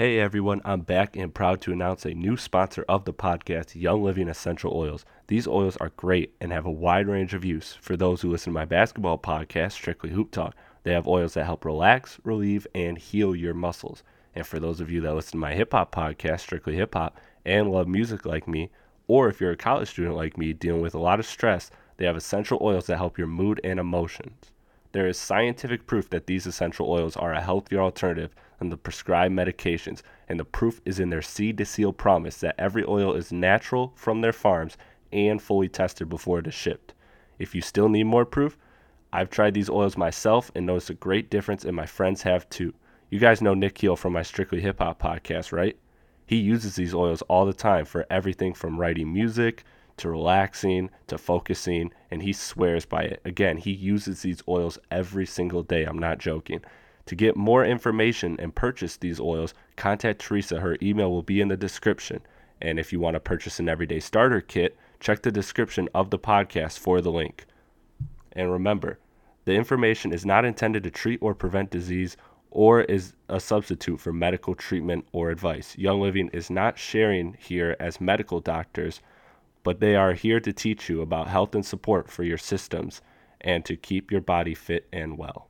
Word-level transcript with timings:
Hey 0.00 0.18
everyone, 0.18 0.62
I'm 0.64 0.80
back 0.80 1.14
and 1.14 1.34
proud 1.34 1.60
to 1.60 1.72
announce 1.72 2.06
a 2.06 2.14
new 2.14 2.38
sponsor 2.38 2.86
of 2.88 3.04
the 3.04 3.12
podcast, 3.12 3.78
Young 3.78 4.02
Living 4.02 4.30
Essential 4.30 4.72
Oils. 4.72 5.04
These 5.26 5.46
oils 5.46 5.76
are 5.76 5.90
great 5.90 6.34
and 6.40 6.50
have 6.52 6.64
a 6.64 6.70
wide 6.70 7.06
range 7.06 7.34
of 7.34 7.44
use. 7.44 7.76
For 7.82 7.98
those 7.98 8.22
who 8.22 8.30
listen 8.30 8.54
to 8.54 8.58
my 8.58 8.64
basketball 8.64 9.18
podcast, 9.18 9.72
Strictly 9.72 10.08
Hoop 10.08 10.30
Talk, 10.30 10.56
they 10.84 10.94
have 10.94 11.06
oils 11.06 11.34
that 11.34 11.44
help 11.44 11.66
relax, 11.66 12.18
relieve, 12.24 12.66
and 12.74 12.96
heal 12.96 13.36
your 13.36 13.52
muscles. 13.52 14.02
And 14.34 14.46
for 14.46 14.58
those 14.58 14.80
of 14.80 14.90
you 14.90 15.02
that 15.02 15.14
listen 15.14 15.32
to 15.32 15.36
my 15.36 15.52
hip 15.52 15.72
hop 15.72 15.94
podcast, 15.94 16.40
Strictly 16.40 16.76
Hip 16.76 16.94
Hop, 16.94 17.20
and 17.44 17.70
love 17.70 17.86
music 17.86 18.24
like 18.24 18.48
me, 18.48 18.70
or 19.06 19.28
if 19.28 19.38
you're 19.38 19.50
a 19.50 19.54
college 19.54 19.90
student 19.90 20.16
like 20.16 20.38
me 20.38 20.54
dealing 20.54 20.80
with 20.80 20.94
a 20.94 20.98
lot 20.98 21.20
of 21.20 21.26
stress, 21.26 21.70
they 21.98 22.06
have 22.06 22.16
essential 22.16 22.58
oils 22.62 22.86
that 22.86 22.96
help 22.96 23.18
your 23.18 23.26
mood 23.26 23.60
and 23.62 23.78
emotions. 23.78 24.50
There 24.92 25.06
is 25.06 25.16
scientific 25.16 25.86
proof 25.86 26.10
that 26.10 26.26
these 26.26 26.46
essential 26.46 26.90
oils 26.90 27.16
are 27.16 27.32
a 27.32 27.40
healthier 27.40 27.80
alternative 27.80 28.34
than 28.58 28.70
the 28.70 28.76
prescribed 28.76 29.34
medications, 29.34 30.02
and 30.28 30.38
the 30.38 30.44
proof 30.44 30.80
is 30.84 30.98
in 30.98 31.10
their 31.10 31.22
seed 31.22 31.58
to 31.58 31.64
seal 31.64 31.92
promise 31.92 32.38
that 32.38 32.56
every 32.58 32.84
oil 32.84 33.14
is 33.14 33.30
natural 33.32 33.92
from 33.94 34.20
their 34.20 34.32
farms 34.32 34.76
and 35.12 35.40
fully 35.40 35.68
tested 35.68 36.08
before 36.08 36.40
it 36.40 36.46
is 36.46 36.54
shipped. 36.54 36.94
If 37.38 37.54
you 37.54 37.62
still 37.62 37.88
need 37.88 38.04
more 38.04 38.24
proof, 38.24 38.58
I've 39.12 39.30
tried 39.30 39.54
these 39.54 39.70
oils 39.70 39.96
myself 39.96 40.50
and 40.54 40.66
noticed 40.66 40.90
a 40.90 40.94
great 40.94 41.30
difference, 41.30 41.64
and 41.64 41.76
my 41.76 41.86
friends 41.86 42.22
have 42.22 42.48
too. 42.50 42.74
You 43.10 43.18
guys 43.18 43.40
know 43.40 43.54
Nick 43.54 43.74
Keel 43.76 43.96
from 43.96 44.12
my 44.12 44.22
Strictly 44.22 44.60
Hip 44.60 44.78
Hop 44.78 45.00
podcast, 45.00 45.52
right? 45.52 45.76
He 46.26 46.36
uses 46.36 46.76
these 46.76 46.94
oils 46.94 47.22
all 47.22 47.44
the 47.44 47.52
time 47.52 47.84
for 47.84 48.06
everything 48.10 48.54
from 48.54 48.78
writing 48.78 49.12
music 49.12 49.64
to 50.00 50.10
relaxing 50.10 50.90
to 51.06 51.16
focusing, 51.16 51.92
and 52.10 52.22
he 52.22 52.32
swears 52.32 52.84
by 52.84 53.02
it. 53.02 53.20
Again, 53.24 53.56
he 53.56 53.70
uses 53.70 54.22
these 54.22 54.42
oils 54.48 54.78
every 54.90 55.26
single 55.26 55.62
day. 55.62 55.84
I'm 55.84 55.98
not 55.98 56.18
joking. 56.18 56.62
To 57.06 57.14
get 57.14 57.36
more 57.36 57.64
information 57.64 58.36
and 58.38 58.54
purchase 58.54 58.96
these 58.96 59.20
oils, 59.20 59.54
contact 59.76 60.20
Teresa. 60.20 60.60
Her 60.60 60.76
email 60.82 61.10
will 61.10 61.22
be 61.22 61.40
in 61.40 61.48
the 61.48 61.56
description. 61.56 62.20
And 62.62 62.78
if 62.78 62.92
you 62.92 63.00
want 63.00 63.14
to 63.14 63.20
purchase 63.20 63.58
an 63.58 63.68
everyday 63.68 64.00
starter 64.00 64.40
kit, 64.40 64.76
check 65.00 65.22
the 65.22 65.32
description 65.32 65.88
of 65.94 66.10
the 66.10 66.18
podcast 66.18 66.78
for 66.78 67.00
the 67.00 67.10
link. 67.10 67.46
And 68.32 68.52
remember, 68.52 68.98
the 69.44 69.54
information 69.54 70.12
is 70.12 70.26
not 70.26 70.44
intended 70.44 70.84
to 70.84 70.90
treat 70.90 71.18
or 71.22 71.34
prevent 71.34 71.70
disease 71.70 72.16
or 72.50 72.82
is 72.82 73.14
a 73.28 73.40
substitute 73.40 74.00
for 74.00 74.12
medical 74.12 74.54
treatment 74.54 75.06
or 75.12 75.30
advice. 75.30 75.76
Young 75.78 76.00
Living 76.00 76.30
is 76.32 76.50
not 76.50 76.78
sharing 76.78 77.34
here 77.38 77.76
as 77.80 78.00
medical 78.00 78.40
doctors 78.40 79.00
but 79.62 79.80
they 79.80 79.94
are 79.96 80.14
here 80.14 80.40
to 80.40 80.52
teach 80.52 80.88
you 80.88 81.02
about 81.02 81.28
health 81.28 81.54
and 81.54 81.66
support 81.66 82.10
for 82.10 82.22
your 82.24 82.38
systems 82.38 83.02
and 83.40 83.64
to 83.64 83.76
keep 83.76 84.10
your 84.10 84.20
body 84.22 84.54
fit 84.54 84.88
and 84.92 85.18
well. 85.18 85.49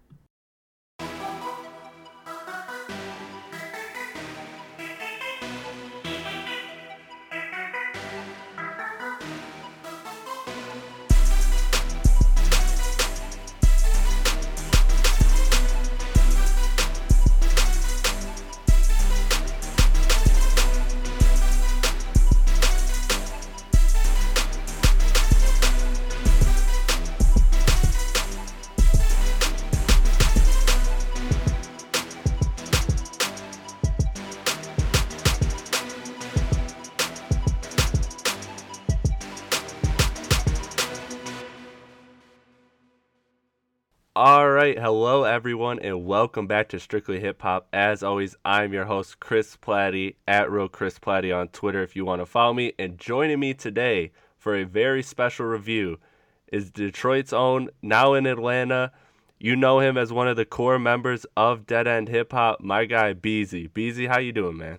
Everyone, 45.50 45.80
and 45.80 46.06
welcome 46.06 46.46
back 46.46 46.68
to 46.68 46.78
Strictly 46.78 47.18
Hip 47.18 47.42
Hop. 47.42 47.66
As 47.72 48.04
always, 48.04 48.36
I'm 48.44 48.72
your 48.72 48.84
host 48.84 49.18
Chris 49.18 49.56
Platte 49.56 50.14
at 50.28 50.48
Real 50.48 50.68
Chris 50.68 51.00
Platte 51.00 51.32
on 51.32 51.48
Twitter 51.48 51.82
if 51.82 51.96
you 51.96 52.04
want 52.04 52.22
to 52.22 52.26
follow 52.26 52.54
me. 52.54 52.72
And 52.78 52.98
joining 52.98 53.40
me 53.40 53.54
today 53.54 54.12
for 54.38 54.54
a 54.54 54.62
very 54.62 55.02
special 55.02 55.46
review 55.46 55.98
is 56.52 56.70
Detroit's 56.70 57.32
own, 57.32 57.68
now 57.82 58.14
in 58.14 58.26
Atlanta. 58.26 58.92
You 59.40 59.56
know 59.56 59.80
him 59.80 59.98
as 59.98 60.12
one 60.12 60.28
of 60.28 60.36
the 60.36 60.44
core 60.44 60.78
members 60.78 61.26
of 61.36 61.66
Dead 61.66 61.88
End 61.88 62.08
Hip 62.08 62.30
Hop, 62.30 62.60
my 62.60 62.84
guy 62.84 63.12
Beezy. 63.12 63.66
Beezy, 63.66 64.06
how 64.06 64.20
you 64.20 64.30
doing, 64.30 64.56
man? 64.56 64.78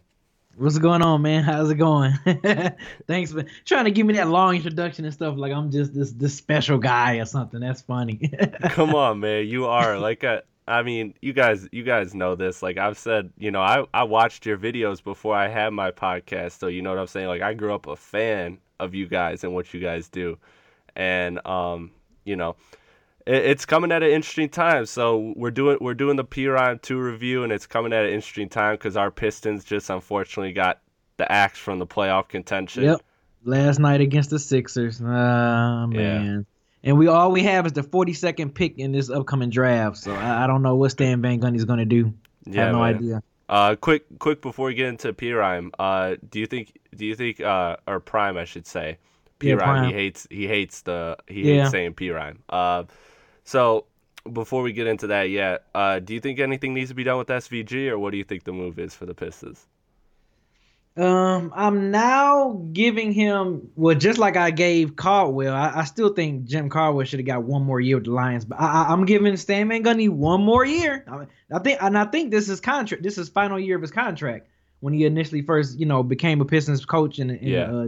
What's 0.56 0.78
going 0.78 1.02
on, 1.02 1.22
man? 1.22 1.44
How's 1.44 1.70
it 1.70 1.76
going? 1.76 2.14
Thanks 3.08 3.34
for 3.34 3.44
trying 3.66 3.86
to 3.86 3.92
give 3.92 4.06
me 4.06 4.14
that 4.14 4.30
long 4.30 4.56
introduction 4.56 5.04
and 5.04 5.14
stuff. 5.14 5.36
Like 5.38 5.52
I'm 5.52 5.70
just 5.70 5.94
this 5.94 6.12
this 6.12 6.36
special 6.36 6.78
guy 6.78 7.16
or 7.16 7.26
something. 7.26 7.60
That's 7.60 7.82
funny. 7.82 8.32
Come 8.70 8.96
on, 8.96 9.20
man. 9.20 9.48
You 9.48 9.66
are 9.66 9.98
like 9.98 10.24
a. 10.24 10.44
I 10.72 10.84
mean, 10.84 11.14
you 11.22 11.34
guys, 11.34 11.68
you 11.72 11.84
guys 11.84 12.16
know 12.16 12.36
this. 12.36 12.64
Like 12.64 12.78
I've 12.78 12.98
said, 12.98 13.32
you 13.38 13.52
know, 13.52 13.62
I 13.62 13.86
I 13.94 14.04
watched 14.04 14.46
your 14.46 14.58
videos 14.58 15.04
before 15.04 15.36
I 15.36 15.50
had 15.50 15.72
my 15.72 15.92
podcast, 15.92 16.60
so 16.60 16.68
you 16.68 16.82
know 16.82 16.92
what 16.92 17.00
I'm 17.00 17.08
saying. 17.08 17.28
Like 17.28 17.42
I 17.42 17.54
grew 17.54 17.74
up 17.74 17.88
a 17.88 17.96
fan 17.96 18.58
of 18.80 18.96
you 18.96 19.08
guys 19.08 19.44
and 19.44 19.54
what 19.54 19.74
you 19.74 19.82
guys 19.82 20.08
do, 20.08 20.38
and 20.96 21.46
um, 21.46 21.92
you 22.24 22.38
know, 22.38 22.56
it's 23.28 23.66
coming 23.66 23.92
at 23.92 24.02
an 24.02 24.12
interesting 24.12 24.50
time. 24.50 24.86
So 24.86 25.34
we're 25.36 25.52
doing 25.52 25.78
we're 25.82 25.94
doing 25.94 26.16
the 26.16 26.24
PRhyme 26.24 26.82
two 26.82 27.00
review, 27.00 27.44
and 27.44 27.52
it's 27.52 27.68
coming 27.68 27.92
at 27.92 28.06
an 28.06 28.14
interesting 28.14 28.50
time 28.50 28.76
because 28.76 28.96
our 28.96 29.12
Pistons 29.12 29.66
just 29.66 29.90
unfortunately 29.90 30.54
got 30.54 30.80
the 31.18 31.30
axe 31.30 31.60
from 31.60 31.80
the 31.80 31.88
playoff 31.88 32.30
contention. 32.30 32.84
Yep, 32.84 33.02
last 33.44 33.80
night 33.80 34.00
against 34.00 34.30
the 34.30 34.40
Sixers. 34.40 35.02
Ah 35.04 35.86
man. 35.88 36.36
Yeah. 36.48 36.51
And 36.84 36.98
we 36.98 37.08
all 37.08 37.32
we 37.32 37.44
have 37.44 37.66
is 37.66 37.74
the 37.74 37.84
42nd 37.84 38.54
pick 38.54 38.78
in 38.78 38.92
this 38.92 39.10
upcoming 39.10 39.50
draft. 39.50 39.98
So 39.98 40.14
I, 40.14 40.44
I 40.44 40.48
don't 40.48 40.64
know 40.64 40.76
what 40.76 40.92
Stan 40.92 41.22
Van 41.22 41.40
Gundy's 41.40 41.66
going 41.66 41.80
to 41.80 41.86
do. 41.86 42.14
Yeah, 42.46 42.62
I 42.62 42.66
have 42.66 42.74
no 42.74 42.80
man. 42.80 42.96
idea. 42.96 43.24
Uh, 43.50 43.76
quick, 43.76 44.06
quick 44.20 44.42
before 44.42 44.68
we 44.68 44.74
get 44.74 44.88
into 44.88 45.12
P 45.14 45.34
Rhyme, 45.34 45.72
uh, 45.78 46.16
do 46.30 46.40
you 46.40 46.48
think, 46.48 46.80
do 46.96 47.06
you 47.06 47.16
think, 47.16 47.42
uh, 47.42 47.76
or 47.86 48.00
Prime, 48.00 48.38
I 48.38 48.46
should 48.46 48.66
say, 48.66 48.98
P 49.40 49.54
Rhyme, 49.54 49.84
yeah, 49.84 49.90
he 49.90 49.94
hates, 49.96 50.28
he 50.32 50.48
hates 50.48 50.82
the, 50.84 51.18
he 51.28 51.42
yeah. 51.42 51.64
hates 51.64 51.72
saying 51.72 51.94
P 51.96 52.12
Rhyme. 52.12 52.42
Uh, 52.50 52.86
so 53.44 53.86
before 54.32 54.62
we 54.62 54.72
get 54.72 54.88
into 54.88 55.08
that 55.08 55.24
yet, 55.30 55.66
uh, 55.76 56.00
do 56.00 56.14
you 56.14 56.22
think 56.22 56.40
anything 56.40 56.74
needs 56.74 56.90
to 56.92 56.96
be 56.96 57.04
done 57.04 57.18
with 57.18 57.28
SVG, 57.28 57.90
or 57.90 58.00
what 58.00 58.12
do 58.12 58.18
you 58.18 58.24
think 58.24 58.46
the 58.46 58.54
move 58.54 58.80
is 58.80 58.96
for 58.96 59.06
the 59.06 59.14
Pistons? 59.14 59.68
Um, 60.98 61.54
I'm 61.56 61.90
now 61.92 62.62
giving 62.74 63.14
him 63.14 63.70
well, 63.78 63.96
just 63.96 64.20
like 64.20 64.36
I 64.36 64.52
gave 64.52 64.98
Caldwell. 64.98 65.54
I, 65.54 65.72
I 65.76 65.84
still 65.86 66.14
think 66.14 66.46
Jim 66.46 66.70
Caldwell 66.70 67.06
should 67.06 67.20
have 67.20 67.26
got 67.26 67.44
one 67.44 67.64
more 67.64 67.80
year 67.80 67.96
with 67.96 68.06
the 68.06 68.12
Lions, 68.12 68.44
but 68.44 68.60
I, 68.60 68.92
am 68.92 69.06
giving 69.06 69.38
Stan 69.38 69.70
Van 69.70 69.84
Gundy 69.84 70.10
one 70.10 70.44
more 70.44 70.66
year. 70.66 71.06
I, 71.08 71.28
I 71.56 71.60
think, 71.60 71.82
and 71.82 71.98
I 71.98 72.06
think 72.06 72.32
this 72.32 72.50
is 72.50 72.60
contract. 72.60 73.04
This 73.04 73.18
is 73.18 73.30
final 73.30 73.58
year 73.58 73.78
of 73.78 73.82
his 73.82 73.92
contract 73.92 74.48
when 74.82 74.94
he 74.94 75.06
initially 75.06 75.44
first, 75.44 75.80
you 75.80 75.86
know, 75.86 76.04
became 76.04 76.42
a 76.42 76.46
Pistons 76.46 76.84
coach 76.86 77.20
and, 77.20 77.32
in 77.32 77.48
yeah. 77.48 77.72
uh, 77.72 77.88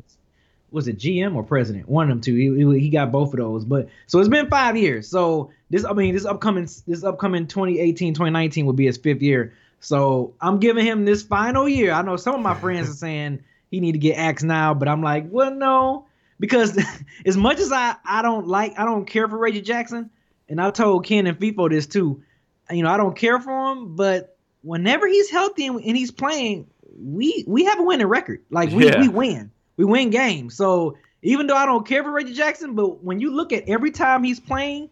was 0.72 0.88
it 0.88 0.98
GM 0.98 1.36
or 1.36 1.44
president? 1.44 1.90
One 1.90 2.10
of 2.10 2.10
them 2.10 2.22
two. 2.22 2.36
He, 2.36 2.80
he 2.80 2.90
got 2.90 3.12
both 3.12 3.34
of 3.34 3.40
those. 3.40 3.66
But 3.66 3.90
so 4.08 4.20
it's 4.20 4.30
been 4.30 4.48
five 4.48 4.78
years. 4.78 5.08
So 5.08 5.52
this, 5.70 5.86
I 5.86 5.94
mean, 5.94 6.14
this 6.14 6.26
upcoming 6.26 6.68
this 6.88 7.04
upcoming 7.04 7.48
2018 7.48 8.14
2019 8.14 8.66
will 8.66 8.74
be 8.74 8.86
his 8.86 8.98
fifth 8.98 9.22
year. 9.22 9.54
So 9.84 10.34
I'm 10.40 10.60
giving 10.60 10.86
him 10.86 11.04
this 11.04 11.24
final 11.24 11.68
year. 11.68 11.92
I 11.92 12.02
know 12.02 12.16
some 12.16 12.36
of 12.36 12.42
my 12.42 12.56
friends 12.56 12.90
are 12.90 12.94
saying 12.94 13.44
he 13.70 13.82
need 13.82 13.92
to 13.92 13.98
get 13.98 14.18
axed 14.18 14.46
now, 14.46 14.74
but 14.74 14.88
I'm 14.88 15.04
like, 15.04 15.26
well, 15.30 15.54
no, 15.54 16.08
because 16.40 16.82
as 17.26 17.36
much 17.36 17.60
as 17.60 17.72
I 17.72 17.96
I 18.06 18.22
don't 18.22 18.48
like 18.48 18.80
I 18.80 18.86
don't 18.86 19.06
care 19.06 19.28
for 19.28 19.38
Reggie 19.38 19.62
Jackson, 19.62 20.10
and 20.48 20.62
I 20.62 20.72
told 20.72 21.06
Ken 21.06 21.28
and 21.28 21.38
FIFO 21.38 21.70
this 21.70 21.86
too. 21.86 22.24
You 22.72 22.84
know, 22.84 22.90
I 22.90 22.98
don't 22.98 23.16
care 23.16 23.40
for 23.40 23.72
him, 23.72 23.96
but 23.96 24.38
whenever 24.62 25.06
he's 25.06 25.30
healthy 25.30 25.68
and, 25.68 25.82
and 25.82 25.98
he's 25.98 26.12
playing, 26.12 26.68
we 26.98 27.44
we 27.46 27.66
have 27.66 27.80
a 27.80 27.84
winning 27.84 28.08
record. 28.08 28.42
Like 28.50 28.72
we, 28.72 28.86
yeah. 28.86 29.02
we 29.02 29.10
win 29.10 29.52
we 29.76 29.84
win 29.84 30.12
games. 30.12 30.56
So 30.56 30.98
even 31.22 31.48
though 31.48 31.58
I 31.58 31.66
don't 31.66 31.86
care 31.86 32.04
for 32.04 32.12
Reggie 32.12 32.34
Jackson, 32.34 32.74
but 32.74 33.04
when 33.04 33.20
you 33.20 33.34
look 33.34 33.52
at 33.52 33.68
every 33.68 33.92
time 33.92 34.24
he's 34.24 34.40
playing 34.40 34.90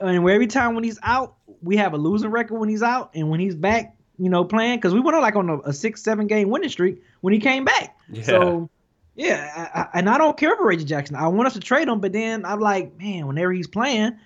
and 0.00 0.16
every 0.16 0.46
time 0.46 0.74
when 0.74 0.84
he's 0.84 0.98
out, 1.02 1.36
we 1.62 1.76
have 1.78 1.94
a 1.94 1.98
losing 1.98 2.30
record 2.30 2.58
when 2.58 2.68
he's 2.68 2.82
out, 2.82 3.10
and 3.14 3.30
when 3.30 3.40
he's 3.40 3.54
back, 3.54 3.96
you 4.18 4.28
know, 4.28 4.44
playing 4.44 4.78
because 4.78 4.94
we 4.94 5.00
went 5.00 5.16
on 5.16 5.22
like 5.22 5.36
on 5.36 5.48
a, 5.48 5.58
a, 5.60 5.72
six, 5.72 6.02
seven 6.02 6.26
game 6.26 6.50
winning 6.50 6.68
streak 6.68 7.02
when 7.20 7.32
he 7.32 7.40
came 7.40 7.64
back. 7.64 7.96
Yeah. 8.10 8.22
So 8.22 8.70
yeah, 9.14 9.70
I, 9.74 9.80
I, 9.80 9.88
and 9.98 10.08
I 10.08 10.18
don't 10.18 10.36
care 10.36 10.56
for 10.56 10.66
Reggie 10.66 10.84
Jackson. 10.84 11.16
I 11.16 11.28
want 11.28 11.46
us 11.46 11.54
to 11.54 11.60
trade 11.60 11.88
him, 11.88 12.00
but 12.00 12.12
then 12.12 12.44
I'm 12.44 12.60
like, 12.60 12.98
man, 12.98 13.26
whenever 13.26 13.52
he's 13.52 13.66
playing, 13.66 14.18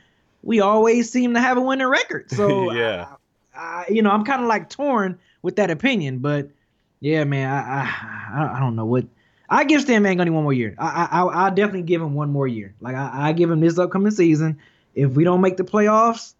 we 0.43 0.61
always 0.61 1.11
seem 1.11 1.35
to 1.35 1.41
have 1.41 1.56
a 1.56 1.61
winning 1.61 1.87
record. 1.87 2.31
So 2.31 2.73
yeah, 2.75 3.09
I, 3.55 3.87
you 3.91 4.03
know, 4.03 4.11
I'm 4.11 4.25
kind 4.25 4.43
of 4.43 4.49
like 4.49 4.69
torn 4.71 5.19
with 5.43 5.56
that 5.56 5.71
opinion, 5.71 6.19
but 6.19 6.49
yeah, 7.00 7.25
man, 7.25 7.50
I 7.50 7.83
I, 7.83 8.56
I 8.56 8.61
don't 8.61 8.77
know 8.77 8.87
what 8.87 9.05
I 9.49 9.65
give 9.65 9.83
Stan 9.83 10.03
Van 10.03 10.17
Gundy 10.17 10.31
one 10.31 10.45
more 10.45 10.53
year. 10.53 10.75
I 10.79 11.09
I 11.11 11.47
I 11.47 11.50
definitely 11.50 11.83
give 11.83 12.00
him 12.00 12.15
one 12.15 12.31
more 12.31 12.47
year. 12.47 12.75
Like 12.81 12.95
I, 12.95 13.29
I 13.29 13.33
give 13.33 13.50
him 13.50 13.61
this 13.61 13.79
upcoming 13.79 14.12
season. 14.12 14.59
If 14.95 15.12
we 15.12 15.25
don't 15.25 15.41
make 15.41 15.56
the 15.56 15.65
playoffs, 15.65 16.35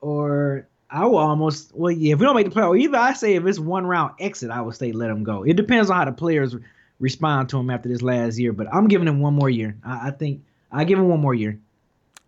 or 0.00 0.68
I, 0.96 1.06
will 1.06 1.18
almost 1.18 1.72
well 1.74 1.90
yeah. 1.90 2.12
If 2.12 2.18
we 2.18 2.26
don't 2.26 2.34
make 2.34 2.48
the 2.48 2.54
playoff, 2.54 2.78
either 2.78 2.98
I 2.98 3.12
say 3.12 3.34
if 3.34 3.46
it's 3.46 3.58
one 3.58 3.86
round 3.86 4.14
exit, 4.18 4.50
I 4.50 4.60
would 4.60 4.74
say 4.74 4.92
let 4.92 5.10
him 5.10 5.24
go. 5.24 5.42
It 5.42 5.56
depends 5.56 5.90
on 5.90 5.96
how 5.96 6.04
the 6.04 6.12
players 6.12 6.56
respond 6.98 7.48
to 7.50 7.58
him 7.58 7.70
after 7.70 7.88
this 7.88 8.02
last 8.02 8.38
year. 8.38 8.52
But 8.52 8.72
I'm 8.72 8.88
giving 8.88 9.08
him 9.08 9.20
one 9.20 9.34
more 9.34 9.50
year. 9.50 9.76
I, 9.84 10.08
I 10.08 10.10
think 10.10 10.42
I 10.72 10.84
give 10.84 10.98
him 10.98 11.08
one 11.08 11.20
more 11.20 11.34
year. 11.34 11.60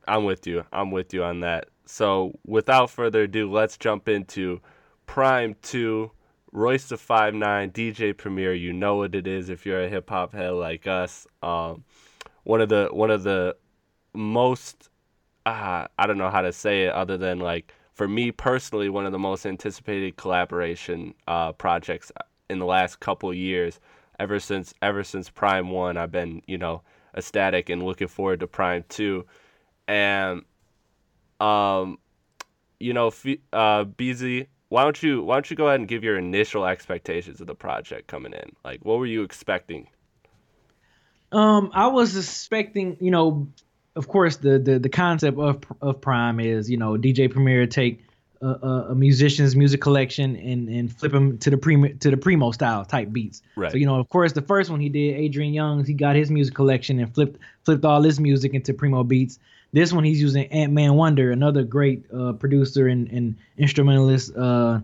I'm 0.06 0.24
with 0.24 0.46
you. 0.46 0.64
I'm 0.72 0.90
with 0.90 1.12
you 1.12 1.24
on 1.24 1.40
that. 1.40 1.68
So 1.86 2.38
without 2.46 2.90
further 2.90 3.22
ado, 3.22 3.50
let's 3.50 3.76
jump 3.76 4.08
into 4.08 4.60
PRhyme 5.06 5.54
Two. 5.62 6.10
Royce 6.52 6.88
the 6.88 6.96
Five 6.96 7.34
Nine, 7.34 7.70
DJ 7.70 8.16
Premier. 8.16 8.54
You 8.54 8.72
know 8.72 8.96
what 8.96 9.14
it 9.14 9.26
is 9.26 9.48
if 9.50 9.66
you're 9.66 9.82
a 9.82 9.88
hip 9.88 10.08
hop 10.08 10.32
head 10.32 10.52
like 10.52 10.86
us. 10.86 11.26
Um, 11.42 11.84
one 12.44 12.60
of 12.60 12.68
the 12.68 12.88
one 12.90 13.10
of 13.10 13.22
the 13.22 13.56
most 14.14 14.88
uh, 15.46 15.86
I 15.98 16.06
don't 16.06 16.18
know 16.18 16.30
how 16.30 16.42
to 16.42 16.52
say 16.52 16.84
it 16.84 16.92
other 16.92 17.16
than 17.16 17.38
like 17.38 17.74
for 17.98 18.06
me 18.06 18.30
personally 18.30 18.88
one 18.88 19.04
of 19.06 19.10
the 19.10 19.18
most 19.18 19.44
anticipated 19.44 20.16
collaboration 20.16 21.12
uh, 21.26 21.50
projects 21.50 22.12
in 22.48 22.60
the 22.60 22.64
last 22.64 23.00
couple 23.00 23.34
years. 23.34 23.80
Ever 24.20 24.38
since 24.38 24.72
ever 24.80 25.02
since 25.02 25.28
PRhyme 25.28 25.70
1 25.70 25.96
I've 25.96 26.12
been 26.12 26.42
you 26.46 26.58
know 26.58 26.82
ecstatic 27.16 27.68
and 27.68 27.82
looking 27.82 28.08
forward 28.08 28.40
to 28.40 28.46
PRhyme 28.46 28.86
2 28.88 29.24
and 29.86 30.42
um 31.40 31.98
you 32.80 32.92
know 32.92 33.12
uh 33.52 33.84
Beezy 33.84 34.46
why 34.68 34.82
don't 34.82 35.00
you 35.02 35.22
why 35.22 35.34
don't 35.36 35.50
you 35.50 35.56
go 35.56 35.66
ahead 35.66 35.80
and 35.80 35.88
give 35.88 36.02
your 36.04 36.18
initial 36.18 36.66
expectations 36.66 37.40
of 37.40 37.46
the 37.46 37.54
project 37.54 38.06
coming 38.06 38.32
in? 38.32 38.52
Like 38.64 38.84
what 38.84 38.98
were 38.98 39.06
you 39.06 39.22
expecting? 39.22 39.88
Um 41.30 41.70
I 41.74 41.88
was 41.88 42.16
expecting 42.16 42.96
you 43.00 43.10
know 43.10 43.48
of 43.96 44.08
course, 44.08 44.36
the 44.36 44.58
the 44.58 44.78
the 44.78 44.88
concept 44.88 45.38
of 45.38 45.62
of 45.80 46.00
PRhyme 46.00 46.44
is 46.44 46.70
you 46.70 46.76
know 46.76 46.92
DJ 46.92 47.30
Premier 47.30 47.66
take 47.66 48.02
a, 48.40 48.46
a, 48.46 48.86
a 48.90 48.94
musician's 48.94 49.56
music 49.56 49.80
collection 49.80 50.36
and 50.36 50.68
and 50.68 50.96
flip 50.96 51.12
them 51.12 51.38
to 51.38 51.50
the 51.50 51.56
primo 51.56 51.88
to 51.88 52.10
the 52.10 52.16
primo 52.16 52.50
style 52.52 52.84
type 52.84 53.12
beats. 53.12 53.42
Right. 53.56 53.72
So 53.72 53.78
you 53.78 53.86
know, 53.86 53.98
of 53.98 54.08
course, 54.08 54.32
the 54.32 54.42
first 54.42 54.70
one 54.70 54.80
he 54.80 54.88
did, 54.88 55.16
Adrian 55.16 55.52
Younges, 55.52 55.86
he 55.86 55.94
got 55.94 56.16
his 56.16 56.30
music 56.30 56.54
collection 56.54 56.98
and 57.00 57.12
flipped 57.12 57.40
flipped 57.64 57.84
all 57.84 58.02
his 58.02 58.20
music 58.20 58.54
into 58.54 58.72
primo 58.74 59.04
beats. 59.04 59.38
This 59.72 59.92
one 59.92 60.04
he's 60.04 60.20
using 60.20 60.46
Antman 60.46 60.94
Wonder, 60.94 61.30
another 61.30 61.62
great 61.62 62.04
uh, 62.14 62.32
producer 62.32 62.88
and, 62.88 63.06
and 63.10 63.36
instrumentalist 63.58 64.34
uh, 64.34 64.80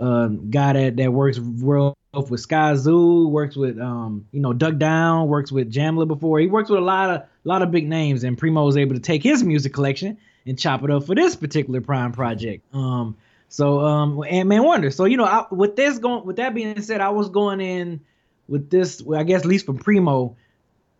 uh, 0.00 0.26
guy 0.26 0.72
that 0.72 0.96
that 0.96 1.12
works 1.12 1.38
real 1.38 1.96
with 2.30 2.46
Skyzoo, 2.46 3.28
works 3.28 3.56
with 3.56 3.78
um, 3.78 4.26
you 4.32 4.40
know 4.40 4.52
Duck 4.52 4.76
Down, 4.78 5.28
works 5.28 5.52
with 5.52 5.72
Jamla 5.72 6.06
before. 6.06 6.38
He 6.40 6.46
works 6.46 6.70
with 6.70 6.78
a 6.78 6.82
lot 6.84 7.10
of 7.10 7.16
a 7.20 7.28
lot 7.44 7.62
of 7.62 7.70
big 7.70 7.88
names, 7.88 8.24
and 8.24 8.36
Primo 8.36 8.64
was 8.64 8.76
able 8.76 8.94
to 8.94 9.00
take 9.00 9.22
his 9.22 9.42
music 9.42 9.72
collection 9.72 10.18
and 10.46 10.58
chop 10.58 10.82
it 10.84 10.90
up 10.90 11.04
for 11.04 11.14
this 11.14 11.36
particular 11.36 11.80
PRhyme 11.80 12.12
project. 12.12 12.64
Um, 12.74 13.16
so 13.48 13.80
um, 13.80 14.22
Antman 14.24 14.62
Wonder. 14.62 14.90
So 14.90 15.04
you 15.04 15.16
know, 15.16 15.24
I, 15.24 15.46
with 15.50 15.76
this 15.76 15.98
going, 15.98 16.24
with 16.24 16.36
that 16.36 16.54
being 16.54 16.80
said, 16.82 17.00
I 17.00 17.10
was 17.10 17.28
going 17.28 17.60
in 17.60 18.00
with 18.48 18.70
this, 18.70 19.02
I 19.14 19.22
guess, 19.24 19.40
at 19.40 19.46
least 19.46 19.66
from 19.66 19.78
Primo, 19.78 20.36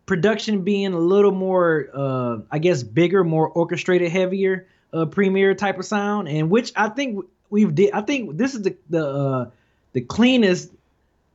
production 0.05 0.61
being 0.61 0.93
a 0.93 0.99
little 0.99 1.31
more, 1.31 1.89
uh, 1.93 2.37
I 2.51 2.59
guess, 2.59 2.83
bigger, 2.83 3.23
more 3.23 3.47
orchestrated, 3.47 4.11
heavier, 4.11 4.67
uh, 4.93 5.05
premiere 5.05 5.53
type 5.53 5.79
of 5.79 5.85
sound, 5.85 6.27
and 6.27 6.49
which 6.49 6.71
I 6.75 6.89
think 6.89 7.25
we've 7.49 7.73
did. 7.73 7.91
I 7.91 8.01
think 8.01 8.37
this 8.37 8.55
is 8.55 8.63
the 8.63 8.77
the 8.89 9.07
uh, 9.07 9.49
the 9.93 10.01
cleanest 10.01 10.71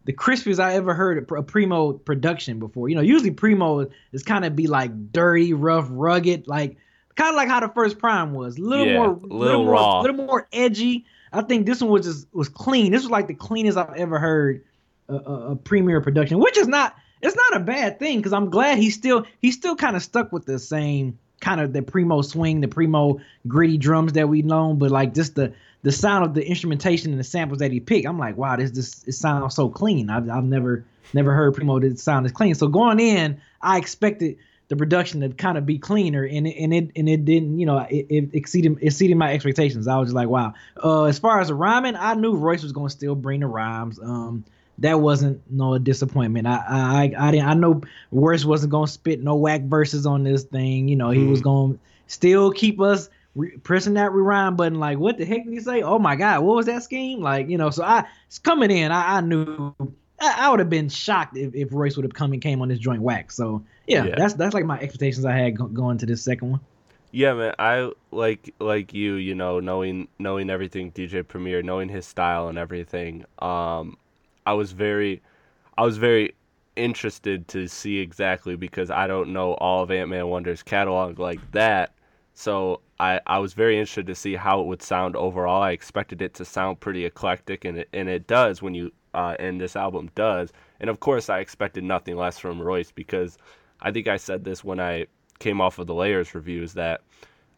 the 0.04 0.12
crispiest 0.12 0.58
I 0.58 0.74
ever 0.74 0.94
heard 0.94 1.18
a 1.30 1.42
Primo 1.42 1.92
production 1.92 2.58
before. 2.58 2.88
You 2.88 2.94
know, 2.94 3.02
usually 3.02 3.30
Primo 3.30 3.86
is 4.12 4.22
kind 4.22 4.44
of 4.44 4.56
be 4.56 4.66
like 4.66 5.12
dirty, 5.12 5.52
rough, 5.52 5.86
rugged, 5.90 6.48
like 6.48 6.76
kind 7.16 7.30
of 7.30 7.36
like 7.36 7.48
how 7.48 7.60
the 7.60 7.68
first 7.68 7.98
PRhyme 7.98 8.32
was, 8.32 8.56
a 8.56 8.62
little 8.62 8.86
yeah, 8.86 8.96
more, 8.96 9.08
little, 9.08 9.38
little 9.38 9.66
raw, 9.66 10.00
a 10.00 10.02
little 10.02 10.16
more 10.16 10.48
edgy. 10.52 11.04
I 11.32 11.42
think 11.42 11.66
this 11.66 11.80
one 11.80 11.90
was 11.90 12.06
just 12.06 12.26
was 12.32 12.48
clean. 12.48 12.92
This 12.92 13.02
was 13.02 13.10
like 13.10 13.28
the 13.28 13.34
cleanest 13.34 13.76
I've 13.76 13.94
ever 13.96 14.18
heard 14.18 14.64
a, 15.08 15.14
a, 15.14 15.50
a 15.52 15.56
premiere 15.56 16.00
production, 16.00 16.38
which 16.38 16.56
is 16.56 16.66
not 16.66 16.94
it's 17.22 17.36
not 17.36 17.60
a 17.60 17.64
bad 17.64 17.98
thing 17.98 18.18
because 18.18 18.32
I'm 18.32 18.50
glad 18.50 18.78
he's 18.78 18.94
still 18.94 19.26
he's 19.40 19.54
still 19.54 19.76
kind 19.76 19.96
of 19.96 20.02
stuck 20.02 20.32
with 20.32 20.46
the 20.46 20.58
same 20.58 21.18
kind 21.40 21.60
of 21.60 21.72
the 21.72 21.82
primo 21.82 22.22
swing, 22.22 22.60
the 22.60 22.68
primo 22.68 23.20
gritty 23.46 23.78
drums 23.78 24.14
that 24.14 24.28
we 24.28 24.42
know, 24.42 24.74
but 24.74 24.90
like 24.90 25.14
just 25.14 25.34
the 25.34 25.52
the 25.82 25.92
sound 25.92 26.24
of 26.24 26.34
the 26.34 26.46
instrumentation 26.46 27.10
and 27.10 27.18
the 27.18 27.24
samples 27.24 27.60
that 27.60 27.72
he 27.72 27.80
picked, 27.80 28.06
I'm 28.06 28.18
like, 28.18 28.36
wow, 28.36 28.56
this 28.56 28.70
this 28.70 29.04
it 29.06 29.12
sounds 29.12 29.54
so 29.54 29.68
clean. 29.68 30.10
I've, 30.10 30.28
I've 30.28 30.44
never 30.44 30.84
never 31.14 31.32
heard 31.32 31.54
primo 31.54 31.80
that 31.80 31.98
sound 31.98 32.26
as 32.26 32.32
clean. 32.32 32.54
So 32.54 32.68
going 32.68 33.00
in, 33.00 33.40
I 33.62 33.78
expected 33.78 34.36
the 34.68 34.76
production 34.76 35.20
to 35.20 35.30
kind 35.30 35.58
of 35.58 35.66
be 35.66 35.78
cleaner, 35.78 36.24
and 36.24 36.46
it, 36.46 36.56
and 36.56 36.72
it 36.72 36.90
and 36.94 37.08
it 37.08 37.24
didn't, 37.24 37.58
you 37.58 37.66
know, 37.66 37.78
it, 37.78 38.06
it 38.08 38.30
exceeded 38.34 38.78
exceeded 38.82 39.16
my 39.16 39.32
expectations. 39.32 39.88
I 39.88 39.96
was 39.96 40.08
just 40.08 40.14
like, 40.14 40.28
wow. 40.28 40.54
Uh, 40.82 41.04
as 41.04 41.18
far 41.18 41.40
as 41.40 41.48
the 41.48 41.54
rhyming, 41.54 41.96
I 41.96 42.14
knew 42.14 42.34
Royce 42.34 42.62
was 42.62 42.72
gonna 42.72 42.90
still 42.90 43.14
bring 43.14 43.40
the 43.40 43.46
rhymes. 43.46 43.98
Um, 43.98 44.44
that 44.78 45.00
wasn't 45.00 45.42
no 45.50 45.76
disappointment. 45.78 46.46
I 46.46 46.62
I 46.68 47.12
I 47.18 47.30
didn't 47.30 47.48
I 47.48 47.54
know 47.54 47.82
Royce 48.12 48.44
wasn't 48.44 48.72
gonna 48.72 48.86
spit 48.86 49.22
no 49.22 49.34
whack 49.34 49.62
verses 49.62 50.06
on 50.06 50.24
this 50.24 50.44
thing. 50.44 50.88
You 50.88 50.96
know, 50.96 51.10
he 51.10 51.20
mm. 51.20 51.30
was 51.30 51.40
gonna 51.40 51.74
still 52.06 52.52
keep 52.52 52.80
us 52.80 53.08
re- 53.40 53.56
pressing 53.58 53.94
that 53.94 54.12
rewind 54.12 54.56
button, 54.56 54.78
like, 54.78 54.98
what 54.98 55.18
the 55.18 55.24
heck 55.24 55.44
did 55.44 55.52
he 55.52 55.60
say? 55.60 55.82
Oh 55.82 55.98
my 55.98 56.16
God, 56.16 56.42
what 56.42 56.56
was 56.56 56.66
that 56.66 56.82
scheme? 56.82 57.20
Like, 57.20 57.48
you 57.48 57.58
know, 57.58 57.70
so 57.70 57.84
I, 57.84 58.04
it's 58.26 58.38
coming 58.38 58.70
in, 58.70 58.92
I, 58.92 59.16
I 59.16 59.20
knew, 59.20 59.74
I, 60.20 60.46
I, 60.46 60.50
would 60.50 60.60
have 60.60 60.70
been 60.70 60.88
shocked 60.88 61.36
if, 61.36 61.54
if 61.54 61.72
Royce 61.72 61.96
would 61.96 62.04
have 62.04 62.14
come 62.14 62.32
and 62.32 62.42
came 62.42 62.60
on 62.62 62.68
this 62.68 62.78
joint 62.78 63.02
wax. 63.02 63.36
So 63.36 63.64
yeah, 63.86 64.04
yeah, 64.04 64.14
that's 64.16 64.34
that's 64.34 64.54
like 64.54 64.64
my 64.64 64.78
expectations 64.78 65.24
I 65.24 65.36
had 65.36 65.56
go- 65.56 65.66
going 65.66 65.98
to 65.98 66.06
this 66.06 66.22
second 66.22 66.50
one. 66.50 66.60
Yeah, 67.12 67.34
man. 67.34 67.54
I 67.58 67.90
like 68.12 68.54
like 68.60 68.94
you, 68.94 69.14
you 69.14 69.34
know, 69.34 69.58
knowing 69.60 70.08
knowing 70.18 70.50
everything 70.50 70.92
DJ 70.92 71.26
Premier, 71.26 71.62
knowing 71.62 71.88
his 71.88 72.06
style 72.06 72.48
and 72.48 72.58
everything. 72.58 73.24
Um, 73.40 73.96
I 74.46 74.52
was 74.52 74.72
very, 74.72 75.22
I 75.76 75.82
was 75.82 75.96
very 75.96 76.34
interested 76.76 77.46
to 77.48 77.68
see 77.68 77.98
exactly 77.98 78.56
because 78.56 78.90
I 78.90 79.06
don't 79.06 79.32
know 79.32 79.54
all 79.54 79.82
of 79.82 79.90
Antman 79.90 80.28
Wonder's 80.28 80.62
catalog 80.62 81.18
like 81.18 81.50
that. 81.52 81.94
So 82.34 82.80
I, 83.00 83.20
I 83.26 83.38
was 83.38 83.54
very 83.54 83.78
interested 83.78 84.06
to 84.08 84.14
see 84.14 84.34
how 84.34 84.60
it 84.60 84.66
would 84.66 84.82
sound 84.82 85.16
overall. 85.16 85.62
I 85.62 85.70
expected 85.70 86.20
it 86.20 86.34
to 86.34 86.44
sound 86.44 86.80
pretty 86.80 87.06
eclectic, 87.06 87.64
and 87.64 87.78
it, 87.78 87.88
and 87.94 88.10
it 88.10 88.26
does 88.26 88.60
when 88.60 88.74
you 88.74 88.92
uh, 89.14 89.36
and 89.38 89.58
this 89.58 89.74
album 89.74 90.10
does. 90.14 90.52
And 90.80 90.90
of 90.90 91.00
course, 91.00 91.30
I 91.30 91.40
expected 91.40 91.82
nothing 91.82 92.16
less 92.16 92.38
from 92.38 92.60
Royce 92.60 92.92
because 92.92 93.38
I 93.80 93.90
think 93.90 94.06
I 94.06 94.18
said 94.18 94.44
this 94.44 94.62
when 94.62 94.80
I 94.80 95.06
came 95.38 95.62
off 95.62 95.78
of 95.78 95.86
the 95.86 95.94
Layers 95.94 96.34
reviews 96.34 96.74
that 96.74 97.00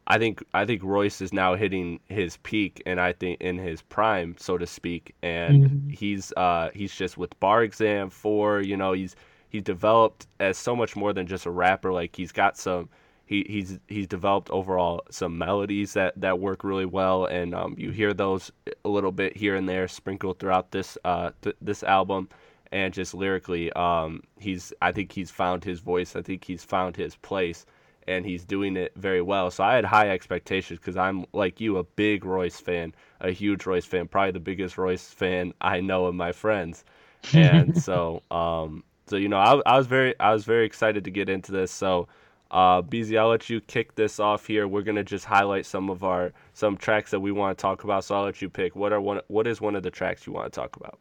I 0.06 0.18
think 0.18 0.44
I 0.54 0.64
think 0.64 0.84
Royce 0.84 1.20
is 1.20 1.32
now 1.32 1.56
hitting 1.56 1.98
his 2.06 2.36
peak, 2.38 2.80
and 2.86 3.00
I 3.00 3.12
think 3.12 3.40
in 3.40 3.58
his 3.58 3.82
prime, 3.82 4.36
so 4.38 4.56
to 4.58 4.66
speak. 4.66 5.12
And 5.24 5.64
mm-hmm. 5.64 5.88
he's 5.90 6.32
uh, 6.36 6.70
he's 6.72 6.94
just 6.94 7.18
with 7.18 7.38
Bar 7.40 7.64
Exam 7.64 8.10
Four. 8.10 8.60
You 8.60 8.76
know, 8.76 8.93
he's 8.93 9.17
he's 9.48 9.62
developed 9.62 10.28
as 10.38 10.56
so 10.56 10.76
much 10.76 10.94
more 10.94 11.12
than 11.12 11.26
just 11.26 11.46
a 11.46 11.50
rapper. 11.50 11.93
Like 11.93 12.14
he's 12.14 12.31
got 12.31 12.56
some 12.56 12.88
he, 13.32 13.46
he's 13.48 13.79
he's 13.89 14.06
developed 14.06 14.51
overall 14.51 15.03
some 15.10 15.39
melodies 15.39 15.94
that, 15.94 16.12
that 16.20 16.39
work 16.39 16.65
really 16.65 16.84
well, 16.84 17.24
and 17.24 17.55
um, 17.55 17.74
you 17.79 17.91
hear 17.91 18.12
those 18.12 18.53
a 18.84 18.89
little 18.89 19.10
bit 19.10 19.34
here 19.34 19.56
and 19.56 19.67
there 19.67 19.89
sprinkled 19.89 20.39
throughout 20.39 20.70
this 20.70 20.98
uh, 21.06 21.31
th- 21.41 21.56
this 21.62 21.82
album, 21.82 22.29
and 22.72 22.93
just 22.93 23.15
lyrically, 23.15 23.72
um, 23.72 24.22
he's 24.39 24.74
I 24.82 24.93
think 24.93 25.12
he's 25.12 25.31
found 25.31 25.65
his 25.65 25.81
voice. 25.81 26.15
I 26.15 26.20
think 26.20 26.44
he's 26.44 26.62
found 26.62 26.94
his 26.94 27.17
place, 27.17 27.65
and 28.06 28.27
he's 28.27 28.44
doing 28.44 28.77
it 28.77 28.93
very 28.96 29.22
well. 29.22 29.51
So 29.51 29.65
I 29.65 29.77
had 29.77 29.86
high 29.86 30.10
expectations 30.10 30.79
because 30.79 30.98
I'm 30.98 31.24
like 31.32 31.58
you, 31.58 31.79
a 31.79 31.84
big 31.84 32.27
Royce 32.27 32.60
fan, 32.60 32.94
a 33.22 33.31
huge 33.31 33.65
Royce 33.65 33.86
fan, 33.86 34.08
probably 34.08 34.32
the 34.32 34.41
biggest 34.41 34.77
Royce 34.77 35.08
fan 35.08 35.55
I 35.62 35.81
know 35.81 36.05
of 36.05 36.15
my 36.15 36.32
friends, 36.32 36.84
and 37.32 37.74
so 37.81 38.22
um, 38.31 38.84
so 39.06 39.17
you 39.17 39.31
know 39.31 39.39
I, 39.39 39.62
I 39.65 39.79
was 39.79 39.86
very 39.86 40.20
I 40.20 40.34
was 40.34 40.44
very 40.44 40.67
excited 40.67 41.05
to 41.05 41.10
get 41.10 41.31
into 41.31 41.51
this. 41.51 41.72
So 41.72 42.08
uh, 42.52 42.82
Beezy, 42.82 43.16
I'll 43.16 43.30
let 43.30 43.48
you 43.48 43.62
kick 43.62 43.94
this 43.94 44.20
off 44.20 44.46
here. 44.46 44.68
We're 44.68 44.82
gonna 44.82 45.02
just 45.02 45.24
highlight 45.24 45.64
some 45.64 45.88
of 45.88 46.04
our 46.04 46.32
some 46.52 46.76
tracks 46.76 47.10
that 47.12 47.20
we 47.20 47.32
want 47.32 47.56
to 47.56 47.62
talk 47.62 47.82
about. 47.82 48.04
So 48.04 48.14
I'll 48.14 48.24
let 48.24 48.42
you 48.42 48.50
pick. 48.50 48.76
What 48.76 48.92
are 48.92 49.00
one? 49.00 49.20
What 49.28 49.46
is 49.46 49.60
one 49.60 49.74
of 49.74 49.82
the 49.82 49.90
tracks 49.90 50.26
you 50.26 50.34
want 50.34 50.52
to 50.52 50.60
talk 50.60 50.76
about? 50.76 50.98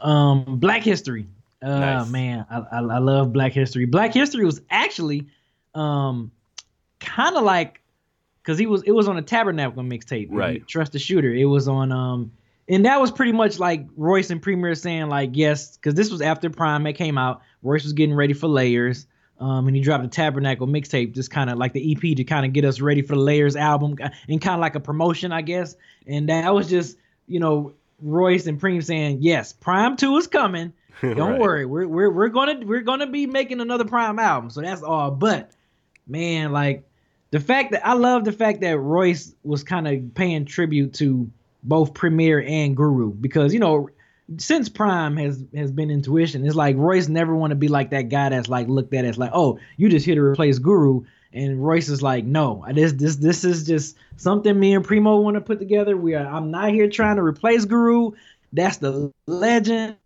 Um, 0.00 0.58
Black 0.58 0.82
History. 0.82 1.26
Uh, 1.62 1.68
nice. 1.68 2.10
man, 2.10 2.46
I, 2.50 2.58
I, 2.72 2.78
I 2.78 2.98
love 2.98 3.32
Black 3.32 3.52
History. 3.52 3.84
Black 3.84 4.14
History 4.14 4.44
was 4.44 4.60
actually, 4.70 5.26
um, 5.74 6.30
kind 6.98 7.36
of 7.36 7.44
like, 7.44 7.80
cause 8.42 8.58
he 8.58 8.66
was 8.66 8.82
it 8.84 8.92
was 8.92 9.06
on 9.06 9.18
a 9.18 9.22
Tabernacle 9.22 9.82
mixtape. 9.82 10.28
Right. 10.30 10.66
Trust 10.66 10.92
the 10.92 10.98
Shooter. 10.98 11.32
It 11.32 11.44
was 11.44 11.68
on 11.68 11.92
um. 11.92 12.32
And 12.66 12.86
that 12.86 12.98
was 12.98 13.10
pretty 13.12 13.32
much 13.32 13.58
like 13.58 13.86
Royce 13.94 14.30
and 14.30 14.40
Premier 14.40 14.74
saying 14.74 15.10
like 15.10 15.32
yes, 15.34 15.76
because 15.76 15.92
this 15.92 16.10
was 16.10 16.22
after 16.22 16.48
PRhyme 16.48 16.88
it 16.88 16.94
came 16.94 17.18
out. 17.18 17.42
Royce 17.62 17.84
was 17.84 17.92
getting 17.92 18.14
ready 18.14 18.32
for 18.32 18.48
Layers. 18.48 19.06
Um, 19.40 19.66
and 19.66 19.76
he 19.76 19.82
dropped 19.82 20.04
a 20.04 20.08
Tabernacle 20.08 20.66
mixtape, 20.66 21.12
just 21.12 21.30
kind 21.30 21.50
of 21.50 21.58
like 21.58 21.72
the 21.72 21.92
EP 21.92 22.16
to 22.16 22.24
kind 22.24 22.46
of 22.46 22.52
get 22.52 22.64
us 22.64 22.80
ready 22.80 23.02
for 23.02 23.14
the 23.14 23.20
Layers 23.20 23.56
album, 23.56 23.96
and 24.28 24.40
kind 24.40 24.54
of 24.54 24.60
like 24.60 24.74
a 24.76 24.80
promotion, 24.80 25.32
I 25.32 25.42
guess. 25.42 25.74
And 26.06 26.28
that 26.28 26.54
was 26.54 26.68
just, 26.68 26.96
you 27.26 27.40
know, 27.40 27.74
Royce 28.00 28.46
and 28.46 28.60
Preem 28.60 28.82
saying, 28.84 29.18
"Yes, 29.20 29.52
PRhyme 29.52 29.96
Two 29.96 30.16
is 30.16 30.26
coming. 30.26 30.72
Don't 31.00 31.18
right. 31.18 31.40
worry, 31.40 31.66
we're 31.66 31.86
we're 31.86 32.10
we're 32.10 32.28
gonna 32.28 32.60
we're 32.64 32.82
gonna 32.82 33.08
be 33.08 33.26
making 33.26 33.60
another 33.60 33.84
PRhyme 33.84 34.20
album." 34.20 34.50
So 34.50 34.60
that's 34.60 34.82
all. 34.82 35.10
But 35.10 35.50
man, 36.06 36.52
like 36.52 36.84
the 37.30 37.40
fact 37.40 37.72
that 37.72 37.86
I 37.86 37.94
love 37.94 38.24
the 38.24 38.32
fact 38.32 38.60
that 38.60 38.78
Royce 38.78 39.34
was 39.42 39.64
kind 39.64 39.88
of 39.88 40.14
paying 40.14 40.44
tribute 40.44 40.94
to 40.94 41.30
both 41.64 41.94
Premier 41.94 42.42
and 42.42 42.76
Guru 42.76 43.12
because 43.12 43.52
you 43.52 43.60
know 43.60 43.90
since 44.38 44.68
PRhyme 44.68 45.20
has 45.20 45.44
has 45.54 45.70
been 45.70 45.90
intuition, 45.90 46.46
it's 46.46 46.54
like 46.54 46.76
Royce 46.76 47.08
never 47.08 47.34
want 47.34 47.50
to 47.50 47.56
be 47.56 47.68
like 47.68 47.90
that 47.90 48.08
guy 48.08 48.30
that's 48.30 48.48
like 48.48 48.68
looked 48.68 48.94
at 48.94 49.04
as 49.04 49.18
like, 49.18 49.32
oh, 49.34 49.58
you 49.76 49.88
just 49.88 50.06
here 50.06 50.14
to 50.14 50.22
replace 50.22 50.58
Guru, 50.58 51.04
and 51.32 51.64
Royce 51.64 51.88
is 51.88 52.02
like, 52.02 52.24
no, 52.24 52.64
this 52.72 52.92
this 52.92 53.16
this 53.16 53.44
is 53.44 53.66
just 53.66 53.96
something 54.16 54.58
me 54.58 54.74
and 54.74 54.84
Primo 54.84 55.20
want 55.20 55.34
to 55.34 55.40
put 55.40 55.58
together. 55.58 55.96
We 55.96 56.14
are 56.14 56.26
I'm 56.26 56.50
not 56.50 56.70
here 56.70 56.88
trying 56.88 57.16
to 57.16 57.22
replace 57.22 57.64
Guru. 57.64 58.12
That's 58.52 58.78
the 58.78 59.12
legend. 59.26 59.96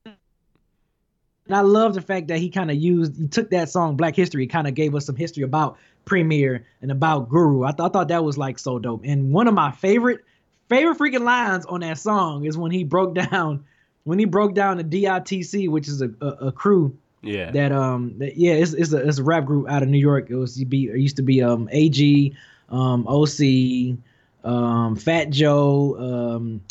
And 1.48 1.56
I 1.56 1.60
love 1.60 1.94
the 1.94 2.02
fact 2.02 2.28
that 2.28 2.38
he 2.38 2.50
kind 2.50 2.70
of 2.70 2.76
used, 2.76 3.16
he 3.16 3.26
took 3.26 3.50
that 3.50 3.70
song 3.70 3.96
Black 3.96 4.14
History, 4.14 4.46
kind 4.46 4.68
of 4.68 4.74
gave 4.74 4.94
us 4.94 5.06
some 5.06 5.16
history 5.16 5.44
about 5.44 5.78
Premier 6.04 6.66
and 6.82 6.92
about 6.92 7.30
Guru. 7.30 7.64
I, 7.64 7.70
th- 7.70 7.80
I 7.80 7.88
thought 7.88 8.08
that 8.08 8.22
was 8.22 8.36
like 8.36 8.58
so 8.58 8.78
dope. 8.78 9.02
And 9.04 9.32
one 9.32 9.48
of 9.48 9.54
my 9.54 9.70
favorite, 9.70 10.24
favorite 10.68 10.98
freaking 10.98 11.24
lines 11.24 11.64
on 11.64 11.80
that 11.80 11.98
song 11.98 12.44
is 12.44 12.58
when 12.58 12.70
he 12.70 12.84
broke 12.84 13.14
down, 13.30 13.64
when 14.08 14.18
he 14.18 14.24
broke 14.24 14.54
down 14.54 14.78
the 14.78 14.84
DITC, 14.84 15.68
which 15.68 15.86
is 15.86 16.00
a, 16.00 16.10
a, 16.22 16.26
a 16.46 16.52
crew. 16.52 16.96
Yeah. 17.20 17.50
That 17.50 17.72
um 17.72 18.14
that, 18.18 18.38
yeah 18.38 18.54
it's, 18.54 18.72
it's 18.72 18.92
a 18.92 19.06
it's 19.06 19.18
a 19.18 19.22
rap 19.22 19.44
group 19.44 19.68
out 19.68 19.82
of 19.82 19.88
New 19.90 19.98
York. 19.98 20.30
It 20.30 20.34
was 20.34 20.58
it 20.58 20.72
used 20.72 21.16
to 21.16 21.22
be 21.22 21.42
um 21.42 21.68
AG, 21.70 22.34
um 22.70 23.06
OC, 23.06 23.98
um 24.44 24.96
Fat 24.96 25.28
Joe, 25.28 26.32
um 26.32 26.62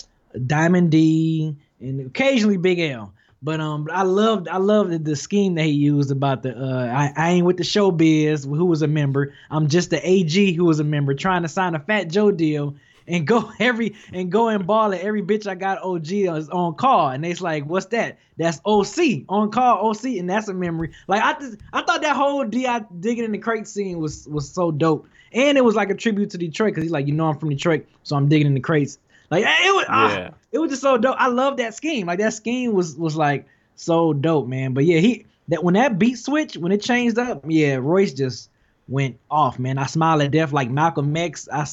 Diamond 0.47 0.89
D, 0.89 1.55
and 1.79 2.07
occasionally 2.07 2.57
Big 2.57 2.79
L. 2.79 3.13
But 3.43 3.61
um, 3.61 3.87
I 3.91 4.01
loved 4.01 4.47
I 4.47 4.57
loved 4.57 4.89
the, 4.89 4.97
the 4.97 5.15
scheme 5.15 5.55
that 5.55 5.65
he 5.65 5.71
used 5.71 6.09
about 6.09 6.41
the 6.41 6.57
uh, 6.57 6.87
I, 6.87 7.13
I 7.15 7.29
ain't 7.31 7.45
with 7.45 7.57
the 7.57 7.63
showbiz 7.63 8.45
who 8.45 8.65
was 8.65 8.81
a 8.81 8.87
member. 8.87 9.35
I'm 9.51 9.67
just 9.67 9.91
the 9.91 10.09
AG 10.09 10.53
who 10.53 10.65
was 10.65 10.79
a 10.79 10.83
member 10.83 11.13
trying 11.13 11.43
to 11.43 11.47
sign 11.47 11.75
a 11.75 11.79
Fat 11.79 12.05
Joe 12.05 12.31
deal 12.31 12.75
and 13.07 13.25
go 13.25 13.51
every 13.59 13.95
and 14.11 14.31
go 14.31 14.49
and 14.49 14.67
ball 14.67 14.93
at 14.93 15.01
every 15.01 15.21
bitch 15.21 15.47
I 15.47 15.55
got 15.55 15.81
OG 15.81 16.11
is 16.11 16.49
on 16.49 16.75
call. 16.75 17.09
And 17.09 17.23
they's 17.23 17.41
like, 17.41 17.65
what's 17.65 17.87
that? 17.87 18.19
That's 18.37 18.61
OC 18.65 19.23
on 19.29 19.51
call 19.51 19.89
OC, 19.89 20.05
and 20.17 20.29
that's 20.29 20.47
a 20.47 20.53
memory. 20.53 20.91
Like 21.07 21.23
I 21.23 21.39
just 21.39 21.57
I 21.73 21.81
thought 21.81 22.01
that 22.01 22.15
whole 22.15 22.43
Di 22.43 22.81
digging 22.99 23.23
in 23.23 23.31
the 23.31 23.37
crate 23.37 23.67
scene 23.67 23.99
was 23.99 24.27
was 24.27 24.49
so 24.49 24.71
dope, 24.71 25.07
and 25.31 25.57
it 25.57 25.63
was 25.63 25.75
like 25.75 25.89
a 25.89 25.95
tribute 25.95 26.29
to 26.31 26.37
Detroit 26.37 26.71
because 26.71 26.83
he's 26.83 26.91
like, 26.91 27.07
you 27.07 27.13
know, 27.13 27.27
I'm 27.27 27.37
from 27.37 27.49
Detroit, 27.49 27.87
so 28.03 28.15
I'm 28.15 28.29
digging 28.29 28.47
in 28.47 28.53
the 28.53 28.59
crates. 28.59 28.99
Like 29.29 29.43
it 29.45 29.75
was, 29.75 29.85
ah, 29.89 30.29
it 30.51 30.59
was 30.59 30.69
just 30.69 30.81
so 30.81 30.97
dope. 30.97 31.15
I 31.19 31.27
love 31.27 31.57
that 31.57 31.73
scheme. 31.73 32.07
Like 32.07 32.19
that 32.19 32.33
scheme 32.33 32.73
was 32.73 32.95
was 32.95 33.15
like 33.15 33.45
so 33.75 34.13
dope, 34.13 34.47
man. 34.47 34.73
But 34.73 34.85
yeah, 34.85 34.99
he 34.99 35.25
that 35.49 35.63
when 35.63 35.73
that 35.73 35.97
beat 35.97 36.17
switch 36.17 36.55
when 36.55 36.71
it 36.71 36.81
changed 36.81 37.17
up, 37.17 37.43
yeah, 37.47 37.75
Royce 37.75 38.13
just 38.13 38.49
went 38.87 39.19
off, 39.29 39.59
man. 39.59 39.77
I 39.77 39.85
smile 39.85 40.21
at 40.21 40.31
death 40.31 40.53
like 40.53 40.69
Malcolm 40.69 41.15
X. 41.15 41.47
I 41.51 41.65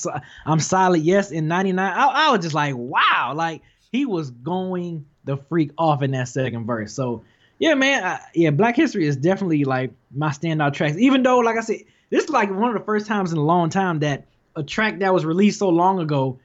I'm 0.47 0.61
solid, 0.61 1.03
yes, 1.03 1.31
in 1.31 1.49
'99. 1.49 1.93
I, 1.93 2.07
I 2.07 2.31
was 2.31 2.41
just 2.41 2.55
like, 2.55 2.75
wow, 2.77 3.33
like 3.35 3.63
he 3.93 4.07
was 4.07 4.31
going 4.31 5.07
the 5.25 5.37
freak 5.37 5.71
off 5.79 6.03
in 6.03 6.11
that 6.13 6.29
second 6.29 6.67
verse. 6.67 6.93
So 6.93 7.25
yeah, 7.59 7.75
man, 7.75 8.05
I, 8.05 8.21
yeah, 8.35 8.51
Black 8.51 8.77
History 8.77 9.07
is 9.07 9.17
definitely 9.17 9.65
like 9.65 9.93
my 10.15 10.31
standout 10.31 10.75
tracks. 10.75 10.97
Even 10.99 11.23
though, 11.23 11.39
like 11.39 11.57
I 11.57 11.61
said, 11.61 11.81
this 12.11 12.25
is 12.25 12.31
like 12.31 12.51
one 12.51 12.71
of 12.71 12.79
the 12.79 12.85
first 12.85 13.07
times 13.07 13.33
in 13.33 13.39
a 13.39 13.45
long 13.45 13.71
time 13.71 14.01
that 14.01 14.27
a 14.57 14.63
track 14.63 14.99
that 15.01 15.13
was 15.13 15.25
released 15.25 15.59
so 15.59 15.69
long 15.69 15.99
ago 16.01 16.39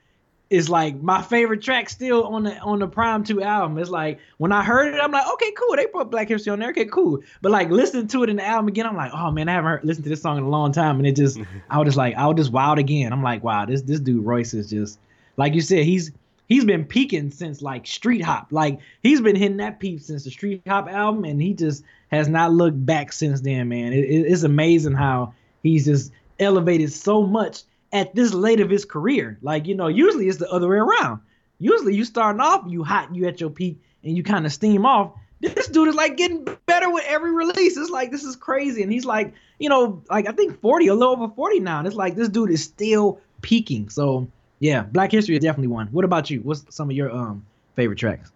is 0.50 0.70
like 0.70 1.00
my 1.02 1.22
favorite 1.22 1.62
track 1.62 1.90
still 1.90 2.24
on 2.26 2.44
the 2.44 2.58
on 2.60 2.80
the 2.80 2.88
PRhyme 2.88 3.26
Two 3.26 3.42
album. 3.42 3.78
It's 3.78 3.90
like 3.90 4.20
when 4.38 4.52
I 4.52 4.64
heard 4.64 4.94
it, 4.94 5.00
I'm 5.00 5.12
like, 5.12 5.28
okay, 5.34 5.52
cool. 5.52 5.76
They 5.76 5.86
put 5.86 6.10
Black 6.10 6.28
History 6.28 6.52
on 6.52 6.60
there. 6.60 6.70
Okay, 6.70 6.86
cool. 6.86 7.20
But 7.42 7.52
like 7.52 7.70
listening 7.70 8.08
to 8.08 8.24
it 8.24 8.30
in 8.30 8.38
the 8.38 8.46
album 8.46 8.68
again, 8.68 8.88
I'm 8.88 8.96
like, 8.96 9.12
oh 9.14 9.32
man, 9.32 9.48
I 9.48 9.54
haven't 9.54 9.70
heard, 9.70 9.86
listened 9.86 10.06
to 10.06 10.10
this 10.10 10.22
song 10.22 10.38
in 10.38 10.44
a 10.44 10.50
long 10.50 10.72
time, 10.72 10.98
and 10.98 11.08
it 11.08 11.16
just, 11.16 11.40
I 11.70 11.78
was 11.78 11.88
just 11.88 11.98
like, 11.98 12.16
I 12.16 12.26
was 12.26 12.38
just 12.38 12.52
wild 12.52 12.80
again. 12.80 13.14
I'm 13.14 13.22
like, 13.22 13.44
wow, 13.44 13.66
this 13.66 13.84
this 13.84 14.00
dude 14.00 14.26
Royce 14.26 14.54
is 14.54 14.70
just, 14.70 15.00
like 15.38 15.54
you 15.54 15.62
said, 15.62 15.84
he's 15.84 16.12
he's 16.48 16.66
been 16.66 16.84
peaking 16.84 17.30
since 17.30 17.62
like 17.62 17.86
Street 17.86 18.22
Hop. 18.22 18.48
Like 18.50 18.80
he's 19.04 19.22
been 19.22 19.36
hitting 19.36 19.58
that 19.58 19.80
peak 19.80 20.02
since 20.02 20.24
the 20.24 20.32
Street 20.32 20.64
Hop 20.68 20.90
album, 20.90 21.26
and 21.26 21.40
he 21.40 21.54
just 21.54 21.84
has 22.12 22.28
not 22.28 22.52
looked 22.52 22.84
back 22.86 23.14
since 23.14 23.42
then, 23.42 23.70
man. 23.70 23.94
It, 23.94 24.06
it, 24.06 24.32
it's 24.32 24.44
amazing 24.44 24.94
how 24.94 25.34
he's 25.62 25.86
just 25.86 26.12
elevated 26.40 26.92
so 26.92 27.22
much 27.22 27.64
at 27.92 28.14
this 28.16 28.34
late 28.34 28.60
of 28.60 28.70
his 28.70 28.86
career. 28.86 29.38
Like, 29.42 29.66
you 29.68 29.76
know, 29.76 29.88
usually 29.88 30.28
it's 30.28 30.38
the 30.38 30.50
other 30.50 30.68
way 30.68 30.78
around. 30.78 31.22
Usually 31.60 31.96
you 31.96 32.06
starting 32.06 32.40
off, 32.40 32.64
you 32.68 32.84
hot, 32.84 33.14
you 33.14 33.28
at 33.28 33.42
your 33.42 33.50
peak, 33.50 33.82
and 34.04 34.16
you 34.16 34.24
kind 34.24 34.46
of 34.46 34.54
steam 34.54 34.86
off. 34.86 35.12
This 35.42 35.68
dude 35.68 35.88
is 35.88 35.96
like 35.96 36.18
getting 36.18 36.46
better 36.66 36.90
with 36.92 37.06
every 37.08 37.32
release. 37.32 37.78
It's 37.78 37.90
like 37.90 38.12
this 38.12 38.26
is 38.26 38.36
crazy. 38.36 38.84
And 38.84 38.92
he's 38.92 39.06
like, 39.06 39.34
you 39.58 39.70
know, 39.70 40.04
like 40.10 40.28
I 40.28 40.34
think 40.34 40.60
40, 40.60 40.88
a 40.88 40.94
little 40.94 41.14
over 41.14 41.34
40 41.34 41.62
now. 41.62 41.80
And 41.80 41.88
it's 41.88 41.96
like 41.96 42.16
this 42.16 42.28
dude 42.28 42.50
is 42.50 42.62
still 42.62 43.22
peaking. 43.42 43.88
So 43.88 44.28
yeah, 44.60 44.84
Black 44.84 45.12
History 45.12 45.36
is 45.36 45.42
definitely 45.42 45.68
one. 45.68 45.88
What 45.88 46.04
about 46.04 46.30
you? 46.30 46.42
What's 46.42 46.66
some 46.76 46.90
of 46.90 46.96
your 46.96 47.10
um 47.10 47.46
favorite 47.76 48.00
tracks? 48.00 48.32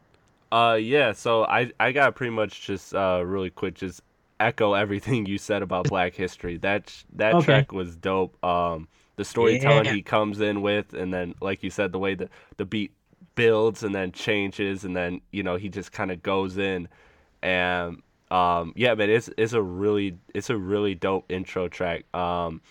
Uh 0.49 0.77
yeah, 0.81 1.11
so 1.11 1.43
I 1.43 1.71
I 1.77 1.91
got 1.91 2.15
pretty 2.15 2.31
much 2.31 2.61
just 2.61 2.95
uh 2.95 3.21
really 3.25 3.49
quick 3.49 3.75
just 3.75 4.01
echo 4.39 4.73
everything 4.73 5.25
you 5.25 5.37
said 5.37 5.61
about 5.61 5.89
Black 5.89 6.13
History. 6.13 6.57
That 6.57 6.93
that 7.17 7.35
okay. 7.35 7.45
track 7.45 7.71
was 7.73 7.97
dope. 7.97 8.41
Um 8.43 8.87
the 9.15 9.25
storytelling 9.25 9.85
yeah. 9.85 9.93
he 9.93 10.01
comes 10.01 10.41
in 10.41 10.61
with, 10.61 10.93
and 10.93 11.13
then 11.13 11.35
like 11.41 11.63
you 11.63 11.69
said, 11.69 11.91
the 11.91 11.99
way 11.99 12.15
the 12.15 12.29
the 12.57 12.65
beat 12.65 12.91
builds 13.35 13.83
and 13.83 13.93
then 13.93 14.11
changes, 14.11 14.83
and 14.83 14.95
then 14.95 15.21
you 15.31 15.43
know 15.43 15.55
he 15.55 15.69
just 15.69 15.91
kind 15.91 16.11
of 16.11 16.21
goes 16.23 16.57
in, 16.57 16.87
and 17.41 18.01
um, 18.31 18.73
yeah, 18.75 18.95
man, 18.95 19.09
it's 19.09 19.29
it's 19.37 19.53
a 19.53 19.61
really 19.61 20.17
it's 20.33 20.49
a 20.49 20.57
really 20.57 20.95
dope 20.95 21.31
intro 21.31 21.67
track. 21.67 22.05
Um, 22.15 22.61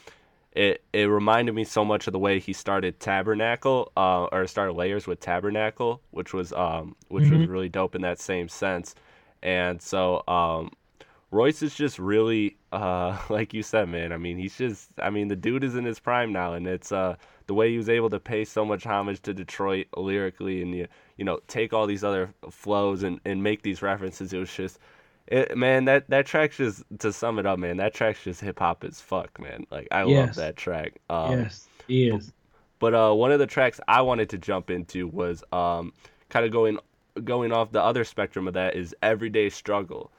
it 0.53 0.83
it 0.93 1.05
reminded 1.05 1.55
me 1.55 1.65
so 1.65 1.85
much 1.85 2.07
of 2.07 2.13
the 2.13 2.19
way 2.19 2.39
he 2.41 2.53
started 2.53 2.99
Tabernacle, 2.99 3.93
uh, 3.97 4.25
or 4.25 4.47
started 4.47 4.73
Layers 4.73 5.07
with 5.07 5.21
Tabernacle, 5.21 6.01
which 6.11 6.35
was 6.35 6.53
um, 6.53 6.97
which 7.09 7.25
mm-hmm. 7.25 7.41
was 7.41 7.49
really 7.49 7.69
dope 7.69 7.95
in 7.95 8.03
that 8.03 8.19
same 8.19 8.49
sense. 8.49 8.95
And 9.43 9.81
so 9.81 10.23
um, 10.29 10.73
Royce 11.33 11.63
is 11.63 11.75
just 11.75 11.99
really, 11.99 12.59
uh, 12.73 13.19
like 13.31 13.53
you 13.53 13.63
said, 13.63 13.89
man. 13.89 14.13
I 14.13 14.19
mean, 14.19 14.39
he's 14.39 14.57
just, 14.57 14.91
I 14.99 15.11
mean, 15.11 15.29
the 15.29 15.37
dude 15.37 15.65
is 15.65 15.75
in 15.75 15.85
his 15.85 15.99
prime 15.99 16.33
now, 16.33 16.53
and 16.53 16.69
it's 16.69 16.93
uh, 16.93 17.17
the 17.47 17.55
way 17.55 17.71
he 17.71 17.79
was 17.79 17.89
able 17.89 18.11
to 18.11 18.21
pay 18.21 18.45
so 18.45 18.65
much 18.65 18.85
homage 18.85 19.21
to 19.23 19.35
Detroit 19.35 19.87
lyrically, 19.97 20.63
and 20.63 20.75
you, 20.75 20.87
you 21.17 21.25
know, 21.25 21.41
take 21.49 21.73
all 21.73 21.87
these 21.87 22.05
other 22.05 22.33
flows 22.51 23.03
and, 23.03 23.19
and 23.25 23.43
make 23.43 23.63
these 23.63 23.83
references. 23.83 24.33
It 24.33 24.39
was 24.39 24.55
just, 24.55 24.79
it, 25.27 25.57
man, 25.57 25.87
that 25.87 26.09
that 26.11 26.27
track's 26.27 26.59
just 26.59 26.85
to 26.99 27.13
sum 27.13 27.39
it 27.39 27.47
up, 27.47 27.59
man. 27.59 27.79
That 27.79 27.95
track's 27.95 28.23
just 28.23 28.43
hip 28.43 28.59
hop 28.59 28.85
as 28.85 29.01
fuck, 29.01 29.41
man. 29.41 29.67
Like 29.71 29.89
I 29.91 30.05
yes. 30.05 30.29
love 30.29 30.37
that 30.37 30.57
track. 30.57 31.01
Um, 31.09 31.41
yes, 31.41 31.67
he 31.89 32.09
is. 32.09 32.27
But, 32.79 32.91
but 32.91 32.95
uh, 32.95 33.15
one 33.15 33.33
of 33.33 33.39
the 33.39 33.47
tracks 33.47 33.81
I 33.89 34.03
wanted 34.03 34.29
to 34.31 34.39
jump 34.39 34.69
into 34.69 35.09
was 35.09 35.43
um, 35.53 35.95
kind 36.29 36.45
of 36.45 36.53
going 36.53 36.79
going 37.25 37.53
off 37.53 37.73
the 37.73 37.83
other 37.83 38.05
spectrum 38.05 38.49
of 38.49 38.55
that 38.55 38.77
is 38.77 38.95
Everyday 39.03 39.49
Struggle 39.49 40.11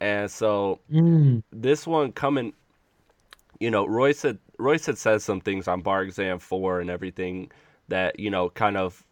and 0.00 0.30
so 0.30 0.80
mm. 0.90 1.42
this 1.52 1.86
one 1.86 2.12
coming, 2.12 2.54
you 3.58 3.70
know, 3.70 3.86
Royce 3.86 4.22
had 4.22 4.38
Royce 4.58 4.86
had 4.86 4.98
said 4.98 5.22
some 5.22 5.40
things 5.40 5.68
on 5.68 5.82
Bar 5.82 6.02
Exam 6.02 6.38
Four 6.38 6.80
and 6.80 6.88
everything 6.88 7.50
that 7.88 8.18
you 8.18 8.30
know 8.30 8.48
kind 8.50 8.76
of, 8.76 9.04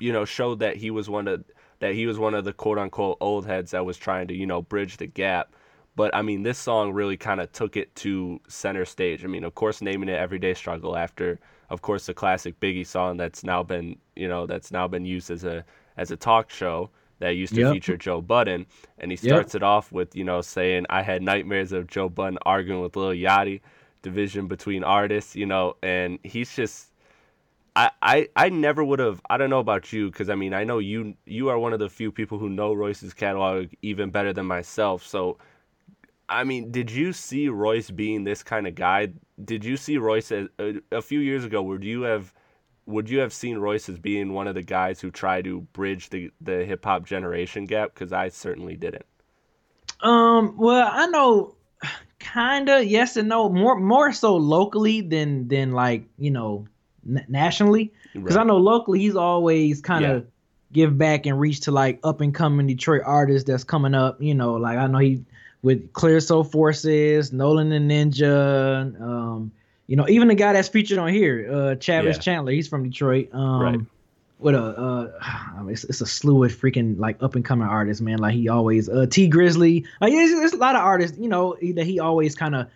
you 0.00 0.12
know, 0.12 0.24
showed 0.24 0.58
that 0.58 0.76
he 0.76 0.90
was 0.90 1.08
one 1.08 1.28
of 1.28 1.44
that 1.78 1.94
he 1.94 2.06
was 2.06 2.18
one 2.18 2.34
of 2.34 2.44
the 2.44 2.52
quote 2.52 2.78
unquote 2.78 3.16
old 3.20 3.46
heads 3.46 3.70
that 3.70 3.84
was 3.84 3.96
trying 3.96 4.26
to 4.28 4.34
you 4.34 4.46
know 4.46 4.60
bridge 4.62 4.96
the 4.96 5.06
gap. 5.06 5.54
But 5.94 6.14
I 6.14 6.22
mean, 6.22 6.42
this 6.42 6.58
song 6.58 6.92
really 6.92 7.16
kind 7.16 7.40
of 7.40 7.50
took 7.52 7.76
it 7.76 7.94
to 7.96 8.40
center 8.48 8.84
stage. 8.84 9.24
I 9.24 9.28
mean, 9.28 9.44
of 9.44 9.54
course, 9.54 9.80
naming 9.80 10.08
it 10.08 10.18
"Everyday 10.18 10.54
Struggle" 10.54 10.96
after, 10.96 11.38
of 11.70 11.82
course, 11.82 12.06
the 12.06 12.14
classic 12.14 12.58
Biggie 12.60 12.86
song 12.86 13.16
that's 13.16 13.44
now 13.44 13.62
been 13.62 13.96
you 14.16 14.26
know 14.26 14.46
that's 14.46 14.72
now 14.72 14.88
been 14.88 15.04
used 15.04 15.30
as 15.30 15.44
a 15.44 15.64
as 15.96 16.10
a 16.10 16.16
talk 16.16 16.50
show 16.50 16.90
that 17.18 17.30
used 17.30 17.54
to 17.54 17.60
yep. 17.60 17.72
feature 17.72 17.96
Joe 17.96 18.20
Budden, 18.20 18.66
and 18.98 19.10
he 19.10 19.16
starts 19.16 19.54
yep. 19.54 19.62
it 19.62 19.64
off 19.64 19.92
with 19.92 20.14
you 20.14 20.24
know 20.24 20.40
saying, 20.40 20.86
"I 20.90 21.02
had 21.02 21.22
nightmares 21.22 21.72
of 21.72 21.86
Joe 21.86 22.08
Budden 22.08 22.38
arguing 22.46 22.80
with 22.80 22.96
Lil 22.96 23.10
Yachty, 23.10 23.60
division 24.02 24.46
between 24.46 24.84
artists," 24.84 25.36
you 25.36 25.46
know, 25.46 25.76
and 25.82 26.18
he's 26.22 26.54
just. 26.54 26.92
I, 27.76 27.90
I, 28.02 28.28
I 28.34 28.48
never 28.48 28.82
would 28.82 28.98
have 28.98 29.20
I 29.30 29.36
don't 29.36 29.50
know 29.50 29.60
about 29.60 29.92
you 29.92 30.10
because 30.10 30.30
I 30.30 30.34
mean 30.34 30.52
I 30.52 30.64
know 30.64 30.78
you 30.78 31.14
you 31.26 31.48
are 31.48 31.60
one 31.60 31.72
of 31.72 31.78
the 31.78 31.88
few 31.88 32.10
people 32.10 32.36
who 32.36 32.48
know 32.48 32.74
Royce's 32.74 33.14
catalog 33.14 33.68
even 33.82 34.10
better 34.10 34.32
than 34.32 34.46
myself 34.46 35.06
so 35.06 35.38
I 36.28 36.42
mean 36.42 36.72
did 36.72 36.90
you 36.90 37.12
see 37.12 37.48
Royce 37.48 37.88
being 37.90 38.24
this 38.24 38.42
kind 38.42 38.66
of 38.66 38.74
guy 38.74 39.10
did 39.44 39.64
you 39.64 39.76
see 39.76 39.96
Royce 39.96 40.32
as, 40.32 40.48
a, 40.58 40.80
a 40.90 41.00
few 41.00 41.20
years 41.20 41.44
ago 41.44 41.62
would 41.62 41.84
you 41.84 42.02
have 42.02 42.32
would 42.88 43.10
you 43.10 43.20
have 43.20 43.32
seen 43.32 43.58
Royce 43.58 43.88
as 43.88 43.98
being 43.98 44.32
one 44.32 44.48
of 44.48 44.54
the 44.54 44.62
guys 44.62 45.00
who 45.00 45.10
try 45.10 45.42
to 45.42 45.60
bridge 45.72 46.08
the 46.08 46.32
the 46.40 46.64
hip 46.64 46.84
hop 46.84 47.04
generation 47.06 47.66
gap? 47.66 47.94
Because 47.94 48.12
I 48.12 48.30
certainly 48.30 48.76
didn't. 48.76 49.04
Um. 50.00 50.56
Well, 50.56 50.88
I 50.90 51.06
know, 51.06 51.54
kinda 52.18 52.84
yes 52.84 53.16
and 53.16 53.28
no. 53.28 53.48
More 53.50 53.78
more 53.78 54.12
so 54.12 54.36
locally 54.36 55.02
than 55.02 55.48
than 55.48 55.72
like 55.72 56.04
you 56.16 56.30
know 56.30 56.66
n- 57.06 57.26
nationally. 57.28 57.92
Because 58.14 58.36
right. 58.36 58.42
I 58.42 58.46
know 58.46 58.56
locally 58.56 59.00
he's 59.00 59.16
always 59.16 59.82
kind 59.82 60.04
of 60.04 60.22
yeah. 60.22 60.28
give 60.72 60.96
back 60.96 61.26
and 61.26 61.38
reach 61.38 61.60
to 61.60 61.72
like 61.72 62.00
up 62.04 62.22
and 62.22 62.34
coming 62.34 62.66
Detroit 62.66 63.02
artists 63.04 63.46
that's 63.46 63.64
coming 63.64 63.94
up. 63.94 64.20
You 64.22 64.34
know, 64.34 64.54
like 64.54 64.78
I 64.78 64.86
know 64.86 64.98
he 64.98 65.24
with 65.60 65.92
Clear 65.92 66.20
Soul 66.20 66.44
Forces, 66.44 67.32
Nolan 67.34 67.68
the 67.68 67.76
Ninja. 67.76 68.98
Um, 69.00 69.52
you 69.88 69.96
know, 69.96 70.06
even 70.08 70.28
the 70.28 70.34
guy 70.34 70.52
that's 70.52 70.68
featured 70.68 70.98
on 70.98 71.08
here, 71.08 71.48
uh, 71.50 71.54
Chavis 71.74 72.04
yeah. 72.04 72.18
Chandler, 72.18 72.52
he's 72.52 72.68
from 72.68 72.84
Detroit. 72.84 73.30
Um, 73.32 73.60
right. 73.60 73.80
with 74.38 74.54
a 74.54 74.62
uh, 74.62 75.18
I 75.22 75.58
mean, 75.62 75.72
it's, 75.72 75.84
it's, 75.84 76.02
a 76.02 76.06
slew 76.06 76.44
of 76.44 76.52
freaking 76.52 76.98
like 76.98 77.22
up 77.22 77.34
and 77.34 77.44
coming 77.44 77.66
artists, 77.66 78.02
man. 78.02 78.18
Like 78.18 78.34
he 78.34 78.48
always 78.50 78.88
uh 78.88 79.06
Tee 79.10 79.28
Grizzley. 79.28 79.86
Like 80.00 80.12
there's, 80.12 80.30
there's 80.30 80.52
a 80.52 80.58
lot 80.58 80.76
of 80.76 80.82
artists, 80.82 81.18
you 81.18 81.28
know, 81.28 81.56
that 81.74 81.86
he 81.86 81.98
always 81.98 82.36
kind 82.36 82.54
of 82.54 82.68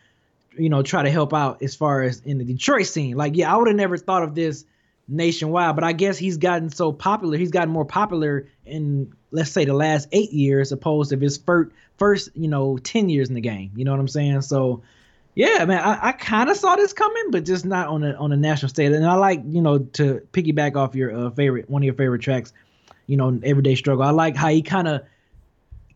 you 0.56 0.70
know 0.70 0.82
try 0.82 1.02
to 1.02 1.10
help 1.10 1.34
out 1.34 1.62
as 1.62 1.74
far 1.74 2.02
as 2.02 2.20
in 2.24 2.38
the 2.38 2.44
Detroit 2.44 2.86
scene. 2.86 3.14
Like 3.14 3.36
yeah, 3.36 3.52
I 3.52 3.56
would 3.56 3.68
have 3.68 3.76
never 3.76 3.98
thought 3.98 4.22
of 4.22 4.34
this 4.34 4.64
nationwide, 5.06 5.74
but 5.74 5.84
I 5.84 5.92
guess 5.92 6.16
he's 6.16 6.38
gotten 6.38 6.70
so 6.70 6.92
popular. 6.92 7.36
He's 7.36 7.50
gotten 7.50 7.70
more 7.70 7.84
popular 7.84 8.48
in 8.64 9.12
let's 9.30 9.50
say 9.50 9.66
the 9.66 9.74
last 9.74 10.08
eight 10.12 10.32
years 10.32 10.72
opposed 10.72 11.10
to 11.10 11.18
his 11.18 11.36
first 11.36 11.72
first 11.98 12.30
you 12.34 12.48
know 12.48 12.78
ten 12.78 13.10
years 13.10 13.28
in 13.28 13.34
the 13.34 13.42
game. 13.42 13.72
You 13.76 13.84
know 13.84 13.90
what 13.90 14.00
I'm 14.00 14.08
saying? 14.08 14.40
So 14.40 14.82
yeah, 15.34 15.64
man, 15.64 15.82
I, 15.82 16.08
I 16.08 16.12
kind 16.12 16.50
of 16.50 16.56
saw 16.56 16.76
this 16.76 16.92
coming, 16.92 17.30
but 17.30 17.44
just 17.44 17.64
not 17.64 17.88
on 17.88 18.04
a 18.04 18.12
on 18.14 18.32
a 18.32 18.36
national 18.36 18.68
stage. 18.68 18.92
And 18.92 19.06
I 19.06 19.14
like, 19.14 19.40
you 19.46 19.62
know, 19.62 19.78
to 19.78 20.26
piggyback 20.32 20.76
off 20.76 20.94
your 20.94 21.14
uh, 21.14 21.30
favorite 21.30 21.70
one 21.70 21.82
of 21.82 21.84
your 21.84 21.94
favorite 21.94 22.20
tracks, 22.20 22.52
you 23.06 23.16
know, 23.16 23.40
Everyday 23.42 23.74
Struggle. 23.74 24.04
I 24.04 24.10
like 24.10 24.36
how 24.36 24.48
he 24.48 24.60
kind 24.60 24.86
of, 24.86 25.02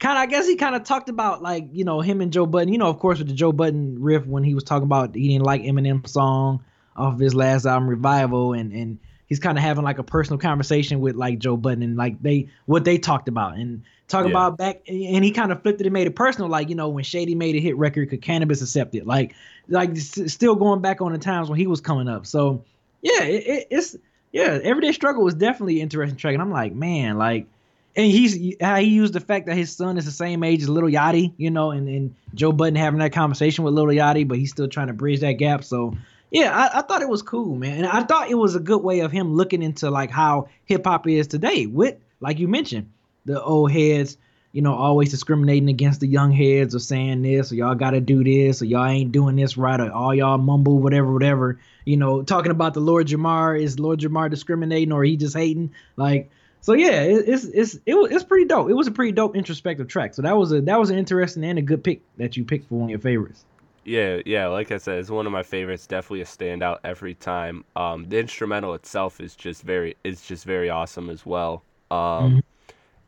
kind 0.01 0.17
of, 0.17 0.23
I 0.23 0.27
guess 0.27 0.47
he 0.47 0.57
kind 0.57 0.75
of 0.75 0.85
talked 0.85 1.11
about 1.11 1.43
like, 1.43 1.69
you 1.73 1.85
know, 1.85 2.01
him 2.01 2.23
and 2.23 2.33
Joe 2.33 2.47
Budden. 2.47 2.73
You 2.73 2.79
know, 2.79 2.89
of 2.89 2.99
course, 2.99 3.19
with 3.19 3.29
the 3.29 3.35
Joe 3.35 3.53
Budden 3.53 4.03
riff 4.03 4.27
when 4.27 4.43
he 4.43 4.55
was 4.55 4.65
talking 4.65 4.85
about 4.85 5.15
he 5.15 5.29
didn't 5.29 5.45
like 5.45 5.63
Eminem 5.63 6.07
song 6.09 6.65
off 6.97 7.15
of 7.15 7.21
his 7.21 7.35
last 7.35 7.67
album, 7.67 7.91
Revival, 7.91 8.55
and 8.55 8.73
and 8.73 8.99
he's 9.27 9.41
kind 9.41 9.59
of 9.59 9.65
having 9.65 9.85
like 9.85 9.99
a 9.99 10.03
personal 10.03 10.39
conversation 10.39 11.01
with 11.01 11.17
like 11.17 11.39
Joe 11.39 11.57
Budden 11.57 11.83
and 11.83 11.97
like 11.97 12.21
they 12.23 12.49
what 12.67 12.85
they 12.85 12.99
talked 12.99 13.29
about 13.29 13.57
and 13.57 13.83
talk 14.09 14.25
yeah. 14.25 14.31
about 14.31 14.57
back 14.57 14.83
and 14.89 15.25
he 15.25 15.31
kind 15.33 15.53
of 15.53 15.63
flipped 15.63 15.81
it 15.81 15.87
and 15.87 15.93
made 15.93 16.07
it 16.07 16.15
personal 16.15 16.49
like 16.49 16.69
you 16.69 16.75
know 16.75 16.89
when 16.89 17.05
Shady 17.05 17.35
made 17.35 17.57
a 17.57 17.61
hit 17.61 17.77
record 17.77 18.11
could 18.11 18.23
Canibus 18.23 18.63
accept 18.63 18.95
it? 18.95 19.07
Like 19.07 19.35
like 19.69 19.97
still 19.97 20.55
going 20.55 20.81
back 20.81 21.01
on 21.01 21.13
the 21.13 21.19
times 21.19 21.49
when 21.49 21.59
he 21.59 21.67
was 21.67 21.81
coming 21.81 22.09
up. 22.09 22.27
So 22.27 22.65
yeah 23.03 23.25
it, 23.25 23.47
it, 23.47 23.67
it's 23.71 23.97
yeah 24.33 24.59
everyday 24.63 24.93
struggle 24.93 25.25
was 25.25 25.35
definitely 25.35 25.77
an 25.77 25.83
interesting 25.83 26.17
track 26.17 26.35
and 26.35 26.43
I'm 26.43 26.51
like 26.51 26.75
man 26.75 27.19
like 27.19 27.47
and 27.95 28.11
he's 28.13 28.57
how 28.61 28.77
he 28.77 28.89
used 28.89 29.15
the 29.15 29.21
fact 29.21 29.47
that 29.47 29.57
his 29.57 29.75
son 29.75 29.97
is 29.97 30.05
the 30.05 30.11
same 30.11 30.45
age 30.45 30.63
as 30.63 30.69
Little 30.69 30.91
Yachty 30.91 31.33
you 31.37 31.51
know 31.51 31.73
and 31.73 31.89
and 31.89 32.15
Joe 32.35 32.53
Budden 32.53 32.77
having 32.77 33.01
that 33.01 33.13
conversation 33.13 33.65
with 33.65 33.75
Little 33.75 33.91
Yachty 33.91 34.27
but 34.27 34.39
he's 34.39 34.51
still 34.51 34.69
trying 34.69 34.89
to 34.89 34.93
bridge 34.93 35.21
that 35.21 35.33
gap. 35.33 35.65
So 35.65 35.97
yeah, 36.31 36.57
I, 36.57 36.79
I, 36.79 36.83
thought 36.83 37.03
it 37.03 37.09
was 37.09 37.23
cool, 37.23 37.55
man. 37.55 37.79
And 37.79 37.87
I 37.87 38.03
thought 38.03 38.31
it 38.31 38.35
was 38.35 38.55
a 38.55 38.61
good 38.61 38.83
way 38.83 39.01
of 39.01 39.13
him 39.13 39.35
looking 39.35 39.63
into 39.63 39.91
like 39.91 40.11
how 40.11 40.49
hip 40.65 40.85
hop 40.85 41.07
is 41.07 41.27
today 41.27 41.67
with, 41.67 41.97
like 42.21 42.39
you 42.39 42.49
mentioned, 42.49 42.91
the 43.25 43.43
old 43.43 43.71
heads, 43.71 44.17
you 44.53 44.63
know, 44.63 44.75
always 44.75 45.11
discriminating 45.11 45.69
against 45.69 46.01
the 46.01 46.07
young 46.07 46.33
heads 46.33 46.75
or 46.75 46.79
saying 46.79 47.23
this 47.23 47.53
or 47.53 47.57
y'all 47.57 47.75
gotta 47.75 48.01
do 48.01 48.25
this 48.25 48.63
or 48.63 48.65
y'all 48.65 48.87
ain't 48.87 49.13
doing 49.13 49.37
this 49.37 49.57
right 49.57 49.81
or 49.81 49.93
all 49.93 50.15
y'all 50.15 50.39
mumble, 50.39 50.79
whatever, 50.79 51.13
whatever. 51.13 51.61
You 51.85 51.97
know, 51.97 52.23
talking 52.23 52.51
about 52.51 52.75
the 52.75 52.81
Lord 52.81 53.07
Jamar, 53.07 53.61
is 53.61 53.79
Lord 53.79 54.01
Jamar 54.01 54.31
discriminating 54.31 54.93
or 54.93 55.05
he 55.05 55.17
just 55.17 55.37
hating? 55.37 55.73
Like 55.97 56.31
so 56.67 56.73
yeah, 56.73 57.03
it, 57.03 57.29
it's 57.29 57.45
it's 57.45 57.75
it 57.87 57.95
it's 57.95 58.25
pretty 58.25 58.47
dope. 58.47 58.69
It 58.69 58.75
was 58.75 58.89
a 58.89 58.91
pretty 58.91 59.13
dope 59.13 59.37
introspective 59.37 59.87
track. 59.87 60.15
So 60.15 60.23
that 60.23 60.37
was 60.37 60.51
a 60.51 60.61
that 60.63 60.81
was 60.81 60.91
an 60.91 60.99
interesting 60.99 61.45
and 61.45 61.61
a 61.61 61.63
good 61.63 61.85
pick 61.85 62.01
that 62.17 62.37
you 62.37 62.45
picked 62.45 62.69
for 62.69 62.75
one 62.75 62.85
of 62.87 62.91
your 62.91 62.99
favorites. 62.99 63.45
Yeah, 63.87 64.21
yeah. 64.27 64.49
Like 64.49 64.73
I 64.73 64.79
said, 64.79 64.99
it's 64.99 65.11
one 65.11 65.27
of 65.27 65.33
my 65.33 65.45
favorites. 65.45 65.87
Definitely 65.87 66.23
a 66.23 66.25
standout 66.25 66.81
every 66.83 67.15
time. 67.15 67.65
Um, 67.77 68.09
the 68.09 68.19
instrumental 68.19 68.75
itself 68.75 69.21
is 69.21 69.37
just 69.37 69.63
very, 69.63 69.97
it's 70.03 70.27
just 70.27 70.45
very 70.45 70.69
awesome 70.69 71.09
as 71.09 71.25
well. 71.25 71.63
Um, 71.93 71.99
mm-hmm. 71.99 72.39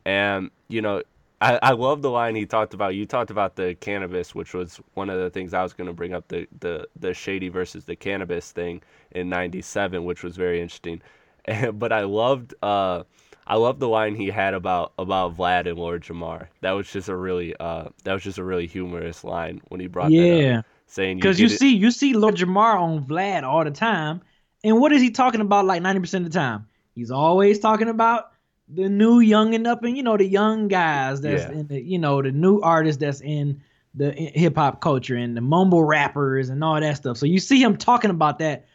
and 0.04 0.50
you 0.68 0.80
know, 0.80 1.02
I, 1.40 1.58
I 1.62 1.72
love 1.72 2.02
the 2.02 2.10
line 2.10 2.36
he 2.36 2.46
talked 2.46 2.74
about. 2.74 2.94
You 2.94 3.06
talked 3.06 3.32
about 3.32 3.56
the 3.56 3.76
Canibus, 3.80 4.36
which 4.36 4.54
was 4.54 4.80
one 4.94 5.10
of 5.10 5.18
the 5.18 5.30
things 5.30 5.52
I 5.52 5.64
was 5.64 5.72
going 5.72 5.88
to 5.88 5.92
bring 5.92 6.14
up 6.14 6.28
the, 6.28 6.46
the 6.60 6.86
the 6.98 7.12
shady 7.12 7.48
versus 7.48 7.84
the 7.84 7.96
Canibus 7.96 8.52
thing 8.52 8.80
in 9.10 9.28
'97, 9.28 10.04
which 10.04 10.22
was 10.22 10.36
very 10.36 10.60
interesting. 10.60 11.02
And, 11.46 11.76
but 11.80 11.92
I 11.92 12.02
loved 12.02 12.54
uh, 12.62 13.02
I 13.48 13.56
love 13.56 13.78
the 13.78 13.88
line 13.88 14.14
he 14.14 14.28
had 14.28 14.52
about 14.52 14.92
about 14.98 15.36
Vlad 15.36 15.66
and 15.66 15.78
Lord 15.78 16.02
Jamar. 16.02 16.48
That 16.60 16.72
was 16.72 16.90
just 16.90 17.08
a 17.08 17.16
really 17.16 17.56
uh 17.58 17.88
that 18.04 18.12
was 18.12 18.22
just 18.22 18.36
a 18.36 18.44
really 18.44 18.66
humorous 18.66 19.24
line 19.24 19.62
when 19.68 19.80
he 19.80 19.86
brought 19.86 20.10
yeah. 20.10 20.22
that 20.22 20.58
up. 20.58 20.66
Saying 20.86 21.16
because 21.16 21.40
you, 21.40 21.48
you 21.48 21.48
see 21.48 21.74
you 21.74 21.90
see 21.90 22.12
Lord 22.12 22.36
Jamar 22.36 22.78
on 22.78 23.04
Vlad 23.04 23.42
all 23.42 23.64
the 23.64 23.70
time, 23.70 24.20
and 24.62 24.78
what 24.78 24.92
is 24.92 25.00
he 25.00 25.10
talking 25.10 25.40
about 25.40 25.64
like 25.64 25.82
ninety 25.82 26.00
percent 26.00 26.26
of 26.26 26.32
the 26.32 26.38
time? 26.38 26.66
He's 26.94 27.10
always 27.10 27.58
talking 27.58 27.88
about 27.88 28.32
the 28.68 28.88
new 28.88 29.20
young 29.20 29.54
and 29.54 29.66
up 29.66 29.82
and 29.82 29.96
you 29.96 30.02
know 30.02 30.16
the 30.16 30.26
young 30.26 30.68
guys 30.68 31.22
that's 31.22 31.42
yeah. 31.44 31.52
in 31.52 31.66
the 31.68 31.80
you 31.80 31.98
know 31.98 32.20
the 32.20 32.32
new 32.32 32.60
artists 32.60 33.00
that's 33.00 33.22
in 33.22 33.62
the 33.94 34.12
hip 34.12 34.56
hop 34.56 34.80
culture 34.80 35.16
and 35.16 35.36
the 35.36 35.40
mumble 35.40 35.84
rappers 35.84 36.50
and 36.50 36.62
all 36.62 36.78
that 36.78 36.96
stuff. 36.96 37.16
So 37.16 37.24
you 37.26 37.38
see 37.38 37.62
him 37.62 37.76
talking 37.76 38.10
about 38.10 38.38
that 38.40 38.66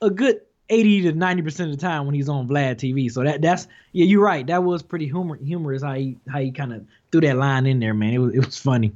a 0.00 0.10
good 0.10 0.40
80 0.70 1.02
to 1.02 1.12
90 1.12 1.42
percent 1.42 1.70
of 1.70 1.76
the 1.76 1.80
time 1.80 2.06
when 2.06 2.14
he's 2.14 2.28
on 2.28 2.48
Vlad 2.48 2.76
TV. 2.76 3.10
So 3.10 3.22
that 3.22 3.42
that's 3.42 3.68
yeah, 3.92 4.04
you're 4.04 4.22
right. 4.22 4.46
That 4.46 4.64
was 4.64 4.82
pretty 4.82 5.06
humor 5.06 5.36
humorous 5.36 5.82
how 5.82 5.94
he 5.94 6.16
how 6.28 6.40
he 6.40 6.50
kind 6.50 6.72
of 6.72 6.84
threw 7.10 7.20
that 7.22 7.36
line 7.36 7.66
in 7.66 7.80
there, 7.80 7.94
man. 7.94 8.12
It 8.12 8.18
was 8.18 8.34
it 8.34 8.44
was 8.44 8.58
funny. 8.58 8.92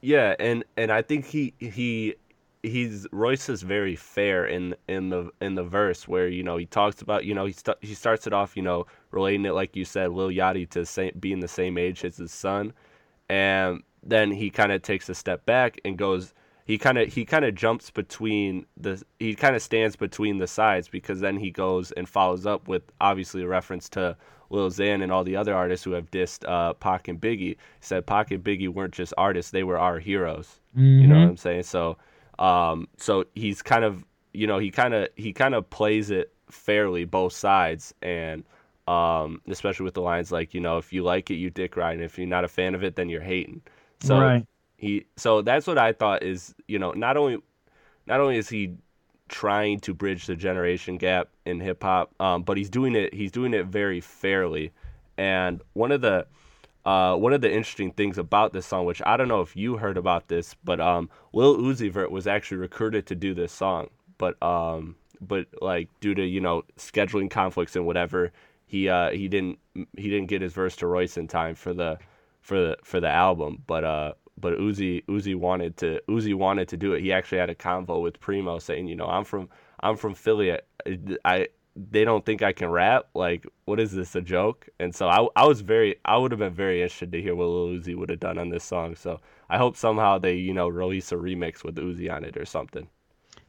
Yeah, 0.00 0.34
and 0.38 0.64
and 0.76 0.90
I 0.90 1.02
think 1.02 1.26
he 1.26 1.54
he 1.58 2.14
he's 2.62 3.06
Royce 3.12 3.48
is 3.48 3.62
very 3.62 3.96
fair 3.96 4.46
in 4.46 4.74
in 4.88 5.08
the 5.08 5.30
in 5.40 5.54
the 5.54 5.64
verse 5.64 6.06
where 6.06 6.28
you 6.28 6.42
know 6.42 6.56
he 6.56 6.66
talks 6.66 7.02
about 7.02 7.24
you 7.24 7.34
know 7.34 7.46
he 7.46 7.52
st- 7.52 7.78
he 7.80 7.94
starts 7.94 8.26
it 8.26 8.32
off 8.32 8.56
you 8.56 8.62
know 8.62 8.86
relating 9.10 9.46
it 9.46 9.52
like 9.52 9.76
you 9.76 9.84
said 9.84 10.10
Lil 10.10 10.28
Yachty 10.28 10.68
to 10.70 11.12
being 11.18 11.40
the 11.40 11.48
same 11.48 11.78
age 11.78 12.04
as 12.04 12.16
his 12.16 12.32
son, 12.32 12.72
and 13.28 13.82
then 14.02 14.30
he 14.30 14.50
kind 14.50 14.72
of 14.72 14.82
takes 14.82 15.08
a 15.08 15.14
step 15.14 15.46
back 15.46 15.80
and 15.84 15.96
goes 15.96 16.34
he 16.66 16.78
kind 16.78 16.98
of 16.98 17.12
he 17.12 17.24
kind 17.24 17.44
of 17.44 17.54
jumps 17.54 17.90
between 17.90 18.66
the 18.76 19.02
he 19.20 19.34
kind 19.34 19.54
of 19.54 19.62
stands 19.62 19.94
between 19.94 20.38
the 20.38 20.48
sides 20.48 20.88
because 20.88 21.20
then 21.20 21.36
he 21.36 21.50
goes 21.50 21.92
and 21.92 22.08
follows 22.08 22.44
up 22.44 22.66
with 22.66 22.82
obviously 23.00 23.42
a 23.42 23.46
reference 23.46 23.88
to 23.90 24.16
Lil 24.50 24.70
Xan 24.70 25.02
and 25.02 25.12
all 25.12 25.24
the 25.24 25.36
other 25.36 25.54
artists 25.54 25.84
who 25.84 25.92
have 25.92 26.10
dissed 26.10 26.48
uh, 26.48 26.74
Pac 26.74 27.08
and 27.08 27.20
Biggie. 27.20 27.38
He 27.38 27.56
said 27.80 28.04
Pac 28.04 28.32
and 28.32 28.42
Biggie 28.42 28.68
weren't 28.68 28.94
just 28.94 29.14
artists; 29.16 29.52
they 29.52 29.62
were 29.62 29.78
our 29.78 30.00
heroes. 30.00 30.60
Mm-hmm. 30.76 30.84
You 30.84 31.06
know 31.06 31.14
mm-hmm. 31.14 31.22
what 31.22 31.30
I'm 31.30 31.36
saying? 31.36 31.62
So, 31.62 31.98
um, 32.40 32.88
so 32.96 33.24
he's 33.36 33.62
kind 33.62 33.84
of 33.84 34.04
you 34.34 34.48
know 34.48 34.58
he 34.58 34.72
kind 34.72 34.92
of 34.92 35.08
he 35.14 35.32
kind 35.32 35.54
of 35.54 35.70
plays 35.70 36.10
it 36.10 36.32
fairly 36.50 37.04
both 37.04 37.32
sides 37.32 37.94
and. 38.02 38.44
Um, 38.88 39.42
especially 39.48 39.82
with 39.82 39.94
the 39.94 40.00
lines 40.00 40.30
like, 40.30 40.54
you 40.54 40.60
know, 40.60 40.78
if 40.78 40.92
you 40.92 41.02
like 41.02 41.28
it, 41.32 41.34
you 41.34 41.50
dick 41.50 41.76
ride, 41.76 41.94
and 41.94 42.04
if 42.04 42.16
you're 42.18 42.28
not 42.28 42.44
a 42.44 42.48
fan 42.48 42.72
of 42.72 42.84
it, 42.84 42.94
then 42.94 43.08
you're 43.08 43.20
hating. 43.20 43.60
So 43.98 44.20
right. 44.20 44.46
He 44.76 45.06
so 45.16 45.42
that's 45.42 45.66
what 45.66 45.78
I 45.78 45.92
thought 45.92 46.22
is 46.22 46.54
you 46.68 46.78
know 46.78 46.92
not 46.92 47.16
only 47.16 47.38
not 48.06 48.20
only 48.20 48.36
is 48.36 48.48
he 48.48 48.74
trying 49.28 49.80
to 49.80 49.92
bridge 49.92 50.26
the 50.26 50.36
generation 50.36 50.96
gap 50.98 51.28
in 51.44 51.60
hip 51.60 51.82
hop, 51.82 52.14
um, 52.20 52.42
but 52.42 52.56
he's 52.56 52.70
doing 52.70 52.94
it 52.94 53.12
he's 53.14 53.32
doing 53.32 53.54
it 53.54 53.66
very 53.66 54.00
fairly. 54.00 54.72
And 55.18 55.62
one 55.72 55.92
of 55.92 56.00
the 56.00 56.26
uh, 56.84 57.16
one 57.16 57.32
of 57.32 57.40
the 57.40 57.52
interesting 57.52 57.90
things 57.90 58.16
about 58.16 58.52
this 58.52 58.64
song, 58.64 58.86
which 58.86 59.02
I 59.04 59.16
don't 59.16 59.26
know 59.26 59.40
if 59.40 59.56
you 59.56 59.76
heard 59.76 59.96
about 59.96 60.28
this, 60.28 60.54
but 60.62 60.80
um, 60.80 61.10
Lil 61.32 61.56
Uzi 61.56 61.90
Vert 61.90 62.12
was 62.12 62.28
actually 62.28 62.58
recruited 62.58 63.06
to 63.06 63.16
do 63.16 63.34
this 63.34 63.50
song, 63.50 63.88
but 64.18 64.40
um, 64.40 64.94
but 65.20 65.48
like 65.60 65.88
due 66.00 66.14
to 66.14 66.24
you 66.24 66.40
know 66.40 66.62
scheduling 66.76 67.28
conflicts 67.28 67.74
and 67.74 67.86
whatever, 67.86 68.30
he 68.66 68.88
uh, 68.88 69.10
he 69.10 69.26
didn't 69.26 69.58
he 69.74 70.08
didn't 70.10 70.26
get 70.26 70.42
his 70.42 70.52
verse 70.52 70.76
to 70.76 70.86
Royce 70.86 71.16
in 71.16 71.26
time 71.26 71.56
for 71.56 71.74
the 71.74 71.98
for 72.40 72.60
the 72.60 72.76
for 72.84 73.00
the 73.00 73.10
album. 73.10 73.64
But 73.66 73.82
uh, 73.82 74.12
but 74.38 74.58
Uzi 74.58 75.04
Uzi 75.06 75.34
wanted 75.34 75.76
to 75.78 76.00
Uzi 76.08 76.34
wanted 76.34 76.68
to 76.68 76.76
do 76.76 76.92
it. 76.94 77.02
He 77.02 77.12
actually 77.12 77.38
had 77.38 77.50
a 77.50 77.54
convo 77.54 78.02
with 78.02 78.20
Primo 78.20 78.58
saying, 78.58 78.86
you 78.88 78.96
know, 78.96 79.06
I'm 79.06 79.24
from 79.24 79.48
I'm 79.80 79.96
from 79.96 80.14
Philly. 80.14 80.58
I, 81.24 81.48
they 81.76 82.04
don't 82.04 82.24
think 82.24 82.42
I 82.42 82.52
can 82.52 82.70
rap. 82.70 83.08
Like, 83.14 83.46
what 83.66 83.78
is 83.78 83.92
this 83.92 84.14
a 84.14 84.20
joke? 84.20 84.68
And 84.78 84.94
so 84.94 85.08
I 85.08 85.26
I 85.36 85.46
was 85.46 85.60
very 85.60 85.96
I 86.04 86.16
would 86.16 86.32
have 86.32 86.38
been 86.40 86.54
very 86.54 86.82
interested 86.82 87.12
to 87.12 87.22
hear 87.22 87.34
what 87.34 87.46
Lil 87.46 87.78
Uzi 87.78 87.96
would 87.96 88.10
have 88.10 88.20
done 88.20 88.38
on 88.38 88.50
this 88.50 88.64
song. 88.64 88.94
So 88.96 89.20
I 89.48 89.58
hope 89.58 89.76
somehow 89.76 90.18
they 90.18 90.34
you 90.34 90.54
know 90.54 90.68
release 90.68 91.12
a 91.12 91.16
remix 91.16 91.64
with 91.64 91.76
Uzi 91.76 92.12
on 92.12 92.24
it 92.24 92.36
or 92.36 92.44
something. 92.44 92.88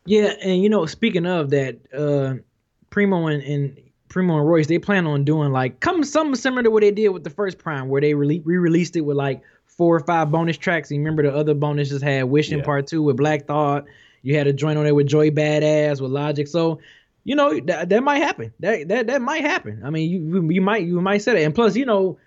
Yeah, 0.05 0.33
and 0.41 0.63
you 0.63 0.69
know, 0.69 0.85
speaking 0.85 1.25
of 1.25 1.49
that, 1.49 1.79
uh, 1.93 2.41
Primo 2.89 3.27
and, 3.27 3.43
and 3.43 3.81
Primo 4.09 4.37
and 4.37 4.47
Royce, 4.47 4.67
they 4.67 4.79
plan 4.79 5.05
on 5.07 5.23
doing 5.23 5.51
like 5.51 5.79
come 5.79 6.03
something 6.03 6.35
similar 6.35 6.63
to 6.63 6.71
what 6.71 6.81
they 6.81 6.91
did 6.91 7.09
with 7.09 7.23
the 7.23 7.29
first 7.29 7.57
PRhyme, 7.57 7.87
where 7.87 8.01
they 8.01 8.13
re 8.13 8.41
released 8.45 8.95
it 8.95 9.01
with 9.01 9.17
like 9.17 9.41
four 9.65 9.95
or 9.95 9.99
five 9.99 10.31
bonus 10.31 10.57
tracks. 10.57 10.91
You 10.91 10.97
remember 10.97 11.23
the 11.23 11.35
other 11.35 11.53
bonuses 11.53 12.01
had 12.01 12.23
Wishing 12.25 12.59
yeah. 12.59 12.65
Part 12.65 12.87
Two 12.87 13.03
with 13.03 13.17
Black 13.17 13.45
Thought. 13.45 13.85
You 14.23 14.35
had 14.35 14.47
a 14.47 14.53
joint 14.53 14.77
on 14.77 14.85
there 14.85 14.95
with 14.95 15.07
Joey 15.07 15.31
Badass 15.31 16.01
with 16.01 16.11
Logic. 16.11 16.47
So, 16.47 16.79
you 17.23 17.35
know 17.35 17.59
that 17.59 17.89
that 17.89 18.03
might 18.03 18.19
happen. 18.19 18.53
That 18.59 18.87
that 18.87 19.07
that 19.07 19.21
might 19.21 19.41
happen. 19.41 19.81
I 19.83 19.89
mean, 19.89 20.09
you 20.09 20.49
you 20.49 20.61
might 20.61 20.83
you 20.83 21.01
might 21.01 21.19
say 21.19 21.33
that. 21.33 21.43
And 21.43 21.53
plus, 21.53 21.75
you 21.75 21.85
know, 21.85 22.17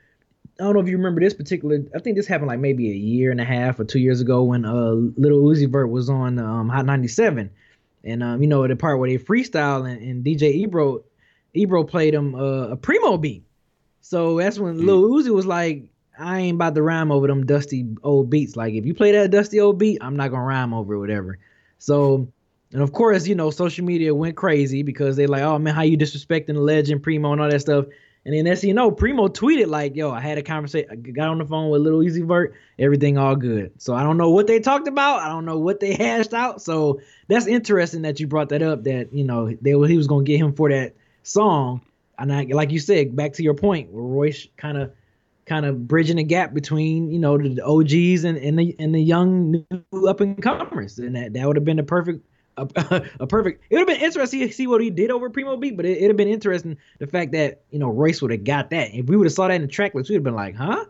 I 0.60 0.64
don't 0.64 0.74
know 0.74 0.80
if 0.80 0.88
you 0.88 0.96
remember 0.98 1.20
this 1.20 1.34
particular. 1.34 1.78
I 1.94 2.00
think 2.00 2.16
this 2.16 2.26
happened 2.26 2.48
like 2.48 2.60
maybe 2.60 2.90
a 2.90 2.94
year 2.94 3.30
and 3.30 3.40
a 3.40 3.44
half 3.44 3.80
or 3.80 3.84
two 3.84 3.98
years 3.98 4.20
ago 4.20 4.42
when 4.44 4.66
uh 4.66 4.92
Little 5.16 5.40
Uzi 5.42 5.70
Vert 5.70 5.88
was 5.88 6.10
on 6.10 6.38
um, 6.38 6.68
Hot 6.68 6.84
97, 6.84 7.50
and 8.04 8.22
um 8.22 8.42
you 8.42 8.48
know 8.48 8.66
the 8.68 8.76
part 8.76 8.98
where 8.98 9.08
they 9.08 9.16
freestyle 9.16 9.90
and, 9.90 10.02
and 10.02 10.24
DJ 10.24 10.54
Ebro 10.54 11.02
Ebro 11.54 11.84
played 11.84 12.14
him 12.14 12.34
uh, 12.34 12.68
a 12.68 12.76
primo 12.76 13.16
beat. 13.16 13.44
So 14.00 14.38
that's 14.38 14.58
when 14.58 14.78
mm. 14.78 14.86
Lil 14.86 15.02
Uzi 15.10 15.30
was 15.30 15.46
like, 15.46 15.90
I 16.18 16.40
ain't 16.40 16.56
about 16.56 16.74
to 16.74 16.82
rhyme 16.82 17.10
over 17.10 17.26
them 17.26 17.46
dusty 17.46 17.86
old 18.02 18.30
beats. 18.30 18.56
Like 18.56 18.74
if 18.74 18.84
you 18.84 18.94
play 18.94 19.12
that 19.12 19.30
dusty 19.30 19.60
old 19.60 19.78
beat, 19.78 19.98
I'm 20.00 20.16
not 20.16 20.28
gonna 20.28 20.44
rhyme 20.44 20.74
over 20.74 20.94
it, 20.94 20.98
whatever. 20.98 21.38
So 21.78 22.28
And 22.72 22.82
of 22.82 22.92
course, 22.92 23.26
you 23.26 23.34
know, 23.34 23.50
social 23.50 23.84
media 23.84 24.14
went 24.14 24.36
crazy 24.36 24.82
because 24.82 25.16
they 25.16 25.26
like, 25.26 25.42
oh 25.42 25.58
man, 25.58 25.74
how 25.74 25.82
you 25.82 25.96
disrespecting 25.96 26.54
the 26.54 26.60
legend 26.60 27.02
Primo 27.02 27.32
and 27.32 27.40
all 27.40 27.50
that 27.50 27.60
stuff. 27.60 27.86
And 28.24 28.34
then 28.34 28.46
as 28.46 28.62
you 28.62 28.74
know, 28.74 28.90
Primo 28.90 29.28
tweeted 29.28 29.68
like, 29.68 29.96
"Yo, 29.96 30.10
I 30.10 30.20
had 30.20 30.36
a 30.36 30.42
conversation, 30.42 30.90
I 30.90 30.96
got 30.96 31.28
on 31.28 31.38
the 31.38 31.46
phone 31.46 31.70
with 31.70 31.80
Little 31.80 32.00
Uzi 32.00 32.26
Vert, 32.26 32.54
everything 32.78 33.16
all 33.16 33.34
good." 33.34 33.72
So 33.80 33.94
I 33.94 34.02
don't 34.02 34.18
know 34.18 34.28
what 34.30 34.46
they 34.46 34.60
talked 34.60 34.88
about, 34.88 35.20
I 35.20 35.28
don't 35.28 35.46
know 35.46 35.58
what 35.58 35.80
they 35.80 35.94
hashed 35.98 36.34
out. 36.34 36.60
So 36.60 37.00
that's 37.28 37.46
interesting 37.46 38.02
that 38.02 38.20
you 38.20 38.26
brought 38.26 38.50
that 38.50 38.60
up. 38.60 38.84
That 38.84 39.14
you 39.14 39.24
know 39.24 39.46
they 39.46 39.70
he 39.70 39.96
was 39.96 40.06
gonna 40.06 40.24
get 40.24 40.38
him 40.38 40.52
for 40.52 40.68
that 40.68 40.94
song, 41.22 41.80
and 42.18 42.32
I, 42.32 42.46
like 42.50 42.70
you 42.70 42.78
said, 42.78 43.16
back 43.16 43.32
to 43.34 43.42
your 43.42 43.54
point, 43.54 43.90
where 43.90 44.02
Royce 44.02 44.46
kind 44.56 44.78
of 44.78 44.92
kind 45.46 45.66
of 45.66 45.88
bridging 45.88 46.16
the 46.16 46.24
gap 46.24 46.54
between 46.54 47.10
you 47.10 47.18
know 47.18 47.36
the 47.36 47.64
OGs 47.64 48.24
and, 48.24 48.36
and 48.38 48.58
the 48.58 48.76
and 48.78 48.94
the 48.94 49.02
young 49.02 49.50
new 49.52 50.06
up 50.06 50.20
and 50.20 50.42
comers, 50.42 50.98
and 50.98 51.16
that 51.16 51.32
that 51.32 51.46
would 51.46 51.56
have 51.56 51.64
been 51.64 51.78
the 51.78 51.82
perfect 51.82 52.24
a, 52.56 53.08
a 53.20 53.26
perfect. 53.26 53.62
It 53.70 53.76
would 53.76 53.88
have 53.88 53.98
been 53.98 54.04
interesting 54.04 54.40
to 54.40 54.52
see 54.52 54.66
what 54.66 54.80
he 54.80 54.90
did 54.90 55.10
over 55.10 55.30
Primo 55.30 55.56
beat, 55.56 55.76
but 55.76 55.86
it 55.86 56.00
would 56.00 56.10
have 56.10 56.16
been 56.16 56.28
interesting 56.28 56.76
the 56.98 57.06
fact 57.06 57.32
that 57.32 57.62
you 57.70 57.78
know 57.78 57.88
Royce 57.88 58.22
would 58.22 58.30
have 58.30 58.44
got 58.44 58.70
that. 58.70 58.94
If 58.94 59.06
we 59.06 59.16
would 59.16 59.26
have 59.26 59.32
saw 59.32 59.48
that 59.48 59.54
in 59.54 59.62
the 59.62 59.68
track 59.68 59.94
list, 59.94 60.10
we'd 60.10 60.16
have 60.16 60.24
been 60.24 60.34
like, 60.34 60.54
huh? 60.54 60.84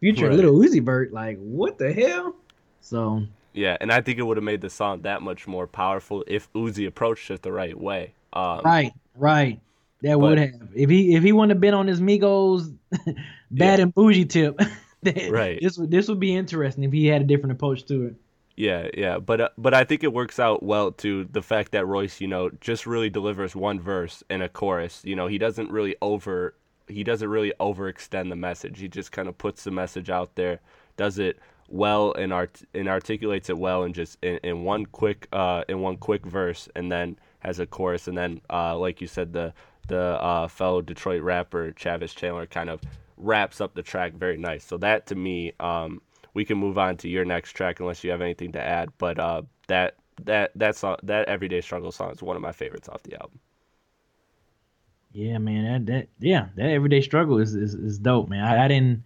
Future 0.00 0.28
right. 0.28 0.36
Little 0.36 0.54
Uzi 0.54 0.82
Vert, 0.82 1.12
like 1.12 1.38
what 1.38 1.78
the 1.78 1.92
hell? 1.92 2.34
So 2.80 3.22
yeah, 3.52 3.76
and 3.80 3.92
I 3.92 4.00
think 4.00 4.18
it 4.18 4.22
would 4.22 4.36
have 4.36 4.44
made 4.44 4.60
the 4.60 4.70
song 4.70 5.02
that 5.02 5.22
much 5.22 5.46
more 5.46 5.66
powerful 5.66 6.24
if 6.26 6.52
Uzi 6.54 6.86
approached 6.86 7.30
it 7.30 7.42
the 7.42 7.52
right 7.52 7.78
way. 7.78 8.14
Um, 8.32 8.62
right, 8.64 8.92
right. 9.16 9.60
That 10.02 10.14
but, 10.14 10.18
would 10.18 10.38
have 10.38 10.50
if 10.74 10.90
he 10.90 11.14
if 11.14 11.22
he 11.22 11.32
wouldn't 11.32 11.50
have 11.50 11.60
been 11.60 11.74
on 11.74 11.86
his 11.86 12.00
Migos 12.00 12.76
bad 13.50 13.78
yeah. 13.78 13.82
and 13.82 13.94
bougie 13.94 14.24
tip. 14.24 14.60
right. 15.30 15.58
This 15.60 15.78
would 15.78 15.90
this 15.90 16.08
would 16.08 16.20
be 16.20 16.34
interesting 16.34 16.84
if 16.84 16.92
he 16.92 17.06
had 17.06 17.22
a 17.22 17.24
different 17.24 17.52
approach 17.52 17.84
to 17.86 18.06
it. 18.06 18.14
Yeah, 18.56 18.88
yeah, 18.94 19.18
but 19.18 19.40
uh, 19.40 19.48
but 19.56 19.72
I 19.72 19.84
think 19.84 20.04
it 20.04 20.12
works 20.12 20.38
out 20.38 20.62
well 20.62 20.92
to 20.92 21.24
the 21.24 21.40
fact 21.40 21.72
that 21.72 21.86
Royce, 21.86 22.20
you 22.20 22.28
know, 22.28 22.50
just 22.60 22.86
really 22.86 23.08
delivers 23.08 23.56
one 23.56 23.80
verse 23.80 24.22
and 24.28 24.42
a 24.42 24.48
chorus. 24.48 25.00
You 25.04 25.16
know, 25.16 25.26
he 25.26 25.38
doesn't 25.38 25.70
really 25.70 25.96
over 26.02 26.54
he 26.86 27.02
doesn't 27.02 27.28
really 27.28 27.52
overextend 27.60 28.28
the 28.28 28.36
message. 28.36 28.78
He 28.78 28.88
just 28.88 29.10
kind 29.10 29.28
of 29.28 29.38
puts 29.38 29.64
the 29.64 29.70
message 29.70 30.10
out 30.10 30.34
there, 30.34 30.60
does 30.96 31.18
it 31.18 31.38
well 31.68 32.12
and 32.12 32.32
art 32.32 32.60
and 32.74 32.88
articulates 32.88 33.48
it 33.48 33.56
well 33.56 33.84
and 33.84 33.94
just 33.94 34.18
in, 34.22 34.38
in 34.42 34.62
one 34.62 34.84
quick 34.84 35.26
uh 35.32 35.64
in 35.68 35.80
one 35.80 35.96
quick 35.96 36.26
verse 36.26 36.68
and 36.76 36.92
then 36.92 37.16
has 37.42 37.60
a 37.60 37.66
chorus 37.66 38.08
and 38.08 38.16
then 38.16 38.40
uh 38.50 38.76
like 38.76 39.00
you 39.00 39.06
said 39.06 39.32
the 39.32 39.52
the 39.88 40.00
uh 40.00 40.48
fellow 40.48 40.80
Detroit 40.80 41.22
rapper 41.22 41.72
Chavis 41.72 42.14
Chandler 42.14 42.46
kind 42.46 42.70
of 42.70 42.80
wraps 43.16 43.60
up 43.60 43.74
the 43.74 43.82
track 43.82 44.14
very 44.14 44.36
nice. 44.36 44.64
So 44.64 44.78
that 44.78 45.06
to 45.08 45.14
me 45.14 45.52
um 45.60 46.00
we 46.34 46.44
can 46.44 46.58
move 46.58 46.78
on 46.78 46.96
to 46.98 47.08
your 47.08 47.24
next 47.24 47.52
track 47.52 47.80
unless 47.80 48.02
you 48.04 48.10
have 48.10 48.20
anything 48.22 48.52
to 48.52 48.60
add. 48.60 48.90
But 48.98 49.18
uh, 49.18 49.42
that 49.68 49.96
that 50.24 50.52
that 50.56 50.76
song, 50.76 50.96
that 51.02 51.28
everyday 51.28 51.60
struggle 51.60 51.92
song 51.92 52.10
is 52.12 52.22
one 52.22 52.36
of 52.36 52.42
my 52.42 52.52
favorites 52.52 52.88
off 52.88 53.02
the 53.02 53.14
album. 53.20 53.38
Yeah, 55.12 55.38
man, 55.38 55.84
that 55.84 55.92
that 55.92 56.08
yeah, 56.20 56.48
that 56.56 56.70
everyday 56.70 57.02
struggle 57.02 57.38
is 57.38 57.54
is, 57.54 57.74
is 57.74 57.98
dope, 57.98 58.28
man. 58.28 58.44
I, 58.44 58.64
I 58.64 58.68
didn't 58.68 59.02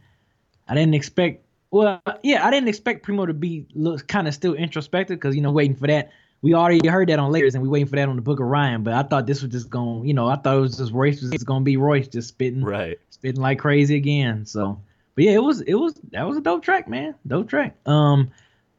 I 0.68 0.74
didn't 0.74 0.94
expect. 0.94 1.44
Well, 1.72 2.00
yeah, 2.22 2.46
I 2.46 2.50
didn't 2.50 2.68
expect 2.68 3.02
Primo 3.02 3.26
to 3.26 3.34
be 3.34 3.66
kind 4.06 4.28
of 4.28 4.34
still 4.34 4.54
introspective 4.54 5.18
because 5.18 5.34
you 5.34 5.42
know 5.42 5.50
waiting 5.50 5.76
for 5.76 5.88
that. 5.88 6.12
We 6.46 6.54
already 6.54 6.86
heard 6.86 7.08
that 7.08 7.18
on 7.18 7.32
layers, 7.32 7.56
and 7.56 7.62
we 7.62 7.68
waiting 7.68 7.88
for 7.88 7.96
that 7.96 8.08
on 8.08 8.14
the 8.14 8.22
Book 8.22 8.38
of 8.38 8.46
Ryan. 8.46 8.84
But 8.84 8.92
I 8.92 9.02
thought 9.02 9.26
this 9.26 9.42
was 9.42 9.50
just 9.50 9.68
going, 9.68 10.06
you 10.06 10.14
know, 10.14 10.28
I 10.28 10.36
thought 10.36 10.56
it 10.56 10.60
was 10.60 10.76
just 10.76 10.92
Royce 10.92 11.20
was 11.20 11.42
going 11.42 11.62
to 11.62 11.64
be 11.64 11.76
Royce 11.76 12.06
just 12.06 12.28
spitting, 12.28 12.62
right, 12.62 13.00
spitting 13.10 13.40
like 13.40 13.58
crazy 13.58 13.96
again. 13.96 14.46
So 14.46 14.80
but 15.16 15.24
yeah, 15.24 15.32
it 15.32 15.42
was 15.42 15.62
it 15.62 15.74
was 15.74 15.94
that 16.12 16.22
was 16.22 16.36
a 16.36 16.40
dope 16.40 16.62
track, 16.62 16.86
man. 16.86 17.16
Dope 17.26 17.48
track. 17.48 17.74
Um, 17.84 18.30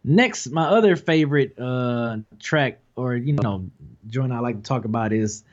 next, 0.05 0.49
my 0.49 0.67
other 0.67 0.95
favorite 0.95 1.59
uh 1.59 2.19
track 2.39 2.79
or 2.95 3.17
you 3.17 3.33
know 3.33 3.69
joint 4.07 4.31
I 4.31 4.39
like 4.39 4.55
to 4.55 4.61
talk 4.61 4.85
about 4.85 5.11
is 5.11 5.43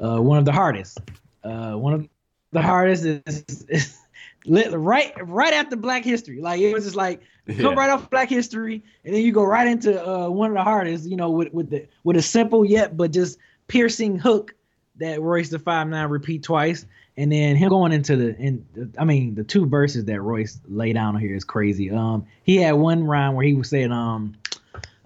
uh 0.00 0.18
one 0.18 0.38
of 0.38 0.46
the 0.46 0.52
hardest. 0.52 0.98
Uh, 1.44 1.74
one 1.74 1.94
of 1.94 2.08
the 2.50 2.62
hardest 2.62 3.04
is, 3.04 3.44
is, 3.46 3.62
is 3.68 3.98
right 4.46 5.12
right 5.22 5.52
after 5.52 5.76
Black 5.76 6.04
History. 6.04 6.40
Like 6.40 6.60
it 6.60 6.72
was 6.72 6.84
just 6.84 6.96
like 6.96 7.20
yeah. 7.46 7.56
come 7.56 7.76
right 7.76 7.90
off 7.90 8.10
Black 8.10 8.28
History, 8.28 8.82
and 9.04 9.14
then 9.14 9.22
you 9.22 9.32
go 9.32 9.44
right 9.44 9.66
into 9.66 10.06
uh, 10.06 10.28
one 10.28 10.50
of 10.50 10.54
the 10.54 10.62
hardest. 10.62 11.06
You 11.06 11.16
know, 11.16 11.30
with 11.30 11.52
with 11.52 11.70
the 11.70 11.86
with 12.04 12.16
a 12.16 12.22
simple 12.22 12.64
yet 12.64 12.96
but 12.96 13.12
just 13.12 13.38
piercing 13.68 14.18
hook 14.18 14.54
that 14.96 15.20
Royce 15.20 15.48
the 15.50 15.58
Five 15.58 15.88
Nine 15.88 16.08
repeat 16.08 16.42
twice, 16.42 16.86
and 17.16 17.30
then 17.30 17.56
him 17.56 17.68
going 17.68 17.92
into 17.92 18.16
the 18.16 18.36
and 18.38 18.94
I 18.98 19.04
mean 19.04 19.34
the 19.34 19.44
two 19.44 19.66
verses 19.66 20.04
that 20.06 20.20
Royce 20.20 20.60
laid 20.68 20.94
down 20.94 21.16
here 21.16 21.34
is 21.34 21.44
crazy. 21.44 21.90
Um, 21.90 22.26
he 22.42 22.56
had 22.56 22.72
one 22.72 23.04
rhyme 23.04 23.34
where 23.34 23.44
he 23.44 23.54
was 23.54 23.68
saying, 23.68 23.92
um, 23.92 24.36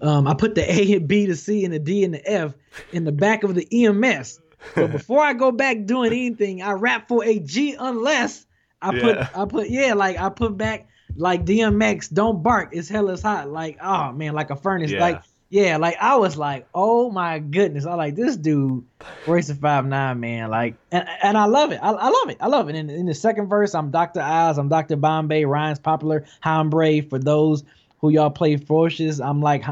um, 0.01 0.27
I 0.27 0.33
put 0.33 0.55
the 0.55 0.69
A 0.69 0.93
and 0.93 1.07
B, 1.07 1.25
the 1.25 1.35
C, 1.35 1.65
and 1.65 1.73
the 1.73 1.79
D 1.79 2.03
and 2.03 2.13
the 2.13 2.31
F 2.31 2.53
in 2.91 3.03
the 3.03 3.11
back 3.11 3.43
of 3.43 3.55
the 3.55 3.67
EMS. 3.85 4.39
But 4.75 4.91
before 4.91 5.21
I 5.21 5.33
go 5.33 5.51
back 5.51 5.85
doing 5.85 6.11
anything, 6.11 6.61
I 6.61 6.71
rap 6.71 7.07
for 7.07 7.23
a 7.23 7.39
G 7.39 7.75
unless 7.77 8.45
I 8.85 8.93
yeah. 8.93 9.01
put 9.01 9.37
I 9.37 9.45
put 9.45 9.69
yeah 9.69 9.93
like 9.93 10.17
I 10.17 10.29
put 10.29 10.57
back 10.57 10.87
like 11.15 11.45
DMX, 11.45 12.13
don't 12.13 12.43
bark, 12.43 12.69
it's 12.73 12.89
hell 12.89 13.09
is 13.09 13.21
hot. 13.21 13.49
Like 13.49 13.77
oh 13.81 14.11
man, 14.11 14.33
like 14.33 14.49
a 14.49 14.55
furnace. 14.55 14.91
Yeah. 14.91 14.99
Like 14.99 15.21
yeah, 15.49 15.77
like 15.77 15.95
I 16.01 16.15
was 16.15 16.37
like, 16.37 16.67
oh 16.73 17.11
my 17.11 17.39
goodness, 17.39 17.85
I 17.85 17.93
like 17.93 18.15
this 18.15 18.35
dude, 18.35 18.83
Royce 19.27 19.51
Five 19.51 19.85
Nine, 19.85 20.19
man, 20.19 20.49
like, 20.49 20.75
and 20.91 21.07
and 21.23 21.37
I 21.37 21.45
love 21.45 21.71
it, 21.71 21.79
I, 21.81 21.91
I 21.91 22.09
love 22.09 22.29
it, 22.29 22.37
I 22.41 22.47
love 22.47 22.67
it. 22.67 22.75
In, 22.75 22.89
in 22.89 23.05
the 23.05 23.13
second 23.13 23.47
verse, 23.47 23.75
I'm 23.75 23.91
Dr. 23.91 24.21
Oz, 24.21 24.57
I'm 24.57 24.69
Dr. 24.69 24.95
Bombay, 24.95 25.45
Ryan's 25.45 25.79
popular 25.79 26.25
Hombre. 26.41 27.01
For 27.01 27.19
those 27.19 27.63
who 28.01 28.09
y'all 28.09 28.31
play 28.31 28.57
Forces, 28.57 29.21
I'm 29.21 29.41
like, 29.41 29.63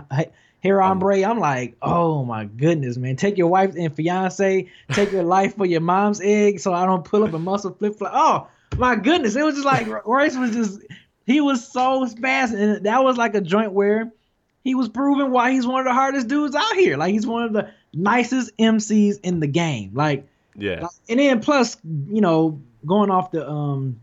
here 0.61 0.79
Hombre, 0.79 1.25
I'm 1.25 1.39
like, 1.39 1.75
oh 1.81 2.23
my 2.23 2.45
goodness, 2.45 2.95
man, 2.95 3.15
take 3.15 3.37
your 3.37 3.47
wife 3.47 3.73
and 3.75 3.93
fiance, 3.93 4.69
take 4.91 5.11
your 5.11 5.23
life 5.23 5.57
for 5.57 5.65
your 5.65 5.81
mom's 5.81 6.21
egg, 6.21 6.59
so 6.59 6.71
I 6.71 6.85
don't 6.85 7.03
pull 7.03 7.23
up 7.23 7.33
a 7.33 7.39
muscle 7.39 7.73
flip 7.73 7.97
flop. 7.97 8.11
Oh 8.13 8.47
my 8.77 8.95
goodness, 8.95 9.35
it 9.35 9.43
was 9.43 9.55
just 9.55 9.65
like 9.65 9.87
Royce 10.05 10.35
was 10.35 10.51
just, 10.51 10.81
he 11.25 11.41
was 11.41 11.67
so 11.67 12.05
fast, 12.05 12.53
and 12.53 12.85
that 12.85 13.03
was 13.03 13.17
like 13.17 13.35
a 13.35 13.41
joint 13.41 13.71
where 13.71 14.11
he 14.63 14.75
was 14.75 14.89
proving 14.89 15.31
why 15.31 15.51
he's 15.51 15.67
one 15.67 15.79
of 15.79 15.85
the 15.85 15.93
hardest 15.93 16.27
dudes 16.27 16.55
out 16.55 16.75
here. 16.75 16.97
Like 16.97 17.13
he's 17.13 17.27
one 17.27 17.43
of 17.43 17.53
the 17.53 17.71
nicest 17.93 18.55
MCs 18.57 19.19
in 19.23 19.39
the 19.39 19.47
game. 19.47 19.91
Like 19.93 20.27
yeah. 20.55 20.87
And 21.09 21.19
then 21.19 21.39
plus, 21.41 21.77
you 21.83 22.21
know, 22.21 22.61
going 22.85 23.09
off 23.11 23.31
the 23.31 23.47
um 23.47 23.99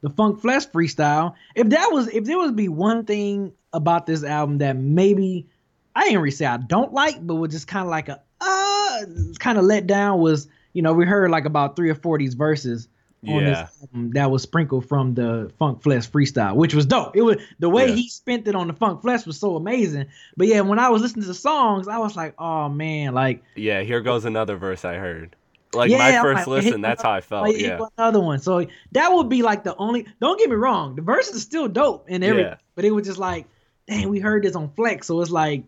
the 0.00 0.10
Funk 0.10 0.40
Flex 0.40 0.66
freestyle, 0.66 1.34
if 1.54 1.70
that 1.70 1.90
was 1.92 2.08
if 2.08 2.24
there 2.24 2.38
would 2.38 2.56
be 2.56 2.68
one 2.68 3.04
thing 3.04 3.52
about 3.72 4.06
this 4.06 4.24
album 4.24 4.58
that 4.58 4.76
maybe 4.76 5.46
I 5.94 6.06
ain't 6.06 6.16
really 6.16 6.30
say 6.30 6.46
I 6.46 6.56
don't 6.56 6.92
like, 6.92 7.24
but 7.24 7.34
was 7.34 7.52
just 7.52 7.66
kind 7.66 7.84
of 7.84 7.90
like 7.90 8.08
a 8.08 8.22
uh 8.40 9.00
kind 9.38 9.58
of 9.58 9.64
let 9.64 9.86
down 9.86 10.20
was, 10.20 10.48
you 10.72 10.82
know, 10.82 10.92
we 10.92 11.04
heard 11.04 11.30
like 11.30 11.44
about 11.44 11.76
three 11.76 11.90
or 11.90 11.94
four 11.94 12.16
of 12.16 12.20
these 12.20 12.34
verses 12.34 12.88
on 13.28 13.42
yeah. 13.42 13.50
this 13.50 13.82
album 13.82 14.10
that 14.10 14.30
was 14.30 14.42
sprinkled 14.42 14.88
from 14.88 15.14
the 15.14 15.52
Funk 15.58 15.82
Flex 15.82 16.06
freestyle, 16.06 16.54
which 16.54 16.74
was 16.74 16.86
dope. 16.86 17.16
It 17.16 17.22
was 17.22 17.36
the 17.58 17.68
way 17.68 17.88
yeah. 17.88 17.94
he 17.94 18.08
spent 18.08 18.48
it 18.48 18.54
on 18.54 18.68
the 18.68 18.72
Funk 18.72 19.02
Flex 19.02 19.26
was 19.26 19.38
so 19.38 19.56
amazing. 19.56 20.06
But 20.36 20.48
yeah, 20.48 20.60
when 20.60 20.78
I 20.78 20.88
was 20.88 21.02
listening 21.02 21.22
to 21.22 21.28
the 21.28 21.34
songs, 21.34 21.88
I 21.88 21.98
was 21.98 22.16
like, 22.16 22.34
oh 22.38 22.68
man, 22.68 23.14
like 23.14 23.42
yeah, 23.54 23.82
here 23.82 24.00
goes 24.00 24.24
another 24.24 24.56
verse 24.56 24.84
I 24.84 24.94
heard. 24.94 25.36
Like 25.72 25.90
yeah, 25.90 25.98
my 25.98 26.22
first 26.22 26.46
like, 26.46 26.62
listen, 26.64 26.80
that's 26.80 27.02
how 27.02 27.12
I 27.12 27.20
felt. 27.20 27.48
Like, 27.48 27.60
yeah, 27.60 27.78
another 27.98 28.20
one. 28.20 28.38
So 28.38 28.66
that 28.92 29.12
would 29.12 29.28
be 29.28 29.42
like 29.42 29.64
the 29.64 29.76
only. 29.76 30.06
Don't 30.20 30.38
get 30.38 30.48
me 30.48 30.56
wrong, 30.56 30.96
the 30.96 31.02
verses 31.02 31.36
are 31.36 31.40
still 31.40 31.68
dope 31.68 32.06
and 32.08 32.22
everything, 32.22 32.52
yeah. 32.52 32.58
but 32.74 32.84
it 32.84 32.90
was 32.90 33.06
just 33.06 33.18
like, 33.18 33.46
dang, 33.88 34.08
we 34.08 34.20
heard 34.20 34.44
this 34.44 34.56
on 34.56 34.70
Flex, 34.70 35.06
so 35.06 35.20
it's 35.20 35.30
like, 35.30 35.64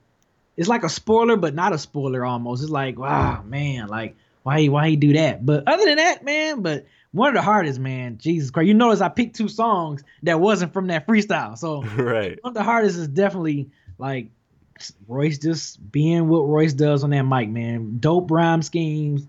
it's 0.57 0.69
like 0.69 0.85
a 0.85 0.89
spoiler, 0.89 1.37
but 1.37 1.55
not 1.55 1.73
a 1.73 1.79
spoiler 1.79 2.25
almost. 2.25 2.63
It's 2.63 2.71
like, 2.71 2.99
wow, 2.99 3.43
man, 3.43 3.89
like 3.89 4.17
why 4.47 4.67
why 4.67 4.91
he 4.91 4.97
do 4.97 5.15
that? 5.15 5.45
But 5.45 5.67
other 5.67 5.85
than 5.85 5.97
that, 5.97 6.25
man, 6.25 6.63
but 6.63 6.87
one 7.17 7.29
of 7.29 7.35
the 7.35 7.43
hardest, 7.43 7.81
man. 7.81 8.19
Jesus 8.19 8.51
Christ. 8.51 8.69
You 8.69 8.75
notice 8.75 9.01
I 9.01 9.09
picked 9.09 9.37
two 9.37 9.49
songs 9.49 10.05
that 10.23 10.39
wasn't 10.39 10.73
from 10.73 10.89
that 10.89 11.07
freestyle. 11.07 11.57
So 11.57 11.83
right. 11.97 12.39
one 12.43 12.51
of 12.51 12.55
the 12.55 12.63
hardest 12.63 12.99
is 12.99 13.09
definitely 13.09 13.71
like 13.99 14.29
Royce 15.09 15.39
just 15.39 15.91
being 15.91 16.29
what 16.29 16.41
Royce 16.41 16.75
does 16.75 17.05
on 17.05 17.11
that 17.11 17.23
mic, 17.23 17.49
man. 17.49 17.97
Dope 17.99 18.31
rhyme 18.31 18.61
schemes, 18.61 19.27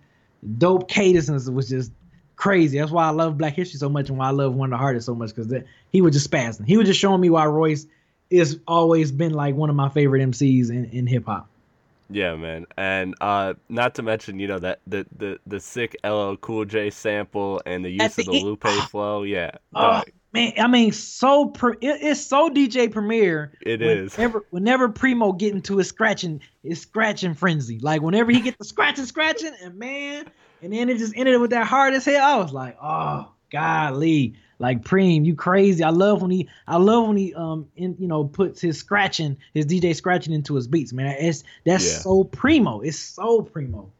dope 0.57 0.89
cadences 0.89 1.49
was 1.49 1.69
just 1.69 1.91
crazy. 2.35 2.77
That's 2.77 2.91
why 2.91 3.07
I 3.07 3.11
love 3.11 3.37
Black 3.37 3.53
History 3.53 3.79
so 3.79 3.87
much 3.87 4.09
and 4.09 4.17
why 4.17 4.27
I 4.27 4.31
love 4.31 4.53
one 4.53 4.67
of 4.67 4.77
the 4.77 4.81
hardest 4.81 5.05
so 5.05 5.15
much 5.15 5.33
because 5.33 5.53
he 5.89 6.01
was 6.01 6.13
just 6.13 6.29
spazzing. 6.29 6.67
He 6.67 6.75
was 6.75 6.87
just 6.87 6.99
showing 6.99 7.21
me 7.21 7.29
why 7.29 7.45
Royce 7.45 7.87
is 8.29 8.59
always 8.67 9.13
been 9.13 9.33
like 9.33 9.55
one 9.55 9.69
of 9.69 9.77
my 9.77 9.87
favorite 9.87 10.21
MCs 10.21 10.69
in, 10.69 10.85
in 10.91 11.07
hip 11.07 11.25
hop. 11.25 11.47
Yeah, 12.09 12.35
man, 12.35 12.65
and 12.77 13.15
uh, 13.19 13.55
not 13.69 13.95
to 13.95 14.03
mention, 14.03 14.39
you 14.39 14.47
know 14.47 14.59
that 14.59 14.79
the 14.87 15.05
the 15.17 15.39
the 15.45 15.59
sick 15.59 15.95
LL 16.05 16.35
Cool 16.35 16.65
J 16.65 16.89
sample 16.89 17.61
and 17.65 17.83
the 17.83 17.89
use 17.89 18.17
of 18.17 18.25
the, 18.25 18.31
Lupe 18.31 18.63
flow. 18.89 19.23
Yeah, 19.23 19.51
oh, 19.75 20.03
man, 20.31 20.53
I 20.57 20.67
mean, 20.67 20.93
so 20.93 21.47
pre- 21.47 21.77
it, 21.81 21.99
it's 22.01 22.21
so 22.21 22.49
DJ 22.49 22.89
Premier. 22.89 23.51
It 23.61 23.81
whenever, 23.81 24.01
is. 24.01 24.15
whenever, 24.15 24.45
Whenever 24.51 24.89
Primo 24.89 25.33
get 25.33 25.53
into 25.53 25.77
his 25.77 25.89
scratching, 25.89 26.41
his 26.63 26.81
scratching 26.81 27.33
frenzy, 27.33 27.79
like 27.79 28.01
whenever 28.01 28.31
he 28.31 28.39
get 28.39 28.57
the 28.57 28.65
scratching, 28.65 29.05
scratching, 29.05 29.53
and 29.61 29.75
man, 29.75 30.25
and 30.61 30.71
then 30.71 30.89
it 30.89 30.97
just 30.99 31.13
ended 31.17 31.41
with 31.41 31.49
that 31.49 31.67
hard 31.67 31.93
as 31.93 32.05
hell. 32.05 32.23
I 32.23 32.41
was 32.41 32.53
like, 32.53 32.77
oh 32.81 33.33
golly, 33.51 34.35
Like 34.59 34.83
Preem, 34.83 35.25
you 35.25 35.35
crazy. 35.35 35.83
I 35.83 35.89
love 35.89 36.21
when 36.21 36.31
he 36.31 36.49
I 36.67 36.77
love 36.77 37.07
when 37.07 37.17
he 37.17 37.33
um 37.33 37.67
in, 37.75 37.95
you 37.99 38.07
know 38.07 38.23
puts 38.23 38.61
his 38.61 38.79
scratching, 38.79 39.37
his 39.53 39.65
DJ 39.65 39.95
scratching 39.95 40.33
into 40.33 40.55
his 40.55 40.67
beats, 40.67 40.93
man. 40.93 41.15
It's 41.19 41.43
that's 41.65 41.85
yeah. 41.85 41.99
so 41.99 42.23
primo. 42.23 42.81
It's 42.81 42.97
so 42.97 43.41
primo. 43.41 43.91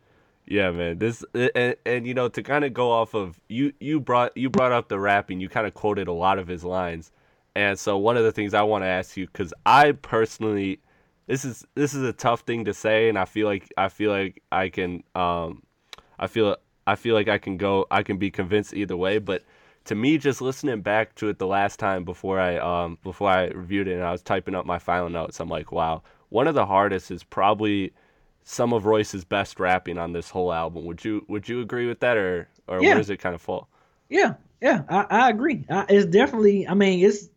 Yeah, 0.47 0.71
man. 0.71 0.97
This 0.97 1.23
and, 1.33 1.75
and 1.85 2.07
you 2.07 2.13
know 2.13 2.29
to 2.29 2.41
kind 2.41 2.63
of 2.63 2.73
go 2.73 2.91
off 2.91 3.13
of 3.13 3.39
you 3.49 3.73
you 3.79 3.99
brought 3.99 4.35
you 4.35 4.49
brought 4.49 4.71
up 4.71 4.87
the 4.87 4.99
rapping. 4.99 5.39
You 5.39 5.49
kind 5.49 5.67
of 5.67 5.73
quoted 5.73 6.07
a 6.07 6.13
lot 6.13 6.39
of 6.39 6.47
his 6.47 6.63
lines, 6.63 7.11
and 7.55 7.77
so 7.77 7.97
one 7.97 8.17
of 8.17 8.23
the 8.23 8.31
things 8.31 8.53
I 8.53 8.63
want 8.63 8.83
to 8.83 8.87
ask 8.87 9.15
you 9.15 9.27
because 9.27 9.53
I 9.65 9.91
personally 9.91 10.79
this 11.27 11.43
is 11.43 11.67
this 11.75 11.93
is 11.93 12.01
a 12.03 12.13
tough 12.13 12.41
thing 12.41 12.65
to 12.65 12.73
say, 12.73 13.09
and 13.09 13.19
I 13.19 13.25
feel 13.25 13.47
like 13.47 13.71
I 13.77 13.89
feel 13.89 14.09
like 14.09 14.41
I 14.51 14.69
can 14.69 15.03
um 15.13 15.61
I 16.17 16.27
feel 16.27 16.55
I 16.87 16.95
feel 16.95 17.13
like 17.13 17.27
I 17.27 17.37
can 17.37 17.57
go 17.57 17.85
I 17.91 18.01
can 18.01 18.17
be 18.17 18.31
convinced 18.31 18.73
either 18.73 18.97
way, 18.97 19.19
but 19.19 19.43
to 19.87 19.95
me 19.95 20.17
just 20.17 20.41
listening 20.41 20.81
back 20.81 21.15
to 21.15 21.29
it 21.29 21.39
the 21.39 21.47
last 21.47 21.79
time 21.79 22.03
before 22.03 22.39
I 22.39 22.57
um 22.57 22.97
before 23.03 23.29
I 23.29 23.47
reviewed 23.47 23.87
it 23.87 23.93
and 23.93 24.03
I 24.03 24.11
was 24.11 24.21
typing 24.21 24.55
up 24.55 24.65
my 24.65 24.79
final 24.79 25.09
notes, 25.09 25.39
I'm 25.39 25.49
like, 25.49 25.71
wow, 25.71 26.03
one 26.29 26.47
of 26.47 26.55
the 26.55 26.65
hardest 26.65 27.09
is 27.09 27.23
probably 27.23 27.93
some 28.43 28.73
of 28.73 28.85
Royce's 28.85 29.25
best 29.25 29.59
rapping 29.59 29.97
on 29.97 30.13
this 30.13 30.29
whole 30.29 30.53
album. 30.53 30.85
Would 30.85 31.03
you 31.03 31.25
would 31.27 31.49
you 31.49 31.61
agree 31.61 31.87
with 31.87 32.01
that, 32.01 32.17
or 32.17 32.47
or 32.67 32.81
yeah. 32.81 32.89
where 32.89 32.97
does 32.97 33.09
it 33.09 33.17
kind 33.17 33.33
of 33.33 33.41
fall? 33.41 33.69
Yeah, 34.09 34.35
yeah, 34.61 34.83
I, 34.89 35.05
I 35.09 35.29
agree. 35.29 35.65
I, 35.69 35.85
it's 35.89 36.05
definitely. 36.05 36.67
I 36.67 36.73
mean, 36.73 37.05
it's 37.05 37.29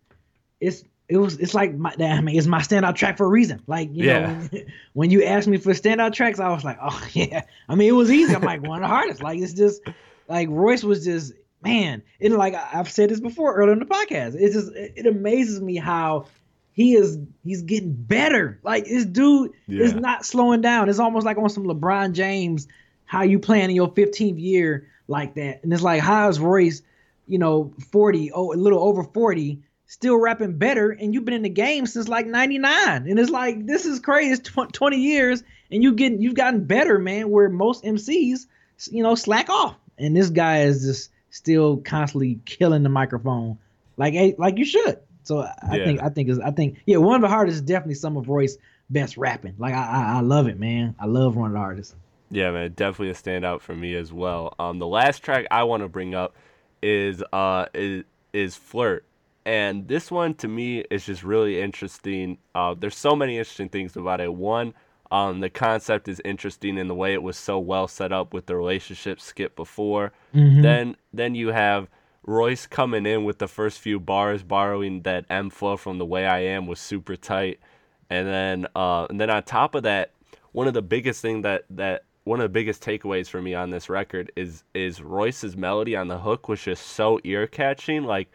it's 0.60 0.84
it 1.08 1.18
was 1.18 1.36
it's 1.38 1.54
like 1.54 1.74
my 1.74 1.94
I 2.00 2.20
mean 2.20 2.36
it's 2.36 2.48
my 2.48 2.60
standout 2.60 2.96
track 2.96 3.16
for 3.16 3.26
a 3.26 3.30
reason. 3.30 3.62
Like 3.68 3.90
you 3.92 4.06
yeah. 4.06 4.20
know 4.20 4.34
when, 4.50 4.66
when, 4.94 5.10
you 5.10 5.24
asked 5.24 5.46
me 5.46 5.58
for 5.58 5.72
standout 5.72 6.14
tracks, 6.14 6.40
I 6.40 6.48
was 6.48 6.64
like, 6.64 6.78
oh 6.82 7.08
yeah. 7.12 7.42
I 7.68 7.76
mean 7.76 7.88
it 7.88 7.92
was 7.92 8.10
easy. 8.10 8.34
I'm 8.34 8.42
like 8.42 8.62
one 8.62 8.82
of 8.82 8.88
the 8.88 8.88
hardest. 8.88 9.22
Like 9.22 9.38
it's 9.38 9.54
just 9.54 9.82
like 10.28 10.48
Royce 10.50 10.82
was 10.82 11.04
just 11.04 11.32
man. 11.62 12.02
And 12.20 12.34
like 12.36 12.54
I've 12.54 12.90
said 12.90 13.10
this 13.10 13.20
before 13.20 13.54
earlier 13.54 13.72
in 13.72 13.78
the 13.78 13.86
podcast. 13.86 14.34
It 14.34 14.52
just 14.52 14.72
it 14.74 15.06
amazes 15.06 15.60
me 15.60 15.76
how 15.76 16.26
he 16.72 16.94
is 16.94 17.18
he's 17.44 17.62
getting 17.62 17.92
better. 17.92 18.58
Like 18.62 18.84
this 18.84 19.04
dude 19.04 19.52
yeah. 19.66 19.84
is 19.84 19.94
not 19.94 20.24
slowing 20.24 20.60
down. 20.60 20.88
It's 20.88 20.98
almost 20.98 21.26
like 21.26 21.38
on 21.38 21.48
some 21.50 21.64
LeBron 21.64 22.12
James, 22.12 22.68
how 23.04 23.22
you 23.22 23.38
playing 23.38 23.70
in 23.70 23.76
your 23.76 23.92
15th 23.92 24.40
year 24.40 24.88
like 25.08 25.34
that. 25.34 25.62
And 25.62 25.72
it's 25.72 25.82
like 25.82 26.00
how 26.00 26.28
is 26.28 26.40
Royce, 26.40 26.82
you 27.26 27.38
know, 27.38 27.74
40, 27.90 28.32
oh, 28.32 28.52
a 28.52 28.54
little 28.54 28.82
over 28.82 29.04
40, 29.04 29.62
still 29.86 30.16
rapping 30.16 30.56
better, 30.56 30.90
and 30.90 31.12
you've 31.12 31.24
been 31.24 31.34
in 31.34 31.42
the 31.42 31.48
game 31.48 31.84
since 31.84 32.06
like 32.06 32.26
99. 32.26 33.08
And 33.08 33.18
it's 33.18 33.30
like 33.30 33.66
this 33.66 33.84
is 33.84 33.98
crazy. 34.00 34.32
It's 34.32 34.48
tw- 34.48 34.72
20 34.72 34.96
years, 34.96 35.42
and 35.70 35.82
you 35.82 35.92
get 35.94 36.12
you've 36.12 36.34
gotten 36.34 36.64
better, 36.64 36.98
man. 36.98 37.28
Where 37.30 37.48
most 37.48 37.84
MCs, 37.84 38.46
you 38.90 39.02
know, 39.02 39.16
slack 39.16 39.50
off, 39.50 39.76
and 39.98 40.16
this 40.16 40.30
guy 40.30 40.62
is 40.62 40.82
just 40.82 41.10
still 41.30 41.78
constantly 41.78 42.40
killing 42.44 42.82
the 42.82 42.88
microphone, 42.88 43.58
like 43.96 44.36
like 44.38 44.58
you 44.58 44.64
should. 44.64 44.98
So 45.22 45.40
I 45.40 45.76
yeah. 45.76 45.84
think 45.84 46.02
I 46.02 46.08
think 46.08 46.28
is 46.28 46.38
I 46.38 46.50
think 46.50 46.82
yeah 46.86 46.96
one 46.96 47.16
of 47.16 47.22
the 47.22 47.28
hardest 47.28 47.56
is 47.56 47.62
definitely 47.62 47.94
some 47.94 48.16
of 48.16 48.28
Roy's 48.28 48.58
best 48.90 49.16
rapping. 49.16 49.54
Like 49.58 49.74
I, 49.74 49.84
I, 49.84 50.16
I 50.16 50.20
love 50.20 50.48
it, 50.48 50.58
man. 50.58 50.94
I 50.98 51.06
love 51.06 51.36
one 51.36 51.48
of 51.48 51.52
the 51.54 51.58
artists. 51.58 51.94
Yeah, 52.30 52.50
man, 52.52 52.72
definitely 52.72 53.10
a 53.10 53.14
standout 53.14 53.60
for 53.60 53.74
me 53.74 53.94
as 53.94 54.12
well. 54.12 54.54
Um, 54.58 54.78
the 54.78 54.86
last 54.86 55.22
track 55.22 55.46
I 55.50 55.64
want 55.64 55.82
to 55.82 55.88
bring 55.88 56.14
up 56.14 56.34
is 56.82 57.22
uh 57.32 57.66
is 57.74 58.04
is 58.32 58.56
flirt, 58.56 59.04
and 59.44 59.88
this 59.88 60.10
one 60.10 60.34
to 60.34 60.48
me 60.48 60.84
is 60.90 61.06
just 61.06 61.22
really 61.22 61.60
interesting. 61.60 62.38
Uh, 62.54 62.74
there's 62.78 62.96
so 62.96 63.16
many 63.16 63.38
interesting 63.38 63.68
things 63.68 63.96
about 63.96 64.20
it. 64.20 64.32
One, 64.32 64.74
um, 65.10 65.40
the 65.40 65.50
concept 65.50 66.08
is 66.08 66.20
interesting 66.24 66.78
in 66.78 66.88
the 66.88 66.94
way 66.94 67.12
it 67.12 67.22
was 67.22 67.36
so 67.36 67.58
well 67.58 67.88
set 67.88 68.12
up 68.12 68.32
with 68.32 68.46
the 68.46 68.56
relationship 68.56 69.20
skip 69.20 69.56
before. 69.56 70.12
Mm-hmm. 70.34 70.62
Then 70.62 70.96
then 71.12 71.34
you 71.34 71.48
have 71.48 71.88
Royce 72.24 72.66
coming 72.66 73.06
in 73.06 73.24
with 73.24 73.38
the 73.38 73.48
first 73.48 73.80
few 73.80 73.98
bars, 73.98 74.42
borrowing 74.42 75.02
that 75.02 75.24
M 75.30 75.50
flow 75.50 75.76
from 75.76 75.98
the 75.98 76.06
way 76.06 76.26
I 76.26 76.40
am 76.40 76.66
was 76.66 76.78
super 76.78 77.16
tight, 77.16 77.60
and 78.08 78.26
then 78.28 78.66
uh, 78.76 79.06
and 79.10 79.20
then 79.20 79.30
on 79.30 79.42
top 79.42 79.74
of 79.74 79.82
that, 79.84 80.12
one 80.52 80.68
of 80.68 80.74
the 80.74 80.82
biggest 80.82 81.22
thing 81.22 81.42
that 81.42 81.64
that 81.70 82.04
one 82.24 82.38
of 82.38 82.44
the 82.44 82.48
biggest 82.50 82.82
takeaways 82.82 83.28
for 83.28 83.40
me 83.40 83.54
on 83.54 83.70
this 83.70 83.88
record 83.88 84.30
is 84.36 84.64
is 84.74 85.02
Royce's 85.02 85.56
melody 85.56 85.96
on 85.96 86.08
the 86.08 86.18
hook 86.18 86.48
was 86.48 86.62
just 86.62 86.86
so 86.86 87.18
ear 87.24 87.46
catching. 87.46 88.04
Like, 88.04 88.30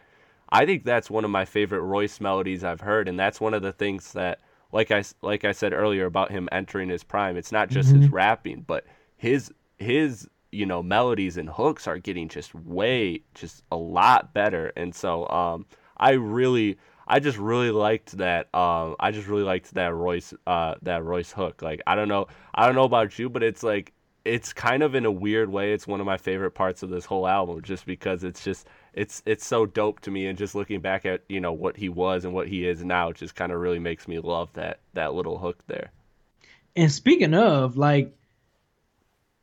I 0.50 0.66
think 0.66 0.84
that's 0.84 1.10
one 1.10 1.24
of 1.24 1.30
my 1.30 1.44
favorite 1.44 1.80
Royce 1.82 2.20
melodies 2.20 2.64
I've 2.64 2.80
heard, 2.80 3.08
and 3.08 3.18
that's 3.18 3.40
one 3.40 3.54
of 3.54 3.62
the 3.62 3.72
things 3.72 4.12
that, 4.12 4.40
like 4.76 4.90
I 4.90 5.02
like 5.22 5.46
I 5.46 5.52
said 5.52 5.72
earlier 5.72 6.04
about 6.04 6.30
him 6.30 6.50
entering 6.52 6.90
his 6.90 7.02
prime. 7.02 7.38
It's 7.38 7.50
not 7.50 7.70
just 7.70 7.88
mm-hmm. 7.88 8.02
his 8.02 8.10
rapping, 8.10 8.60
but 8.60 8.84
his 9.16 9.50
his 9.78 10.28
you 10.52 10.66
know 10.66 10.82
melodies 10.82 11.38
and 11.38 11.48
hooks 11.48 11.86
are 11.86 11.98
getting 11.98 12.28
just 12.28 12.54
way 12.54 13.22
just 13.34 13.62
a 13.72 13.76
lot 13.76 14.32
better 14.32 14.72
and 14.76 14.94
so 14.94 15.28
um 15.28 15.66
i 15.96 16.12
really 16.12 16.78
i 17.08 17.18
just 17.18 17.36
really 17.36 17.70
liked 17.70 18.16
that 18.16 18.54
um 18.54 18.94
i 19.00 19.10
just 19.10 19.26
really 19.26 19.42
liked 19.42 19.74
that 19.74 19.92
royce 19.92 20.32
uh 20.46 20.74
that 20.82 21.02
royce 21.04 21.32
hook 21.32 21.62
like 21.62 21.82
i 21.86 21.96
don't 21.96 22.08
know 22.08 22.26
i 22.54 22.64
don't 22.64 22.76
know 22.76 22.84
about 22.84 23.18
you 23.18 23.28
but 23.28 23.42
it's 23.42 23.64
like 23.64 23.92
it's 24.24 24.52
kind 24.52 24.82
of 24.82 24.94
in 24.94 25.04
a 25.04 25.10
weird 25.10 25.50
way 25.50 25.72
it's 25.72 25.86
one 25.86 26.00
of 26.00 26.06
my 26.06 26.16
favorite 26.16 26.52
parts 26.52 26.82
of 26.82 26.90
this 26.90 27.04
whole 27.04 27.26
album 27.26 27.60
just 27.60 27.84
because 27.84 28.24
it's 28.24 28.42
just 28.44 28.66
it's 28.96 29.22
it's 29.24 29.46
so 29.46 29.66
dope 29.66 30.00
to 30.00 30.10
me 30.10 30.26
and 30.26 30.36
just 30.36 30.56
looking 30.56 30.80
back 30.80 31.06
at 31.06 31.22
you 31.28 31.40
know 31.40 31.52
what 31.52 31.76
he 31.76 31.88
was 31.88 32.24
and 32.24 32.34
what 32.34 32.48
he 32.48 32.66
is 32.66 32.84
now 32.84 33.12
just 33.12 33.36
kind 33.36 33.52
of 33.52 33.60
really 33.60 33.78
makes 33.78 34.08
me 34.08 34.18
love 34.18 34.52
that 34.54 34.80
that 34.94 35.14
little 35.14 35.38
hook 35.38 35.62
there 35.68 35.92
and 36.74 36.90
speaking 36.90 37.34
of 37.34 37.76
like 37.76 38.16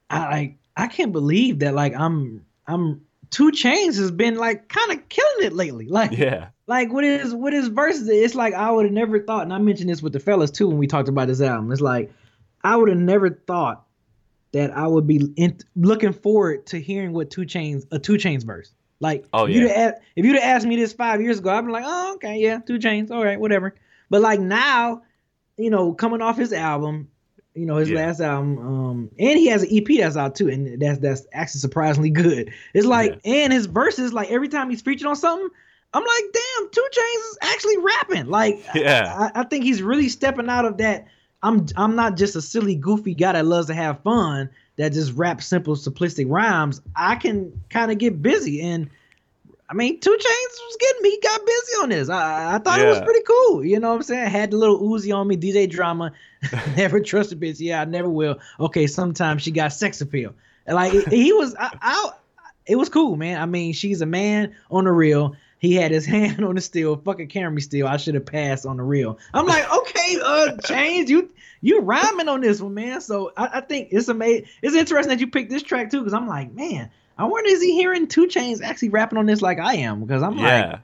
i 0.09 0.29
like 0.29 0.57
I 0.75 0.87
can't 0.87 1.11
believe 1.11 1.59
that 1.59 1.73
like 1.73 1.93
I'm 1.95 2.45
I'm 2.67 3.01
2 3.31 3.51
Chainz 3.51 3.97
has 3.97 4.11
been 4.11 4.35
like 4.35 4.69
kind 4.69 4.91
of 4.91 5.09
killing 5.09 5.45
it 5.45 5.53
lately. 5.53 5.87
Like 5.87 6.11
yeah, 6.11 6.49
like 6.67 6.91
what 6.91 7.03
is 7.03 7.33
what 7.33 7.53
is 7.53 7.67
verses? 7.67 8.07
It's 8.09 8.35
like 8.35 8.53
I 8.53 8.71
would 8.71 8.85
have 8.85 8.93
never 8.93 9.19
thought, 9.19 9.43
and 9.43 9.53
I 9.53 9.57
mentioned 9.59 9.89
this 9.89 10.01
with 10.01 10.13
the 10.13 10.19
fellas 10.19 10.51
too 10.51 10.67
when 10.67 10.77
we 10.77 10.87
talked 10.87 11.09
about 11.09 11.27
this 11.27 11.41
album. 11.41 11.71
It's 11.71 11.81
like 11.81 12.11
I 12.63 12.75
would 12.75 12.89
have 12.89 12.97
never 12.97 13.29
thought 13.29 13.85
that 14.51 14.75
I 14.75 14.87
would 14.87 15.07
be 15.07 15.33
in, 15.35 15.57
looking 15.75 16.13
forward 16.13 16.67
to 16.67 16.79
hearing 16.79 17.11
what 17.13 17.29
2 17.31 17.41
Chainz 17.41 17.85
a 17.91 17.99
2 17.99 18.13
Chainz 18.13 18.43
verse. 18.43 18.71
Like 19.03 19.25
oh 19.33 19.45
yeah, 19.45 19.59
you'd 19.59 19.95
if 20.15 20.25
you'd 20.25 20.35
have 20.35 20.55
asked 20.55 20.65
me 20.65 20.77
this 20.77 20.93
five 20.93 21.21
years 21.21 21.39
ago, 21.39 21.49
I'd 21.49 21.65
be 21.65 21.71
like, 21.71 21.83
oh 21.85 22.13
okay, 22.15 22.39
yeah, 22.39 22.59
2 22.59 22.79
Chainz, 22.79 23.11
all 23.11 23.23
right, 23.23 23.39
whatever. 23.39 23.75
But 24.09 24.21
like 24.21 24.39
now, 24.39 25.01
you 25.57 25.69
know, 25.69 25.93
coming 25.93 26.21
off 26.21 26.37
his 26.37 26.53
album, 26.53 27.09
you 27.53 27.65
know 27.65 27.75
his 27.75 27.89
yeah. 27.89 28.05
last 28.05 28.19
album 28.19 28.57
um 28.57 29.11
and 29.19 29.37
he 29.37 29.47
has 29.47 29.63
an 29.63 29.69
ep 29.71 29.85
that's 29.99 30.17
out 30.17 30.35
too 30.35 30.49
and 30.49 30.81
that's 30.81 30.99
that's 30.99 31.27
actually 31.33 31.59
surprisingly 31.59 32.09
good 32.09 32.51
it's 32.73 32.85
like 32.85 33.19
yeah. 33.23 33.33
and 33.43 33.53
his 33.53 33.67
verses 33.67 34.11
like 34.11 34.31
every 34.31 34.47
time 34.47 34.69
he's 34.69 34.81
featured 34.81 35.05
on 35.05 35.15
something 35.15 35.49
i'm 35.93 36.03
like 36.03 36.23
damn 36.33 36.69
2 36.71 36.87
Chainz 36.91 37.29
is 37.29 37.37
actually 37.43 37.77
rapping 37.77 38.25
like 38.25 38.65
yeah 38.73 39.29
I, 39.35 39.41
I, 39.41 39.43
think 39.43 39.65
he's 39.65 39.83
really 39.83 40.09
stepping 40.09 40.49
out 40.49 40.65
of 40.65 40.77
that 40.77 41.05
i'm 41.43 41.67
i'm 41.75 41.95
not 41.95 42.17
just 42.17 42.35
a 42.35 42.41
silly 42.41 42.75
goofy 42.75 43.13
guy 43.13 43.33
that 43.33 43.45
loves 43.45 43.67
to 43.67 43.75
have 43.75 44.01
fun 44.01 44.49
that 44.77 44.93
just 44.93 45.13
raps 45.13 45.45
simple 45.45 45.75
simplistic 45.75 46.25
rhymes 46.29 46.81
i 46.95 47.15
can 47.15 47.61
kind 47.69 47.91
of 47.91 47.97
get 47.97 48.21
busy 48.21 48.61
and 48.61 48.89
I 49.69 49.75
mean, 49.75 49.99
2 49.99 50.09
Chainz 50.09 50.21
was 50.21 50.77
getting 50.79 51.01
me. 51.01 51.09
He 51.09 51.19
got 51.19 51.43
busy 51.43 51.73
on 51.81 51.89
this. 51.89 52.07
I, 52.07 52.55
I 52.55 52.57
thought 52.59 52.79
yeah. 52.79 52.85
it 52.85 52.89
was 52.89 53.01
pretty 53.01 53.23
cool. 53.25 53.65
You 53.65 53.79
know 53.79 53.89
what 53.89 53.95
I'm 53.95 54.03
saying? 54.03 54.29
Had 54.29 54.51
the 54.51 54.57
little 54.57 54.79
Uzi 54.79 55.15
on 55.15 55.27
me, 55.27 55.35
DJ 55.35 55.67
drama. 55.67 56.11
never 56.77 56.99
trust 56.99 57.31
a 57.31 57.35
bitch. 57.35 57.59
Yeah, 57.59 57.81
I 57.81 57.85
never 57.85 58.07
will. 58.07 58.39
Okay, 58.59 58.85
sometimes 58.85 59.41
she 59.41 59.49
got 59.49 59.73
sex 59.73 59.99
appeal. 59.99 60.35
Like 60.67 60.91
he 61.07 61.33
was, 61.33 61.55
I, 61.55 61.75
I, 61.81 62.11
it 62.67 62.75
was 62.75 62.89
cool, 62.89 63.15
man. 63.15 63.41
I 63.41 63.45
mean, 63.47 63.73
she's 63.73 64.01
a 64.01 64.05
man 64.05 64.55
on 64.69 64.83
the 64.83 64.91
real. 64.91 65.35
He 65.57 65.73
had 65.73 65.91
his 65.91 66.05
hand 66.05 66.45
on 66.45 66.55
the 66.55 66.61
steel, 66.61 66.95
fucking 66.97 67.29
camera 67.29 67.59
steel. 67.61 67.87
I 67.87 67.97
should 67.97 68.15
have 68.15 68.25
passed 68.25 68.65
on 68.67 68.77
the 68.77 68.83
real. 68.83 69.17
I'm 69.33 69.47
like, 69.47 69.71
okay, 69.73 70.19
uh, 70.23 70.57
Chainz, 70.57 71.07
you 71.07 71.31
you 71.63 71.79
rhyming 71.79 72.27
on 72.27 72.41
this 72.41 72.61
one, 72.61 72.73
man. 72.73 72.99
So 72.99 73.31
I, 73.37 73.49
I 73.53 73.61
think 73.61 73.87
it's 73.91 74.09
amazing. 74.09 74.45
It's 74.61 74.75
interesting 74.75 75.09
that 75.09 75.21
you 75.21 75.27
picked 75.27 75.49
this 75.49 75.63
track 75.63 75.89
too, 75.89 75.99
because 75.99 76.13
I'm 76.13 76.27
like, 76.27 76.53
man, 76.53 76.91
I 77.17 77.23
wonder 77.23 77.49
is 77.49 77.61
he 77.61 77.73
hearing 77.73 78.07
2 78.07 78.27
Chainz 78.27 78.61
actually 78.61 78.89
rapping 78.89 79.17
on 79.17 79.25
this 79.25 79.41
like 79.41 79.59
I 79.59 79.75
am? 79.75 80.01
Because 80.01 80.21
I'm 80.21 80.37
yeah. 80.37 80.67
like, 80.67 80.79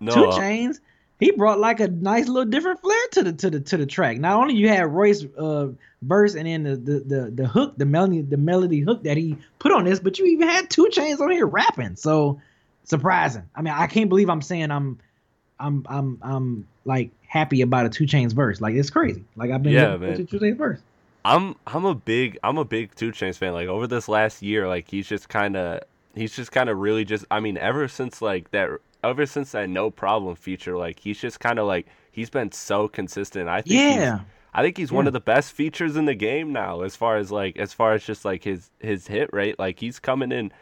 no. 0.00 0.14
2 0.14 0.38
Chainz, 0.38 0.80
he 1.18 1.30
brought 1.30 1.58
like 1.58 1.80
a 1.80 1.88
nice 1.88 2.28
little 2.28 2.48
different 2.48 2.80
flair 2.82 2.98
to 3.12 3.22
the 3.24 3.32
to 3.32 3.50
the 3.50 3.60
to 3.60 3.78
the 3.78 3.86
track. 3.86 4.18
Not 4.18 4.36
only 4.36 4.54
you 4.54 4.68
had 4.68 4.86
Royce 4.92 5.24
uh, 5.38 5.68
verse 6.02 6.34
and 6.34 6.46
then 6.46 6.62
the, 6.62 6.76
the 6.76 7.00
the 7.00 7.30
the 7.30 7.46
hook, 7.48 7.78
the 7.78 7.86
melody 7.86 8.20
the 8.20 8.36
melody 8.36 8.80
hook 8.80 9.04
that 9.04 9.16
he 9.16 9.38
put 9.58 9.72
on 9.72 9.84
this, 9.84 9.98
but 9.98 10.18
you 10.18 10.26
even 10.26 10.46
had 10.46 10.68
2 10.68 10.90
Chainz 10.92 11.20
on 11.20 11.30
here 11.30 11.46
rapping. 11.46 11.96
So 11.96 12.38
surprising. 12.84 13.44
I 13.54 13.62
mean, 13.62 13.72
I 13.74 13.86
can't 13.86 14.10
believe 14.10 14.28
I'm 14.28 14.42
saying 14.42 14.70
I'm 14.70 14.98
I'm 15.58 15.86
I'm 15.88 16.18
I'm 16.20 16.68
like 16.84 17.12
happy 17.28 17.60
about 17.60 17.86
a 17.86 17.88
2 17.88 18.04
Chainz 18.04 18.32
verse. 18.32 18.60
Like 18.60 18.74
it's 18.74 18.90
crazy. 18.90 19.22
Like 19.36 19.52
I've 19.52 19.62
been 19.62 19.72
yeah, 19.72 19.96
man. 19.96 20.26
2 20.26 20.38
Chainz 20.38 20.56
verse. 20.56 20.80
I'm 21.24 21.54
I'm 21.66 21.84
a 21.84 21.94
big 21.94 22.38
I'm 22.42 22.58
a 22.58 22.64
big 22.64 22.94
2 22.96 23.12
Chainz 23.12 23.36
fan. 23.36 23.52
Like 23.52 23.68
over 23.68 23.86
this 23.86 24.08
last 24.08 24.42
year, 24.42 24.66
like 24.66 24.88
he's 24.88 25.06
just 25.06 25.28
kind 25.28 25.56
of 25.56 25.82
he's 26.14 26.34
just 26.34 26.50
kind 26.50 26.68
of 26.68 26.78
really 26.78 27.04
just. 27.04 27.24
I 27.30 27.38
mean, 27.40 27.56
ever 27.56 27.86
since 27.86 28.20
like 28.20 28.50
that, 28.50 28.70
ever 29.04 29.26
since 29.26 29.52
that 29.52 29.68
No 29.68 29.90
Problem 29.90 30.34
feature, 30.34 30.76
like 30.76 30.98
he's 30.98 31.20
just 31.20 31.38
kind 31.38 31.58
of 31.58 31.66
like 31.66 31.86
he's 32.10 32.30
been 32.30 32.50
so 32.50 32.88
consistent. 32.88 33.48
I 33.48 33.62
think 33.62 33.74
yeah. 33.74 34.20
I 34.54 34.62
think 34.62 34.76
he's 34.76 34.90
yeah. 34.90 34.96
one 34.96 35.06
of 35.06 35.12
the 35.12 35.20
best 35.20 35.52
features 35.52 35.96
in 35.96 36.06
the 36.06 36.14
game 36.14 36.52
now, 36.52 36.80
as 36.80 36.96
far 36.96 37.16
as 37.18 37.30
like 37.30 37.58
as 37.58 37.72
far 37.72 37.92
as 37.92 38.04
just 38.04 38.24
like 38.24 38.42
his 38.44 38.70
his 38.80 39.06
hit 39.06 39.30
rate. 39.32 39.58
Like 39.58 39.78
he's 39.78 39.98
coming 39.98 40.32
in, 40.32 40.52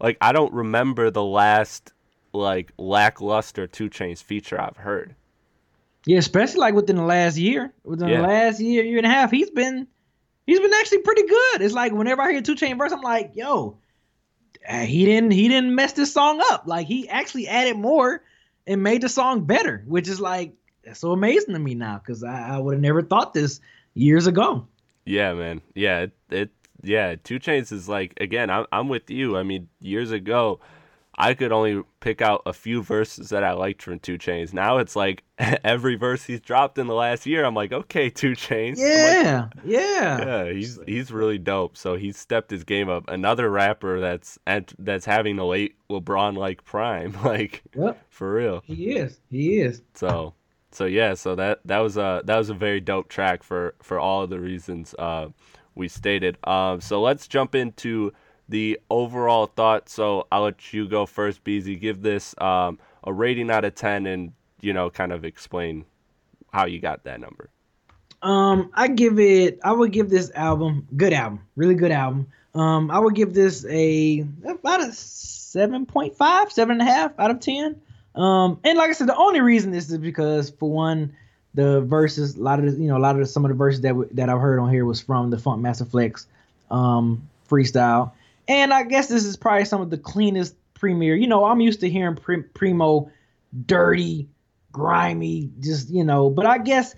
like 0.00 0.18
I 0.20 0.32
don't 0.32 0.52
remember 0.52 1.10
the 1.10 1.24
last 1.24 1.92
like 2.32 2.72
lackluster 2.76 3.66
2 3.66 3.88
Chainz 3.88 4.22
feature 4.22 4.60
I've 4.60 4.76
heard. 4.76 5.14
Yeah, 6.06 6.18
especially 6.18 6.60
like 6.60 6.74
within 6.74 6.96
the 6.96 7.02
last 7.02 7.36
year, 7.36 7.74
within 7.82 8.08
yeah. 8.08 8.20
the 8.20 8.28
last 8.28 8.60
year, 8.60 8.84
year 8.84 8.98
and 8.98 9.06
a 9.06 9.10
half, 9.10 9.32
he's 9.32 9.50
been 9.50 9.88
he's 10.46 10.60
been 10.60 10.72
actually 10.72 10.98
pretty 10.98 11.26
good. 11.26 11.62
It's 11.62 11.74
like 11.74 11.92
whenever 11.92 12.22
I 12.22 12.30
hear 12.30 12.40
2 12.40 12.54
Chain 12.54 12.78
verse, 12.78 12.92
I'm 12.92 13.02
like, 13.02 13.32
yo, 13.34 13.78
uh, 14.68 14.80
he 14.80 15.04
didn't 15.04 15.32
he 15.32 15.48
didn't 15.48 15.74
mess 15.74 15.92
this 15.94 16.12
song 16.12 16.40
up. 16.50 16.62
Like 16.66 16.86
he 16.86 17.08
actually 17.08 17.48
added 17.48 17.76
more 17.76 18.22
and 18.68 18.84
made 18.84 19.02
the 19.02 19.08
song 19.08 19.44
better, 19.44 19.82
which 19.86 20.08
is 20.08 20.20
like 20.20 20.54
that's 20.84 21.00
so 21.00 21.10
amazing 21.10 21.54
to 21.54 21.60
me 21.60 21.74
now 21.74 21.98
because 21.98 22.22
I, 22.22 22.50
I 22.54 22.58
would 22.58 22.74
have 22.74 22.82
never 22.82 23.02
thought 23.02 23.34
this 23.34 23.60
years 23.94 24.28
ago. 24.28 24.68
Yeah, 25.04 25.34
man. 25.34 25.60
Yeah, 25.74 26.02
it, 26.02 26.12
it 26.30 26.50
yeah. 26.82 27.16
2 27.24 27.40
Chainz 27.40 27.72
is 27.72 27.88
like 27.88 28.14
again. 28.20 28.48
I'm 28.48 28.66
I'm 28.70 28.88
with 28.88 29.10
you. 29.10 29.36
I 29.36 29.42
mean, 29.42 29.68
years 29.80 30.12
ago, 30.12 30.60
I 31.18 31.34
could 31.34 31.50
only 31.50 31.82
pick 32.00 32.20
out 32.20 32.42
a 32.44 32.52
few 32.52 32.82
verses 32.82 33.30
that 33.30 33.42
I 33.42 33.52
liked 33.52 33.82
from 33.82 33.98
2 33.98 34.18
Chainz. 34.18 34.52
Now 34.52 34.78
it's 34.78 34.94
like 34.94 35.22
every 35.38 35.96
verse 35.96 36.24
he's 36.24 36.40
dropped 36.40 36.78
in 36.78 36.86
the 36.86 36.94
last 36.94 37.26
year, 37.26 37.44
I'm 37.44 37.54
like, 37.54 37.72
okay, 37.72 38.10
2 38.10 38.32
Chainz. 38.32 38.76
Yeah, 38.76 39.48
like, 39.54 39.64
yeah, 39.64 40.18
yeah. 40.18 40.52
He's 40.52 40.78
he's 40.86 41.10
really 41.10 41.38
dope. 41.38 41.76
So 41.76 41.96
he's 41.96 42.18
stepped 42.18 42.50
his 42.50 42.64
game 42.64 42.88
up. 42.88 43.04
Another 43.08 43.50
rapper 43.50 44.00
that's 44.00 44.38
at, 44.46 44.74
that's 44.78 45.06
having 45.06 45.38
a 45.38 45.46
late 45.46 45.76
LeBron 45.88 46.36
like 46.36 46.64
prime, 46.64 47.16
like 47.24 47.62
yep. 47.74 48.04
for 48.10 48.34
real. 48.34 48.62
He 48.64 48.96
is. 48.96 49.20
He 49.30 49.60
is. 49.60 49.82
So 49.94 50.34
so 50.76 50.84
yeah, 50.84 51.14
so 51.14 51.34
that 51.36 51.60
that 51.64 51.78
was 51.78 51.96
a 51.96 52.20
that 52.24 52.36
was 52.36 52.50
a 52.50 52.54
very 52.54 52.80
dope 52.80 53.08
track 53.08 53.42
for 53.42 53.74
for 53.82 53.98
all 53.98 54.22
of 54.22 54.30
the 54.30 54.38
reasons 54.38 54.94
uh, 54.98 55.28
we 55.74 55.88
stated. 55.88 56.36
Um, 56.46 56.82
so 56.82 57.00
let's 57.00 57.26
jump 57.26 57.54
into 57.54 58.12
the 58.48 58.80
overall 58.90 59.46
thought. 59.46 59.88
So 59.88 60.26
I'll 60.30 60.42
let 60.42 60.72
you 60.72 60.88
go 60.88 61.06
first, 61.06 61.44
Beezy. 61.44 61.76
Give 61.76 62.00
this 62.02 62.34
um, 62.38 62.78
a 63.04 63.12
rating 63.12 63.50
out 63.50 63.64
of 63.64 63.74
ten, 63.74 64.06
and 64.06 64.32
you 64.60 64.72
know, 64.72 64.90
kind 64.90 65.12
of 65.12 65.24
explain 65.24 65.84
how 66.52 66.66
you 66.66 66.80
got 66.80 67.04
that 67.04 67.20
number. 67.20 67.50
Um, 68.22 68.70
I 68.74 68.88
give 68.88 69.18
it. 69.18 69.60
I 69.62 69.72
would 69.72 69.92
give 69.92 70.10
this 70.10 70.30
album 70.34 70.86
good 70.96 71.12
album, 71.12 71.40
really 71.54 71.74
good 71.74 71.92
album. 71.92 72.28
Um, 72.54 72.90
I 72.90 72.98
would 72.98 73.14
give 73.14 73.34
this 73.34 73.66
a 73.68 74.26
about 74.44 74.80
a 74.80 74.86
7.5, 74.86 76.50
seven 76.50 76.80
and 76.80 76.88
a 76.88 76.90
half 76.90 77.12
out 77.18 77.30
of 77.30 77.40
ten. 77.40 77.80
Um, 78.14 78.60
and 78.64 78.78
like 78.78 78.88
I 78.90 78.92
said, 78.94 79.08
the 79.08 79.16
only 79.16 79.40
reason 79.40 79.70
this 79.70 79.90
is 79.90 79.98
because 79.98 80.50
for 80.50 80.70
one, 80.70 81.14
the 81.54 81.82
verses, 81.82 82.36
a 82.36 82.42
lot 82.42 82.58
of 82.58 82.64
the, 82.64 82.80
you 82.80 82.88
know, 82.88 82.96
a 82.96 82.98
lot 82.98 83.14
of 83.14 83.20
the, 83.20 83.26
some 83.26 83.44
of 83.44 83.50
the 83.50 83.54
verses 83.54 83.82
that 83.82 83.88
w- 83.88 84.08
that 84.12 84.28
I've 84.28 84.40
heard 84.40 84.58
on 84.58 84.70
here 84.70 84.84
was 84.84 85.00
from 85.00 85.30
the 85.30 85.36
Funkmaster 85.36 85.88
Flex 85.88 86.26
um, 86.70 87.28
freestyle, 87.48 88.12
and 88.48 88.72
I 88.72 88.84
guess 88.84 89.08
this 89.08 89.24
is 89.24 89.36
probably 89.36 89.64
some 89.64 89.80
of 89.80 89.90
the 89.90 89.98
cleanest 89.98 90.54
Premier. 90.74 91.14
You 91.14 91.26
know, 91.26 91.44
I'm 91.44 91.60
used 91.60 91.80
to 91.80 91.88
hearing 91.88 92.16
Primo 92.16 93.10
dirty, 93.64 94.28
grimy, 94.72 95.50
just 95.60 95.90
you 95.90 96.04
know. 96.04 96.30
But 96.30 96.46
I 96.46 96.58
guess 96.58 96.94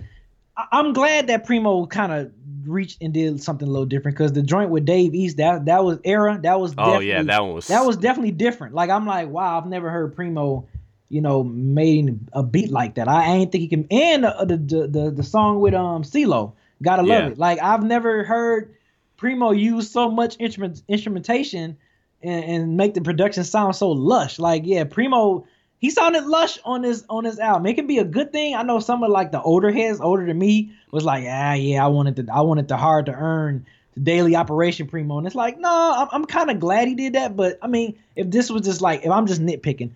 I- 0.56 0.80
am 0.80 0.92
glad 0.92 1.28
that 1.28 1.46
Primo 1.46 1.86
kind 1.86 2.12
of 2.12 2.32
reached 2.64 3.00
and 3.00 3.14
did 3.14 3.42
something 3.42 3.66
a 3.66 3.70
little 3.70 3.86
different 3.86 4.16
because 4.16 4.32
the 4.32 4.42
joint 4.42 4.70
with 4.70 4.84
Dave 4.84 5.14
East 5.14 5.38
that 5.38 5.66
that 5.66 5.84
was 5.84 5.98
era 6.04 6.38
that 6.42 6.60
was 6.60 6.74
oh 6.76 6.98
yeah 6.98 7.22
that 7.22 7.42
one 7.42 7.54
was 7.54 7.68
that 7.68 7.84
was 7.84 7.96
definitely 7.96 8.32
different. 8.32 8.74
Like 8.74 8.90
I'm 8.90 9.06
like 9.06 9.28
wow 9.28 9.58
I've 9.58 9.66
never 9.66 9.90
heard 9.90 10.14
Primo 10.14 10.66
you 11.08 11.20
know 11.20 11.42
made 11.42 12.18
a 12.32 12.42
beat 12.42 12.70
like 12.70 12.96
that. 12.96 13.08
I 13.08 13.24
ain't 13.32 13.52
think 13.52 13.62
he 13.62 13.68
can 13.68 13.86
and 13.90 14.24
the 14.24 14.46
the 14.46 14.88
the, 14.88 15.10
the 15.10 15.22
song 15.22 15.60
with 15.60 15.74
um 15.74 16.02
CeeLo 16.02 16.52
gotta 16.82 17.02
love 17.02 17.24
yeah. 17.24 17.28
it. 17.28 17.38
Like 17.38 17.60
I've 17.62 17.82
never 17.82 18.24
heard 18.24 18.74
Primo 19.18 19.50
use 19.50 19.90
so 19.90 20.10
much 20.10 20.36
instrument 20.38 20.80
instrumentation 20.88 21.76
and, 22.22 22.44
and 22.44 22.76
make 22.78 22.94
the 22.94 23.02
production 23.02 23.44
sound 23.44 23.76
so 23.76 23.90
lush. 23.90 24.38
Like 24.38 24.62
yeah, 24.64 24.84
Primo 24.84 25.44
he 25.78 25.90
sounded 25.90 26.24
lush 26.24 26.58
on 26.64 26.82
this 26.82 27.04
on 27.08 27.24
this 27.24 27.38
album. 27.38 27.66
It 27.66 27.74
can 27.74 27.86
be 27.86 27.98
a 27.98 28.04
good 28.04 28.32
thing. 28.32 28.54
I 28.54 28.62
know 28.62 28.80
some 28.80 29.02
of 29.02 29.10
like 29.10 29.30
the 29.32 29.40
older 29.40 29.70
heads, 29.70 30.00
older 30.00 30.26
than 30.26 30.38
me, 30.38 30.72
was 30.90 31.04
like, 31.04 31.24
ah, 31.28 31.52
yeah, 31.52 31.84
I 31.84 31.88
wanted 31.88 32.16
to, 32.16 32.32
I 32.32 32.40
wanted 32.40 32.68
the 32.68 32.76
hard 32.76 33.06
to 33.06 33.12
earn 33.12 33.66
the 33.94 34.00
daily 34.00 34.34
operation 34.34 34.88
primo, 34.88 35.18
and 35.18 35.26
it's 35.26 35.36
like, 35.36 35.58
no, 35.58 35.94
I'm, 35.96 36.08
I'm 36.10 36.24
kind 36.24 36.50
of 36.50 36.58
glad 36.58 36.88
he 36.88 36.94
did 36.94 37.12
that. 37.12 37.36
But 37.36 37.58
I 37.62 37.68
mean, 37.68 37.98
if 38.16 38.30
this 38.30 38.50
was 38.50 38.62
just 38.62 38.80
like, 38.80 39.04
if 39.04 39.10
I'm 39.10 39.26
just 39.26 39.40
nitpicking, 39.40 39.90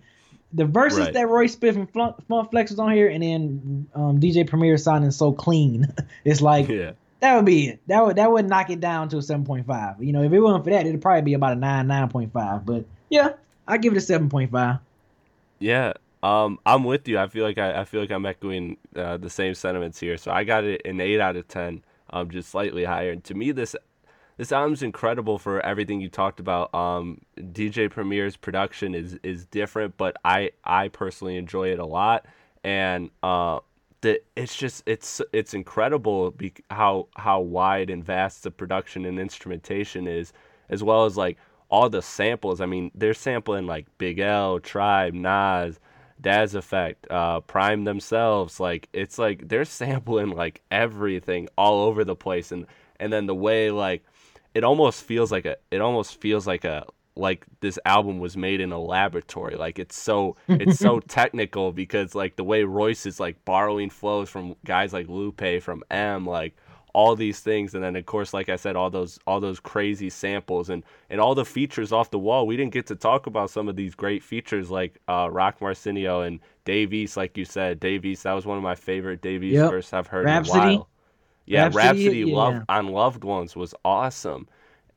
the 0.53 0.65
verses 0.65 0.99
right. 0.99 1.13
that 1.13 1.27
Roy 1.27 1.47
Spiff 1.47 1.75
and 1.75 1.89
Funk 1.91 2.51
Flex 2.51 2.71
was 2.71 2.79
on 2.79 2.91
here, 2.91 3.09
and 3.09 3.21
then 3.21 3.87
um, 3.93 4.19
DJ 4.19 4.47
Premier 4.47 4.77
sounding 4.77 5.11
so 5.11 5.33
clean, 5.33 5.93
it's 6.25 6.41
like, 6.41 6.69
yeah 6.69 6.91
that 7.23 7.37
would 7.37 7.45
be 7.45 7.69
it. 7.69 7.79
That 7.87 8.05
would 8.05 8.17
that 8.17 8.29
would 8.29 8.49
knock 8.49 8.69
it 8.69 8.81
down 8.81 9.07
to 9.09 9.17
a 9.17 9.21
seven 9.21 9.45
point 9.45 9.65
five. 9.65 10.03
You 10.03 10.11
know, 10.11 10.23
if 10.23 10.33
it 10.33 10.41
wasn't 10.41 10.65
for 10.65 10.71
that, 10.71 10.85
it'd 10.85 11.01
probably 11.01 11.21
be 11.21 11.35
about 11.35 11.53
a 11.53 11.55
nine, 11.55 11.87
nine 11.87 12.09
point 12.09 12.33
five. 12.33 12.65
But 12.65 12.83
yeah, 13.09 13.29
I 13.65 13.77
give 13.77 13.93
it 13.93 13.97
a 13.97 14.01
seven 14.01 14.27
point 14.27 14.51
five. 14.51 14.79
Yeah, 15.57 15.93
um, 16.21 16.59
I'm 16.65 16.83
with 16.83 17.07
you. 17.07 17.17
I 17.17 17.27
feel 17.27 17.45
like 17.45 17.57
I, 17.57 17.79
I 17.79 17.85
feel 17.85 18.01
like 18.01 18.11
I'm 18.11 18.25
echoing 18.25 18.75
uh, 18.97 19.15
the 19.15 19.29
same 19.29 19.53
sentiments 19.53 20.01
here. 20.01 20.17
So 20.17 20.31
I 20.31 20.43
got 20.43 20.65
it 20.65 20.81
an 20.83 20.99
eight 20.99 21.21
out 21.21 21.37
of 21.37 21.47
ten, 21.47 21.81
um, 22.09 22.29
just 22.29 22.49
slightly 22.49 22.83
higher. 22.83 23.11
And 23.11 23.23
to 23.23 23.33
me, 23.33 23.53
this 23.53 23.73
this 24.35 24.51
album's 24.51 24.83
incredible 24.83 25.37
for 25.37 25.65
everything 25.65 26.01
you 26.01 26.09
talked 26.09 26.41
about. 26.41 26.75
Um, 26.75 27.21
DJ 27.37 27.89
Premier's 27.89 28.35
production 28.35 28.93
is 28.93 29.17
is 29.23 29.45
different, 29.45 29.95
but 29.95 30.17
I 30.25 30.51
I 30.65 30.89
personally 30.89 31.37
enjoy 31.37 31.69
it 31.71 31.79
a 31.79 31.85
lot. 31.85 32.25
And 32.65 33.11
uh, 33.23 33.59
it's 34.35 34.55
just 34.55 34.83
it's 34.85 35.21
it's 35.31 35.53
incredible 35.53 36.33
how 36.69 37.07
how 37.15 37.39
wide 37.41 37.89
and 37.89 38.03
vast 38.03 38.43
the 38.43 38.51
production 38.51 39.05
and 39.05 39.19
instrumentation 39.19 40.07
is, 40.07 40.33
as 40.69 40.83
well 40.83 41.05
as 41.05 41.17
like 41.17 41.37
all 41.69 41.89
the 41.89 42.01
samples. 42.01 42.61
I 42.61 42.65
mean, 42.65 42.91
they're 42.93 43.13
sampling 43.13 43.65
like 43.65 43.87
Big 43.97 44.19
L, 44.19 44.59
Tribe, 44.59 45.13
Nas, 45.13 45.79
Das 46.21 46.53
EFX, 46.53 46.95
uh, 47.09 47.41
PRhyme 47.41 47.85
themselves. 47.85 48.59
Like 48.59 48.89
it's 48.93 49.17
like 49.17 49.47
they're 49.47 49.65
sampling 49.81 50.31
like 50.31 50.61
everything 50.71 51.47
all 51.57 51.85
over 51.85 52.03
the 52.03 52.15
place, 52.15 52.51
and 52.51 52.65
and 52.99 53.11
then 53.11 53.25
the 53.25 53.35
way 53.35 53.71
like 53.71 54.03
it 54.53 54.63
almost 54.63 55.03
feels 55.03 55.31
like 55.31 55.45
a 55.45 55.57
it 55.71 55.81
almost 55.81 56.19
feels 56.21 56.45
like 56.45 56.63
a 56.63 56.85
like 57.15 57.45
this 57.59 57.77
album 57.85 58.19
was 58.19 58.35
made 58.35 58.59
in 58.61 58.71
a 58.71 58.79
laboratory. 58.79 59.55
Like 59.55 59.79
it's 59.79 59.99
so 59.99 60.35
it's 60.47 60.79
so 60.79 60.99
technical 60.99 61.71
because 61.71 62.15
like 62.15 62.35
the 62.35 62.43
way 62.43 62.63
Royce 62.63 63.05
is 63.05 63.19
like 63.19 63.43
borrowing 63.45 63.89
flows 63.89 64.29
from 64.29 64.55
guys 64.65 64.93
like 64.93 65.07
Lupe 65.07 65.61
from 65.61 65.83
M, 65.91 66.25
like 66.25 66.55
all 66.93 67.15
these 67.15 67.39
things, 67.39 67.73
and 67.73 67.83
then 67.83 67.95
of 67.95 68.05
course, 68.05 68.33
like 68.33 68.49
I 68.49 68.55
said, 68.55 68.75
all 68.75 68.89
those 68.89 69.19
all 69.25 69.39
those 69.39 69.59
crazy 69.59 70.09
samples 70.09 70.69
and 70.69 70.83
and 71.09 71.19
all 71.19 71.35
the 71.35 71.45
features 71.45 71.91
off 71.91 72.11
the 72.11 72.19
wall. 72.19 72.47
We 72.47 72.57
didn't 72.57 72.73
get 72.73 72.87
to 72.87 72.95
talk 72.95 73.27
about 73.27 73.49
some 73.49 73.67
of 73.67 73.75
these 73.75 73.95
great 73.95 74.23
features 74.23 74.69
like 74.69 74.99
uh, 75.07 75.29
Roc 75.31 75.59
Marciano 75.59 76.25
and 76.25 76.39
Dave 76.65 76.93
East, 76.93 77.17
like 77.17 77.37
you 77.37 77.45
said, 77.45 77.79
Dave 77.79 78.05
East. 78.05 78.23
That 78.23 78.33
was 78.33 78.45
one 78.45 78.57
of 78.57 78.63
my 78.63 78.75
favorite 78.75 79.21
Dave 79.21 79.43
East 79.43 79.55
yep. 79.55 79.71
verses 79.71 79.93
I've 79.93 80.07
heard 80.07 80.25
Rapsody. 80.25 80.59
in 80.59 80.63
a 80.63 80.77
while. 80.77 80.89
Yeah, 81.45 81.63
Rapsody, 81.65 81.87
Rapsody 81.87 82.19
yeah. 82.19 82.35
Love 82.35 82.63
on 82.69 82.87
Loved 82.87 83.23
Ones 83.23 83.55
was 83.55 83.75
awesome 83.83 84.47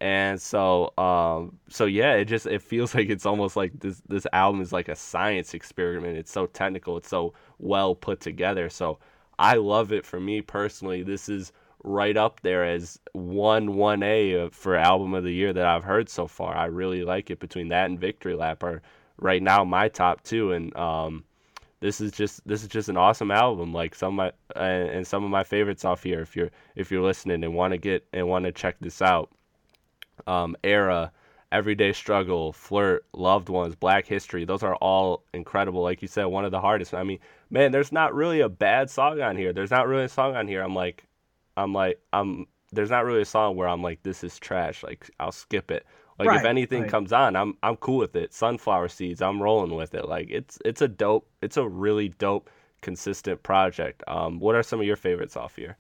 and 0.00 0.40
so 0.40 0.92
um 0.98 1.58
so 1.68 1.86
yeah 1.86 2.14
it 2.14 2.26
just 2.26 2.46
it 2.46 2.60
feels 2.62 2.94
like 2.94 3.08
it's 3.08 3.26
almost 3.26 3.56
like 3.56 3.78
this 3.80 4.02
this 4.08 4.26
album 4.32 4.60
is 4.60 4.72
like 4.72 4.88
a 4.88 4.96
science 4.96 5.54
experiment. 5.54 6.16
It's 6.18 6.32
so 6.32 6.46
technical. 6.46 6.96
It's 6.96 7.08
so 7.08 7.34
well 7.58 7.94
put 7.94 8.20
together. 8.20 8.68
So 8.68 8.98
i 9.38 9.54
love 9.54 9.92
it 9.92 10.04
for 10.06 10.20
me 10.20 10.40
personally. 10.42 11.02
This 11.02 11.28
is 11.28 11.52
right 11.84 12.16
up 12.16 12.40
there 12.40 12.64
as 12.64 12.98
one 13.12 13.68
1a 13.68 14.52
for 14.52 14.76
album 14.76 15.14
of 15.14 15.22
the 15.22 15.32
year 15.32 15.52
that 15.52 15.66
i've 15.66 15.84
heard 15.84 16.08
so 16.08 16.26
far. 16.26 16.56
I 16.56 16.66
really 16.66 17.04
like 17.04 17.30
it. 17.30 17.40
Between 17.40 17.68
that 17.68 17.86
and 17.86 17.98
victory 17.98 18.34
lap 18.34 18.62
are 18.62 18.82
right 19.18 19.42
now 19.42 19.64
my 19.64 19.88
top 19.88 20.22
two. 20.22 20.52
And 20.52 20.76
um 20.76 21.24
this 21.80 22.00
is 22.00 22.12
just 22.12 22.46
this 22.46 22.62
is 22.62 22.68
just 22.68 22.88
an 22.88 22.96
awesome 22.96 23.30
album. 23.30 23.72
Like 23.72 23.94
some 23.94 24.18
of 24.18 24.32
my 24.56 24.60
and 24.60 25.06
some 25.06 25.24
of 25.24 25.30
my 25.30 25.44
favorites 25.44 25.84
off 25.84 26.02
here 26.02 26.20
if 26.20 26.36
you're 26.36 26.50
if 26.74 26.90
you're 26.90 27.02
listening 27.02 27.44
and 27.44 27.54
want 27.54 27.72
to 27.72 27.78
get 27.78 28.06
and 28.12 28.28
want 28.28 28.44
to 28.44 28.52
check 28.52 28.76
this 28.80 29.00
out 29.02 29.30
um, 30.26 30.56
era, 30.64 31.12
everyday 31.52 31.92
struggle, 31.92 32.52
flirt, 32.52 33.04
loved 33.12 33.48
ones, 33.48 33.74
Black 33.74 34.06
History. 34.06 34.44
Those 34.44 34.62
are 34.62 34.76
all 34.76 35.24
incredible. 35.32 35.82
Like 35.82 36.02
you 36.02 36.08
said, 36.08 36.24
one 36.24 36.44
of 36.44 36.50
the 36.50 36.60
hardest. 36.60 36.94
I 36.94 37.04
mean, 37.04 37.18
man, 37.50 37.72
there's 37.72 37.92
not 37.92 38.14
really 38.14 38.40
a 38.40 38.48
bad 38.48 38.90
song 38.90 39.20
on 39.20 39.36
here. 39.36 39.52
There's 39.52 39.70
not 39.70 39.88
really 39.88 40.04
a 40.04 40.08
song 40.08 40.36
on 40.36 40.48
here. 40.48 40.62
I'm 40.62 40.74
like, 40.74 41.04
I'm 41.56 41.72
like, 41.72 42.00
I'm. 42.12 42.46
There's 42.72 42.90
not 42.90 43.04
really 43.04 43.22
a 43.22 43.26
song 43.26 43.56
where 43.56 43.68
I'm 43.68 43.82
like, 43.82 44.02
this 44.02 44.24
is 44.24 44.38
trash. 44.38 44.82
Like, 44.82 45.08
I'll 45.20 45.32
skip 45.32 45.70
it. 45.70 45.86
Like, 46.18 46.28
right, 46.28 46.40
if 46.40 46.44
anything 46.44 46.82
right. 46.82 46.90
comes 46.90 47.12
on, 47.12 47.36
I'm 47.36 47.56
I'm 47.62 47.76
cool 47.76 47.98
with 47.98 48.16
it. 48.16 48.32
Sunflower 48.32 48.88
Seeds, 48.88 49.22
I'm 49.22 49.42
rolling 49.42 49.74
with 49.74 49.94
it. 49.94 50.08
Like, 50.08 50.28
it's 50.30 50.58
it's 50.64 50.82
a 50.82 50.88
dope. 50.88 51.28
It's 51.42 51.56
a 51.56 51.68
really 51.68 52.08
dope, 52.08 52.50
consistent 52.80 53.42
project. 53.42 54.02
Um, 54.08 54.40
what 54.40 54.54
are 54.54 54.62
some 54.62 54.80
of 54.80 54.86
your 54.86 54.96
favorites 54.96 55.36
off 55.36 55.56
here? 55.56 55.76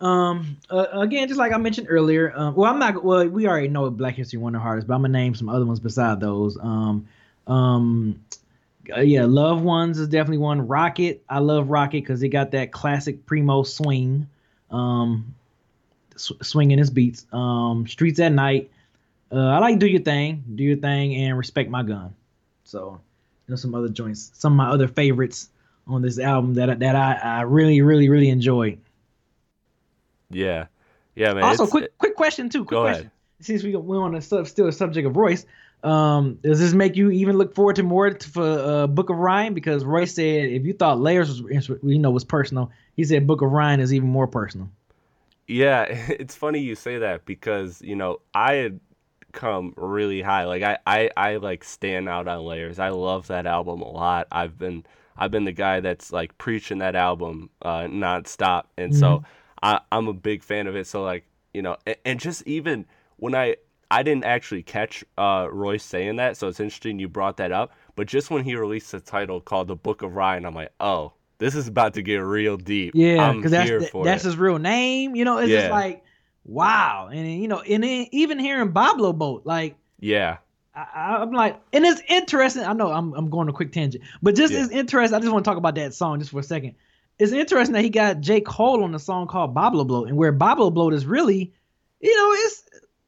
Um, 0.00 0.58
uh, 0.68 0.86
again, 0.92 1.26
just 1.26 1.38
like 1.38 1.52
I 1.52 1.56
mentioned 1.56 1.86
earlier, 1.90 2.32
um, 2.36 2.54
well, 2.54 2.70
I'm 2.70 2.78
not. 2.78 3.02
Well, 3.02 3.26
we 3.28 3.46
already 3.46 3.68
know 3.68 3.88
Black 3.90 4.14
History 4.14 4.38
one 4.38 4.54
of 4.54 4.60
the 4.60 4.62
hardest, 4.62 4.86
but 4.86 4.94
I'm 4.94 5.02
gonna 5.02 5.12
name 5.12 5.34
some 5.34 5.48
other 5.48 5.64
ones 5.64 5.80
beside 5.80 6.20
those. 6.20 6.58
Um, 6.60 7.08
um, 7.46 8.20
uh, 8.94 9.00
yeah, 9.00 9.24
Loved 9.24 9.64
Ones 9.64 9.98
is 9.98 10.08
definitely 10.08 10.38
one. 10.38 10.66
Rocket, 10.66 11.22
I 11.28 11.38
love 11.38 11.70
Rocket 11.70 12.02
because 12.02 12.22
it 12.22 12.28
got 12.28 12.50
that 12.50 12.72
classic 12.72 13.24
primo 13.26 13.62
swing, 13.62 14.28
um, 14.70 15.34
sw- 16.16 16.32
swinging 16.42 16.78
his 16.78 16.90
beats. 16.90 17.26
Um, 17.32 17.86
Streets 17.86 18.20
at 18.20 18.32
Night, 18.32 18.70
uh, 19.32 19.38
I 19.38 19.58
like 19.58 19.78
Do 19.78 19.86
Your 19.86 20.02
Thing, 20.02 20.44
Do 20.54 20.62
Your 20.62 20.76
Thing, 20.76 21.14
and 21.16 21.38
Respect 21.38 21.70
My 21.70 21.82
Gun. 21.82 22.14
So 22.64 23.00
you 23.46 23.52
know 23.52 23.56
some 23.56 23.74
other 23.74 23.88
joints, 23.88 24.30
some 24.34 24.52
of 24.52 24.56
my 24.56 24.68
other 24.68 24.88
favorites 24.88 25.48
on 25.86 26.02
this 26.02 26.18
album 26.18 26.54
that 26.54 26.80
that 26.80 26.96
I, 26.96 27.14
I 27.14 27.40
really 27.42 27.80
really 27.80 28.08
really 28.08 28.28
enjoyed. 28.28 28.78
Yeah, 30.30 30.66
yeah, 31.14 31.32
man. 31.34 31.44
Also, 31.44 31.66
quick 31.66 31.96
quick 31.98 32.14
question 32.14 32.48
too. 32.48 32.64
Quick 32.64 32.70
Go 32.70 32.82
question. 32.82 33.00
ahead. 33.00 33.10
Since 33.40 33.62
we 33.62 33.76
we're 33.76 34.02
on 34.02 34.12
the 34.12 34.22
sub, 34.22 34.46
still 34.46 34.66
a 34.66 34.72
subject 34.72 35.06
of 35.06 35.16
Royce, 35.16 35.44
um, 35.82 36.38
does 36.42 36.58
this 36.58 36.72
make 36.72 36.96
you 36.96 37.10
even 37.10 37.36
look 37.36 37.54
forward 37.54 37.76
to 37.76 37.82
more 37.82 38.10
t- 38.10 38.28
for 38.28 38.42
uh, 38.42 38.86
Book 38.86 39.10
of 39.10 39.16
Ryan? 39.16 39.54
Because 39.54 39.84
Royce 39.84 40.14
said 40.14 40.50
if 40.50 40.64
you 40.64 40.72
thought 40.72 40.98
Layers 40.98 41.42
was 41.42 41.68
you 41.82 41.98
know 41.98 42.10
was 42.10 42.24
personal, 42.24 42.70
he 42.96 43.04
said 43.04 43.26
Book 43.26 43.42
of 43.42 43.50
Ryan 43.50 43.80
is 43.80 43.92
even 43.92 44.08
more 44.08 44.26
personal. 44.26 44.70
Yeah, 45.46 45.82
it's 45.88 46.34
funny 46.34 46.60
you 46.60 46.74
say 46.74 46.98
that 46.98 47.24
because 47.24 47.82
you 47.82 47.96
know 47.96 48.20
I 48.34 48.54
had 48.54 48.80
come 49.32 49.74
really 49.76 50.22
high. 50.22 50.44
Like 50.44 50.62
I, 50.62 50.78
I, 50.86 51.10
I 51.16 51.36
like 51.36 51.62
stand 51.62 52.08
out 52.08 52.26
on 52.26 52.44
layers. 52.44 52.78
I 52.78 52.88
love 52.88 53.28
that 53.28 53.46
album 53.46 53.82
a 53.82 53.88
lot. 53.88 54.26
I've 54.32 54.58
been 54.58 54.84
I've 55.16 55.30
been 55.30 55.44
the 55.44 55.52
guy 55.52 55.80
that's 55.80 56.12
like 56.12 56.36
preaching 56.38 56.78
that 56.78 56.96
album 56.96 57.50
uh, 57.62 57.82
nonstop, 57.82 58.64
and 58.76 58.94
so 58.96 59.24
I, 59.62 59.80
I'm 59.92 60.08
a 60.08 60.12
big 60.14 60.42
fan 60.42 60.66
of 60.66 60.76
it. 60.76 60.86
So 60.86 61.02
like 61.02 61.24
you 61.54 61.62
know, 61.62 61.76
and, 61.86 61.96
and 62.04 62.20
just 62.20 62.46
even 62.46 62.86
when 63.16 63.34
I 63.34 63.56
I 63.90 64.02
didn't 64.02 64.24
actually 64.24 64.62
catch 64.62 65.04
uh, 65.16 65.48
Royce 65.50 65.84
saying 65.84 66.16
that, 66.16 66.36
so 66.36 66.48
it's 66.48 66.60
interesting 66.60 66.98
you 66.98 67.08
brought 67.08 67.36
that 67.38 67.52
up. 67.52 67.72
But 67.94 68.08
just 68.08 68.30
when 68.30 68.44
he 68.44 68.54
released 68.56 68.92
a 68.94 69.00
title 69.00 69.40
called 69.40 69.68
The 69.68 69.76
Book 69.76 70.02
of 70.02 70.16
Ryan, 70.16 70.44
I'm 70.44 70.54
like, 70.54 70.72
oh, 70.80 71.12
this 71.38 71.54
is 71.54 71.68
about 71.68 71.94
to 71.94 72.02
get 72.02 72.16
real 72.16 72.56
deep. 72.56 72.94
Yeah, 72.94 73.32
because 73.32 73.50
that's 73.52 73.70
here 73.70 73.78
th- 73.78 73.92
for 73.92 74.04
that's 74.04 74.24
it. 74.24 74.24
his 74.24 74.36
real 74.36 74.58
name. 74.58 75.14
You 75.16 75.24
know, 75.24 75.38
it's 75.38 75.52
Yeah. 75.52 75.60
just 75.60 75.68
like 75.70 76.02
wow, 76.44 77.08
and 77.12 77.40
you 77.42 77.48
know, 77.48 77.60
and 77.60 77.82
then 77.82 78.06
even 78.12 78.38
hearing 78.38 78.72
Boblo 78.72 79.16
Boat, 79.16 79.42
like 79.44 79.76
yeah, 79.98 80.38
I, 80.74 81.18
I'm 81.20 81.32
like, 81.32 81.60
and 81.72 81.84
it's 81.84 82.02
interesting. 82.08 82.62
I 82.64 82.72
know 82.72 82.92
I'm 82.92 83.12
I'm 83.14 83.30
going 83.30 83.48
a 83.48 83.52
quick 83.52 83.72
tangent, 83.72 84.04
but 84.22 84.34
just 84.34 84.52
Yeah. 84.52 84.60
it's 84.60 84.70
interesting. 84.70 85.16
I 85.16 85.20
just 85.20 85.32
want 85.32 85.44
to 85.44 85.48
talk 85.50 85.58
about 85.58 85.74
that 85.76 85.94
song 85.94 86.18
just 86.18 86.30
for 86.30 86.40
a 86.40 86.42
second. 86.42 86.74
It's 87.18 87.32
interesting 87.32 87.74
that 87.74 87.82
he 87.82 87.90
got 87.90 88.20
J 88.20 88.40
Cole 88.40 88.84
on 88.84 88.92
the 88.92 88.98
song 88.98 89.26
called 89.26 89.54
Boblo 89.54 89.86
Boat, 89.86 90.08
and 90.08 90.16
where 90.16 90.32
Boblo 90.32 90.72
Boat 90.72 90.92
is 90.92 91.06
really, 91.06 91.52
you 92.00 92.16
know, 92.16 92.32
it's 92.44 92.64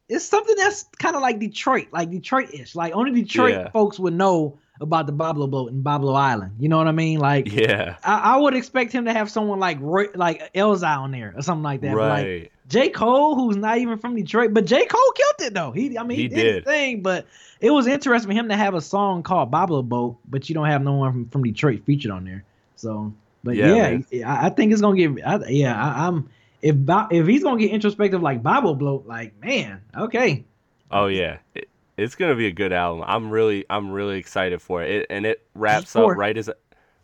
it's 0.08 0.24
something 0.24 0.56
that's 0.56 0.84
kind 0.98 1.14
of 1.14 1.22
like 1.22 1.38
Detroit, 1.38 1.88
like 1.92 2.10
Detroit-ish. 2.10 2.74
Like 2.74 2.94
only 2.94 3.22
Detroit 3.22 3.52
Yeah. 3.52 3.70
folks 3.70 3.98
would 3.98 4.14
know 4.14 4.58
about 4.80 5.06
the 5.06 5.12
Boblo 5.12 5.50
Boat 5.50 5.70
and 5.72 5.84
Boblo 5.84 6.16
Island. 6.16 6.52
You 6.58 6.70
know 6.70 6.78
what 6.78 6.88
I 6.88 6.92
mean? 6.92 7.18
Like 7.18 7.52
yeah, 7.52 7.96
I, 8.02 8.34
I 8.34 8.36
would 8.38 8.54
expect 8.54 8.92
him 8.92 9.04
to 9.04 9.12
have 9.12 9.30
someone 9.30 9.60
like 9.60 9.78
Roy, 9.80 10.06
like 10.14 10.54
Elzhi 10.54 10.98
on 10.98 11.10
there 11.10 11.34
or 11.36 11.42
something 11.42 11.62
like 11.62 11.82
that. 11.82 11.94
But, 11.94 12.08
like, 12.08 12.24
right. 12.24 12.52
J. 12.68 12.90
Cole, 12.90 13.34
who's 13.34 13.56
not 13.56 13.78
even 13.78 13.98
from 13.98 14.14
Detroit, 14.14 14.52
but 14.52 14.66
J. 14.66 14.86
Cole 14.86 15.12
killed 15.14 15.48
it 15.48 15.54
though. 15.54 15.72
He, 15.72 15.98
I 15.98 16.02
mean, 16.02 16.16
he, 16.16 16.22
He 16.24 16.28
did, 16.28 16.54
his 16.56 16.64
thing, 16.64 17.02
but 17.02 17.26
it 17.60 17.70
was 17.70 17.86
interesting 17.86 18.30
for 18.30 18.34
him 18.34 18.48
to 18.48 18.56
have 18.56 18.74
a 18.74 18.80
song 18.80 19.22
called 19.22 19.50
Boblo 19.50 19.86
Boat, 19.86 20.16
but 20.28 20.48
you 20.48 20.54
don't 20.54 20.66
have 20.66 20.82
no 20.82 20.94
one 20.94 21.12
from, 21.12 21.28
from 21.28 21.42
Detroit 21.44 21.82
featured 21.84 22.10
on 22.10 22.24
there. 22.24 22.44
So, 22.76 23.12
but 23.44 23.56
Yeah, 23.56 23.74
yeah. 23.80 23.98
I, 24.26 24.46
I 24.46 24.50
think 24.50 24.72
it's 24.72 24.80
gonna 24.80 24.96
get. 24.96 25.26
I, 25.26 25.48
yeah, 25.48 25.74
I, 25.76 26.06
I'm 26.06 26.28
if 26.62 26.76
if 27.10 27.26
he's 27.26 27.42
gonna 27.42 27.60
get 27.60 27.70
introspective 27.70 28.22
like 28.22 28.42
Boblo 28.42 28.78
Boat, 28.78 29.06
like 29.06 29.38
man, 29.40 29.82
okay, 29.96 30.44
Oh 30.90 31.06
yeah, 31.06 31.38
it, 31.54 31.68
it's 31.96 32.14
gonna 32.14 32.34
be 32.34 32.46
a 32.46 32.52
good 32.52 32.72
album. 32.72 33.04
I'm 33.06 33.30
really, 33.30 33.64
I'm 33.70 33.90
really 33.90 34.18
excited 34.18 34.62
for 34.62 34.82
it. 34.82 34.90
it 34.90 35.06
and 35.10 35.26
it 35.26 35.46
wraps 35.54 35.96
up 35.96 36.14
right 36.14 36.36
as, 36.36 36.50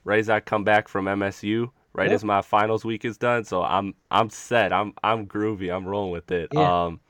right 0.04 0.18
as 0.20 0.28
I 0.30 0.40
come 0.40 0.64
back 0.64 0.88
from 0.88 1.08
MSU, 1.08 1.72
right 1.92 2.10
Yep. 2.10 2.12
as 2.12 2.24
my 2.24 2.42
finals 2.42 2.84
week 2.84 3.04
is 3.04 3.18
done. 3.18 3.44
So 3.44 3.62
I'm, 3.62 3.94
I'm 4.10 4.30
set. 4.30 4.72
I'm, 4.72 4.94
I'm 5.02 5.26
groovy. 5.26 5.74
I'm 5.74 5.86
rolling 5.86 6.12
with 6.12 6.30
it. 6.30 6.50
Yeah. 6.50 6.74
Um, 6.86 7.00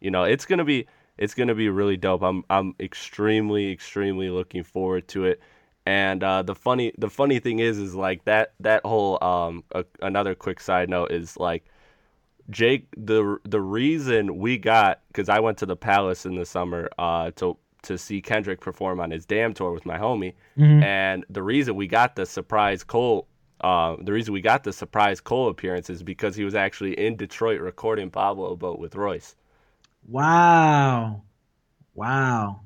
you 0.00 0.10
know, 0.10 0.24
it's 0.24 0.46
gonna 0.46 0.64
be, 0.64 0.86
it's 1.18 1.34
gonna 1.34 1.54
be 1.54 1.68
really 1.70 1.96
dope. 1.96 2.22
I'm, 2.22 2.44
I'm 2.50 2.74
extremely, 2.80 3.72
extremely 3.72 4.30
looking 4.30 4.64
forward 4.64 5.08
to 5.10 5.26
it. 5.26 5.40
And 5.86 6.22
uh, 6.24 6.42
the 6.42 6.54
funny, 6.54 6.92
the 6.98 7.10
funny 7.10 7.38
thing 7.40 7.60
is, 7.60 7.78
is 7.78 7.94
like 7.94 8.24
that, 8.24 8.54
that 8.60 8.84
whole, 8.84 9.22
um, 9.24 9.64
a, 9.72 9.84
another 10.02 10.34
quick 10.34 10.60
side 10.60 10.90
note 10.90 11.12
is 11.12 11.36
like. 11.38 11.64
Jake, 12.50 12.86
the 12.96 13.38
the 13.44 13.60
reason 13.60 14.38
we 14.38 14.56
got 14.58 15.00
because 15.08 15.28
I 15.28 15.40
went 15.40 15.58
to 15.58 15.66
the 15.66 15.76
Palace 15.76 16.26
in 16.26 16.36
the 16.36 16.46
summer 16.46 16.88
uh, 16.98 17.30
to 17.36 17.56
to 17.82 17.98
see 17.98 18.22
Kendrick 18.22 18.60
perform 18.60 19.00
on 19.00 19.10
his 19.10 19.26
Damn 19.26 19.52
tour 19.52 19.72
with 19.72 19.84
my 19.86 19.98
homie, 19.98 20.34
Mhm. 20.56 20.82
and 20.82 21.24
the 21.28 21.42
reason 21.42 21.74
we 21.74 21.88
got 21.88 22.14
the 22.14 22.24
surprise 22.26 22.84
Cole, 22.84 23.26
uh, 23.62 23.96
the 24.00 24.12
reason 24.12 24.32
we 24.32 24.40
got 24.40 24.62
the 24.64 24.72
surprise 24.72 25.20
Cole 25.20 25.48
appearance 25.48 25.90
is 25.90 26.02
because 26.04 26.36
he 26.36 26.44
was 26.44 26.54
actually 26.54 26.92
in 26.98 27.16
Detroit 27.16 27.60
recording 27.60 28.10
Boblo 28.10 28.56
Boat 28.58 28.78
with 28.78 28.94
Royce. 28.94 29.34
wow, 30.08 31.22
wow, 31.94 32.62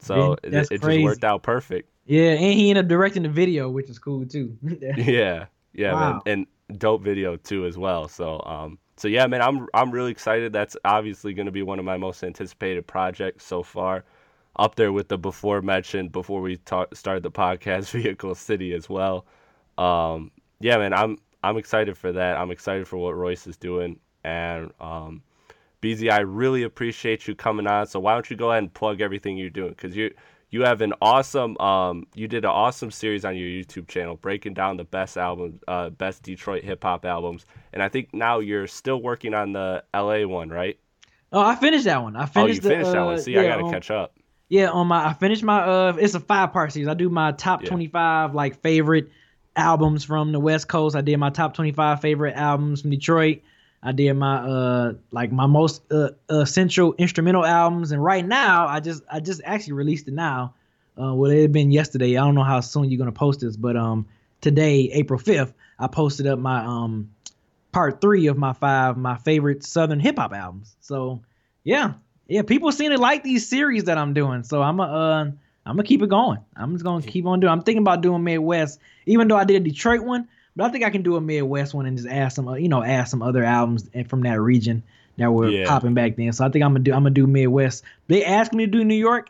So 0.00 0.36
it, 0.42 0.66
it 0.70 0.82
just 0.82 0.98
worked 0.98 1.24
out 1.24 1.42
perfect. 1.42 1.88
Yeah, 2.04 2.32
and 2.32 2.40
he 2.40 2.70
ended 2.70 2.84
up 2.84 2.88
directing 2.88 3.22
the 3.22 3.28
video, 3.28 3.70
which 3.70 3.88
is 3.88 3.98
cool 3.98 4.26
too. 4.26 4.56
Yeah, 4.96 5.46
yeah, 5.72 5.94
man, 5.94 6.20
and 6.26 6.46
dope 6.78 7.02
video 7.02 7.36
too 7.36 7.66
as 7.66 7.78
well. 7.78 8.08
So, 8.08 8.40
um, 8.44 8.78
so 8.96 9.08
yeah, 9.08 9.26
man, 9.26 9.40
I'm 9.42 9.66
I'm 9.74 9.90
really 9.90 10.10
excited. 10.10 10.52
That's 10.52 10.76
obviously 10.84 11.32
going 11.34 11.46
to 11.46 11.52
be 11.52 11.62
one 11.62 11.78
of 11.78 11.84
my 11.84 11.96
most 11.96 12.22
anticipated 12.24 12.86
projects 12.86 13.44
so 13.44 13.62
far, 13.62 14.04
up 14.56 14.74
there 14.74 14.92
with 14.92 15.08
the 15.08 15.18
before 15.18 15.62
mentioned 15.62 16.12
before 16.12 16.40
we 16.40 16.56
talk, 16.58 16.94
started 16.94 17.22
the 17.22 17.30
podcast, 17.30 17.90
Vehicle 18.02 18.34
City 18.34 18.74
as 18.74 18.88
well. 18.88 19.24
Um, 19.78 20.30
yeah, 20.60 20.76
man, 20.78 20.92
I'm 20.92 21.18
I'm 21.42 21.56
excited 21.56 21.96
for 21.96 22.12
that. 22.12 22.36
I'm 22.36 22.50
excited 22.50 22.86
for 22.88 22.96
what 22.98 23.16
Royce 23.16 23.46
is 23.46 23.56
doing, 23.56 23.98
and 24.24 24.72
um, 24.80 25.22
Beezy, 25.80 26.10
I 26.10 26.20
really 26.20 26.62
appreciate 26.62 27.26
you 27.26 27.34
coming 27.34 27.66
on. 27.66 27.86
So 27.86 28.00
why 28.00 28.14
don't 28.14 28.30
you 28.30 28.36
go 28.36 28.50
ahead 28.50 28.62
and 28.62 28.72
plug 28.72 29.00
everything 29.00 29.36
you're 29.36 29.50
doing? 29.50 29.70
Because 29.70 29.96
you 29.96 30.12
you 30.52 30.62
have 30.62 30.80
an 30.82 30.92
awesome 31.02 31.58
um 31.58 32.06
you 32.14 32.28
did 32.28 32.44
an 32.44 32.50
awesome 32.50 32.92
series 32.92 33.24
on 33.24 33.36
your 33.36 33.48
YouTube 33.48 33.88
channel 33.88 34.14
breaking 34.14 34.54
down 34.54 34.76
the 34.76 34.84
best 34.84 35.16
albums, 35.16 35.60
uh, 35.66 35.90
best 35.90 36.22
Detroit 36.22 36.62
hip 36.62 36.84
hop 36.84 37.04
albums, 37.04 37.44
and 37.72 37.82
I 37.82 37.88
think 37.88 38.14
now 38.14 38.38
you're 38.38 38.68
still 38.68 39.02
working 39.02 39.34
on 39.34 39.52
the 39.52 39.82
LA 39.92 40.24
one, 40.26 40.48
right? 40.50 40.78
oh, 41.32 41.40
I 41.40 41.56
finished 41.56 41.86
that 41.86 42.02
one. 42.02 42.14
I 42.14 42.24
Oh, 42.24 42.26
finished 42.26 42.62
you 42.62 42.68
finished 42.68 42.90
the, 42.90 42.98
that 42.98 43.02
uh, 43.02 43.06
one. 43.06 43.18
See, 43.18 43.36
I 43.36 43.42
gotta 43.48 43.64
on- 43.64 43.72
catch 43.72 43.90
up. 43.90 44.14
Yeah, 44.48 44.68
on 44.68 44.86
my 44.86 45.06
I 45.08 45.14
finished 45.14 45.42
my 45.42 45.60
uh 45.62 45.94
it's 45.98 46.14
a 46.14 46.20
five 46.20 46.52
part 46.52 46.72
series. 46.72 46.86
I 46.86 46.94
do 46.94 47.08
my 47.08 47.32
top 47.32 47.62
Yeah. 47.62 47.70
25 47.70 48.34
like 48.34 48.60
favorite 48.60 49.10
albums 49.56 50.04
from 50.04 50.32
the 50.32 50.40
West 50.40 50.68
Coast. 50.68 50.94
I 50.94 51.00
did 51.00 51.16
my 51.18 51.30
top 51.30 51.54
25 51.54 52.00
favorite 52.02 52.34
albums 52.36 52.82
from 52.82 52.90
Detroit. 52.90 53.40
I 53.82 53.92
did 53.92 54.12
my 54.14 54.36
uh 54.36 54.92
like 55.10 55.32
my 55.32 55.46
most 55.46 55.82
uh, 55.90 56.10
essential 56.28 56.94
instrumental 56.98 57.44
albums 57.44 57.92
and 57.92 58.02
right 58.02 58.24
now 58.24 58.66
I 58.66 58.80
just 58.80 59.02
I 59.10 59.20
just 59.20 59.40
actually 59.44 59.74
released 59.74 60.08
it 60.08 60.14
now. 60.14 60.54
Uh 60.96 61.14
well 61.14 61.30
it 61.30 61.40
had 61.40 61.52
been 61.52 61.72
yesterday. 61.72 62.16
I 62.16 62.24
don't 62.24 62.34
know 62.34 62.44
how 62.44 62.60
soon 62.60 62.90
you're 62.90 62.98
going 62.98 63.12
to 63.12 63.18
post 63.18 63.40
this, 63.40 63.56
but 63.56 63.76
um 63.76 64.06
today, 64.40 64.90
April 64.92 65.18
5th, 65.18 65.54
I 65.78 65.86
posted 65.86 66.26
up 66.26 66.38
my 66.38 66.64
um 66.64 67.10
part 67.72 68.00
3 68.00 68.26
of 68.26 68.36
my 68.36 68.52
five 68.52 68.96
my 68.98 69.16
favorite 69.16 69.64
southern 69.64 70.00
hip 70.00 70.18
hop 70.18 70.34
albums. 70.34 70.76
So, 70.80 71.22
yeah, 71.64 71.94
yeah, 72.28 72.42
people 72.42 72.70
seem 72.72 72.92
to 72.92 72.98
like 72.98 73.22
these 73.22 73.48
series 73.48 73.84
that 73.84 73.98
I'm 73.98 74.14
doing, 74.14 74.42
so 74.42 74.62
I'm 74.62 74.80
a, 74.80 74.82
uh, 74.84 75.24
I'm 75.64 75.76
gonna 75.76 75.82
keep 75.84 76.02
it 76.02 76.08
going. 76.08 76.38
I'm 76.56 76.72
just 76.72 76.84
gonna 76.84 77.02
keep 77.02 77.26
on 77.26 77.40
doing. 77.40 77.52
I'm 77.52 77.62
thinking 77.62 77.82
about 77.82 78.00
doing 78.02 78.22
Midwest, 78.24 78.80
even 79.06 79.28
though 79.28 79.36
I 79.36 79.44
did 79.44 79.56
a 79.56 79.64
Detroit 79.64 80.00
one, 80.00 80.28
but 80.56 80.64
I 80.64 80.68
think 80.70 80.84
I 80.84 80.90
can 80.90 81.02
do 81.02 81.16
a 81.16 81.20
Midwest 81.20 81.74
one 81.74 81.86
and 81.86 81.96
just 81.96 82.08
add 82.08 82.28
some, 82.28 82.48
uh, 82.48 82.54
you 82.54 82.68
know, 82.68 82.82
add 82.82 83.04
some 83.04 83.22
other 83.22 83.42
albums 83.44 83.88
from 84.08 84.22
that 84.22 84.40
region 84.40 84.82
that 85.18 85.30
were 85.32 85.48
Yeah. 85.50 85.66
popping 85.66 85.94
back 85.94 86.16
then. 86.16 86.32
So 86.32 86.44
I 86.44 86.48
think 86.50 86.64
I'm 86.64 86.72
gonna 86.72 86.84
do. 86.84 86.92
I'm 86.92 87.00
gonna 87.02 87.10
do 87.10 87.26
Midwest. 87.26 87.84
They 88.08 88.24
asked 88.24 88.52
me 88.52 88.66
to 88.66 88.70
do 88.70 88.84
New 88.84 88.94
York. 88.94 89.28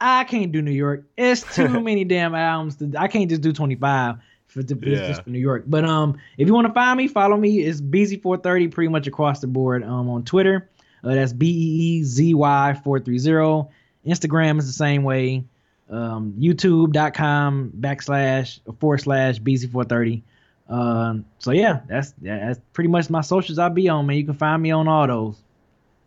I 0.00 0.24
can't 0.24 0.52
do 0.52 0.60
New 0.62 0.70
York. 0.72 1.04
It's 1.16 1.42
too 1.56 1.80
many 1.80 2.04
damn 2.04 2.34
albums. 2.34 2.76
To, 2.76 2.92
I 2.98 3.08
can't 3.08 3.28
just 3.30 3.42
do 3.42 3.52
25 3.52 4.16
for, 4.48 4.62
to, 4.62 4.74
Yeah. 4.82 5.06
just 5.06 5.22
for 5.22 5.30
New 5.30 5.38
York. 5.38 5.64
But 5.66 5.84
um, 5.84 6.18
if 6.38 6.46
you 6.48 6.54
want 6.54 6.66
to 6.66 6.72
find 6.72 6.96
me, 6.98 7.08
follow 7.08 7.36
me. 7.36 7.60
It's 7.60 7.80
Beezy430 7.80 8.70
pretty 8.70 8.88
much 8.88 9.06
across 9.06 9.40
the 9.40 9.46
board. 9.46 9.82
Um, 9.84 10.08
on 10.10 10.24
Twitter, 10.24 10.68
uh, 11.02 11.14
that's 11.14 11.32
B 11.32 11.46
E 11.48 11.98
E 11.98 12.04
Z 12.04 12.34
Y 12.34 12.80
430. 12.84 13.68
Instagram 14.06 14.58
is 14.58 14.66
the 14.66 14.72
same 14.72 15.02
way. 15.04 15.44
Um, 15.90 16.34
YouTube.com 16.38 17.72
backslash 17.80 18.60
forward 18.78 18.98
slash 19.00 19.38
Beezy430. 19.40 20.22
Um, 20.68 21.24
so 21.38 21.50
yeah, 21.50 21.80
that's 21.88 22.14
yeah, 22.20 22.46
that's 22.46 22.60
pretty 22.72 22.88
much 22.88 23.10
my 23.10 23.20
socials 23.20 23.58
I 23.58 23.68
be 23.68 23.88
on, 23.88 24.06
man. 24.06 24.16
You 24.16 24.24
can 24.24 24.34
find 24.34 24.62
me 24.62 24.70
on 24.70 24.88
all 24.88 25.06
those. 25.06 25.36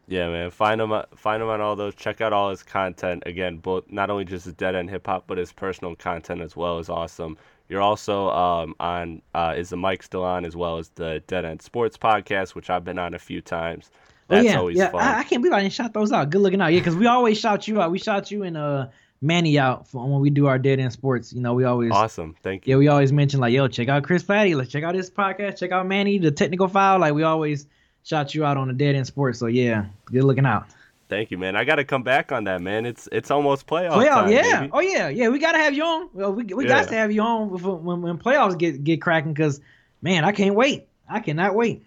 Yeah, 0.07 0.29
man. 0.29 0.51
Find 0.51 0.79
him, 0.79 0.93
find 1.15 1.43
him 1.43 1.49
on 1.49 1.59
all 1.59 1.75
those. 1.75 1.93
Check 1.93 2.21
out 2.21 2.31
all 2.31 2.49
his 2.49 2.63
content. 2.63 3.23
Again, 3.25 3.57
both 3.57 3.83
not 3.91 4.09
only 4.09 4.23
just 4.25 4.45
his 4.45 4.53
dead 4.53 4.73
end 4.73 4.89
hip 4.89 5.05
hop, 5.05 5.25
but 5.27 5.37
his 5.37 5.51
personal 5.51 5.95
content 5.95 6.41
as 6.41 6.55
well 6.55 6.79
is 6.79 6.89
awesome. 6.89 7.37
You're 7.69 7.81
also 7.81 8.29
um, 8.29 8.73
on. 8.79 9.21
Uh, 9.35 9.53
is 9.57 9.69
the 9.69 9.77
mic 9.77 10.01
still 10.01 10.23
on 10.23 10.45
as 10.45 10.55
well 10.55 10.77
as 10.77 10.89
the 10.95 11.21
Dead 11.27 11.43
End 11.45 11.61
Sports 11.61 11.97
podcast, 11.97 12.55
which 12.55 12.69
I've 12.69 12.85
been 12.85 12.97
on 12.97 13.13
a 13.13 13.19
few 13.19 13.41
times. 13.41 13.91
That's 14.29 14.45
oh, 14.45 14.49
yeah, 14.49 14.57
always 14.57 14.77
yeah. 14.77 14.89
fun. 14.89 15.01
I, 15.01 15.19
I 15.19 15.23
can't 15.23 15.41
believe 15.41 15.53
I 15.53 15.61
didn't 15.61 15.73
shout 15.73 15.93
those 15.93 16.11
out. 16.11 16.29
Good 16.29 16.41
looking 16.41 16.61
out. 16.61 16.73
Yeah, 16.73 16.79
because 16.79 16.95
we 16.95 17.05
always 17.05 17.37
shout 17.37 17.67
you 17.67 17.81
out. 17.81 17.91
We 17.91 17.99
shout 17.99 18.31
you 18.31 18.43
in 18.43 18.55
uh 18.55 18.89
Manny 19.21 19.57
out 19.57 19.87
for 19.87 20.07
when 20.07 20.21
we 20.21 20.29
do 20.29 20.45
our 20.47 20.59
dead 20.59 20.79
end 20.79 20.93
sports. 20.93 21.33
You 21.33 21.41
know, 21.41 21.53
we 21.53 21.63
always 21.63 21.91
awesome. 21.91 22.35
Thank 22.43 22.67
you. 22.67 22.71
yeah, 22.75 22.77
we 22.77 22.87
always 22.87 23.11
mention 23.11 23.39
like, 23.39 23.53
yo, 23.53 23.67
check 23.67 23.87
out 23.89 24.03
Chris 24.03 24.23
Platte, 24.23 24.55
like 24.55 24.69
check 24.69 24.83
out 24.83 24.93
this 24.93 25.09
podcast, 25.09 25.57
check 25.57 25.71
out 25.71 25.87
Manny, 25.87 26.17
the 26.19 26.31
technical 26.31 26.67
file. 26.67 26.99
Like 26.99 27.13
we 27.13 27.23
always 27.23 27.65
shout 28.03 28.35
you 28.35 28.45
out 28.45 28.57
on 28.57 28.67
the 28.67 28.73
dead 28.73 28.95
end 28.95 29.07
sports. 29.07 29.39
So 29.39 29.47
yeah, 29.47 29.85
good 30.05 30.23
looking 30.23 30.45
out. 30.45 30.67
Thank 31.09 31.31
you, 31.31 31.37
man. 31.37 31.55
I 31.55 31.63
got 31.63 31.75
to 31.75 31.85
come 31.85 32.03
back 32.03 32.33
on 32.33 32.43
that, 32.43 32.61
man. 32.61 32.85
It's 32.85 33.07
it's 33.11 33.31
almost 33.31 33.65
playoff. 33.65 33.91
Playoff, 33.93 34.23
time, 34.25 34.31
yeah. 34.31 34.59
baby. 34.59 34.71
Oh 34.73 34.81
yeah, 34.81 35.07
yeah. 35.07 35.29
We 35.29 35.39
gotta 35.39 35.57
have 35.57 35.73
you 35.73 35.83
on. 35.83 36.09
Well, 36.13 36.33
we 36.33 36.43
we 36.43 36.65
Yeah. 36.65 36.81
got 36.81 36.89
to 36.89 36.95
have 36.95 37.11
you 37.11 37.21
on 37.21 37.49
when 37.85 38.01
when 38.01 38.17
playoffs 38.17 38.57
get 38.57 38.83
get 38.83 39.01
cracking. 39.01 39.33
Cause 39.33 39.61
man, 40.01 40.25
I 40.25 40.31
can't 40.33 40.53
wait. 40.53 40.87
I 41.09 41.21
cannot 41.21 41.55
wait. 41.55 41.85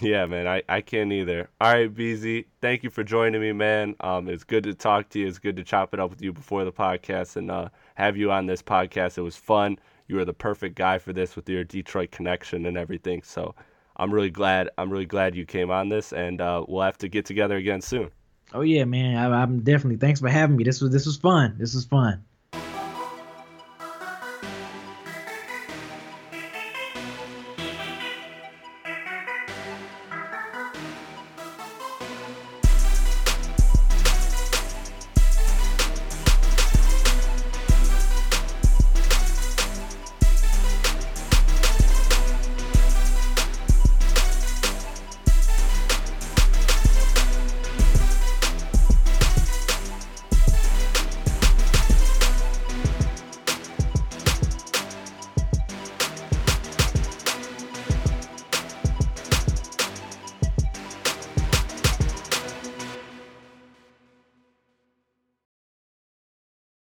Yeah, 0.00 0.26
man, 0.26 0.46
I, 0.46 0.62
I 0.68 0.82
can't 0.82 1.12
either. 1.12 1.48
All 1.60 1.72
right, 1.72 1.92
Beezy, 1.92 2.46
thank 2.60 2.84
you 2.84 2.90
for 2.90 3.02
joining 3.02 3.40
me, 3.40 3.52
man. 3.52 3.96
Um, 4.00 4.28
it's 4.28 4.44
good 4.44 4.62
to 4.64 4.74
talk 4.74 5.08
to 5.10 5.18
you. 5.18 5.26
It's 5.26 5.40
good 5.40 5.56
to 5.56 5.64
chop 5.64 5.92
it 5.92 5.98
up 5.98 6.10
with 6.10 6.22
you 6.22 6.32
before 6.32 6.64
the 6.64 6.72
podcast 6.72 7.34
and 7.34 7.50
uh, 7.50 7.70
have 7.96 8.16
you 8.16 8.30
on 8.30 8.46
this 8.46 8.62
podcast. 8.62 9.18
It 9.18 9.22
was 9.22 9.36
fun. 9.36 9.78
You 10.06 10.16
were 10.16 10.24
the 10.24 10.32
perfect 10.32 10.76
guy 10.76 10.98
for 10.98 11.12
this 11.12 11.34
with 11.34 11.48
your 11.48 11.64
Detroit 11.64 12.12
connection 12.12 12.66
and 12.66 12.76
everything. 12.76 13.22
So 13.22 13.56
I'm 13.96 14.14
really 14.14 14.30
glad. 14.30 14.70
I'm 14.78 14.90
really 14.90 15.06
glad 15.06 15.34
you 15.34 15.44
came 15.44 15.70
on 15.70 15.88
this, 15.88 16.12
and 16.12 16.40
uh, 16.40 16.64
we'll 16.68 16.82
have 16.82 16.98
to 16.98 17.08
get 17.08 17.26
together 17.26 17.56
again 17.56 17.80
soon. 17.80 18.10
Oh 18.54 18.62
yeah, 18.62 18.84
man. 18.84 19.16
I, 19.16 19.42
I'm 19.42 19.60
definitely. 19.60 19.96
Thanks 19.96 20.20
for 20.20 20.28
having 20.28 20.56
me. 20.56 20.64
This 20.64 20.80
was 20.80 20.90
this 20.90 21.06
was 21.06 21.16
fun. 21.16 21.56
This 21.58 21.74
was 21.74 21.84
fun. 21.84 22.24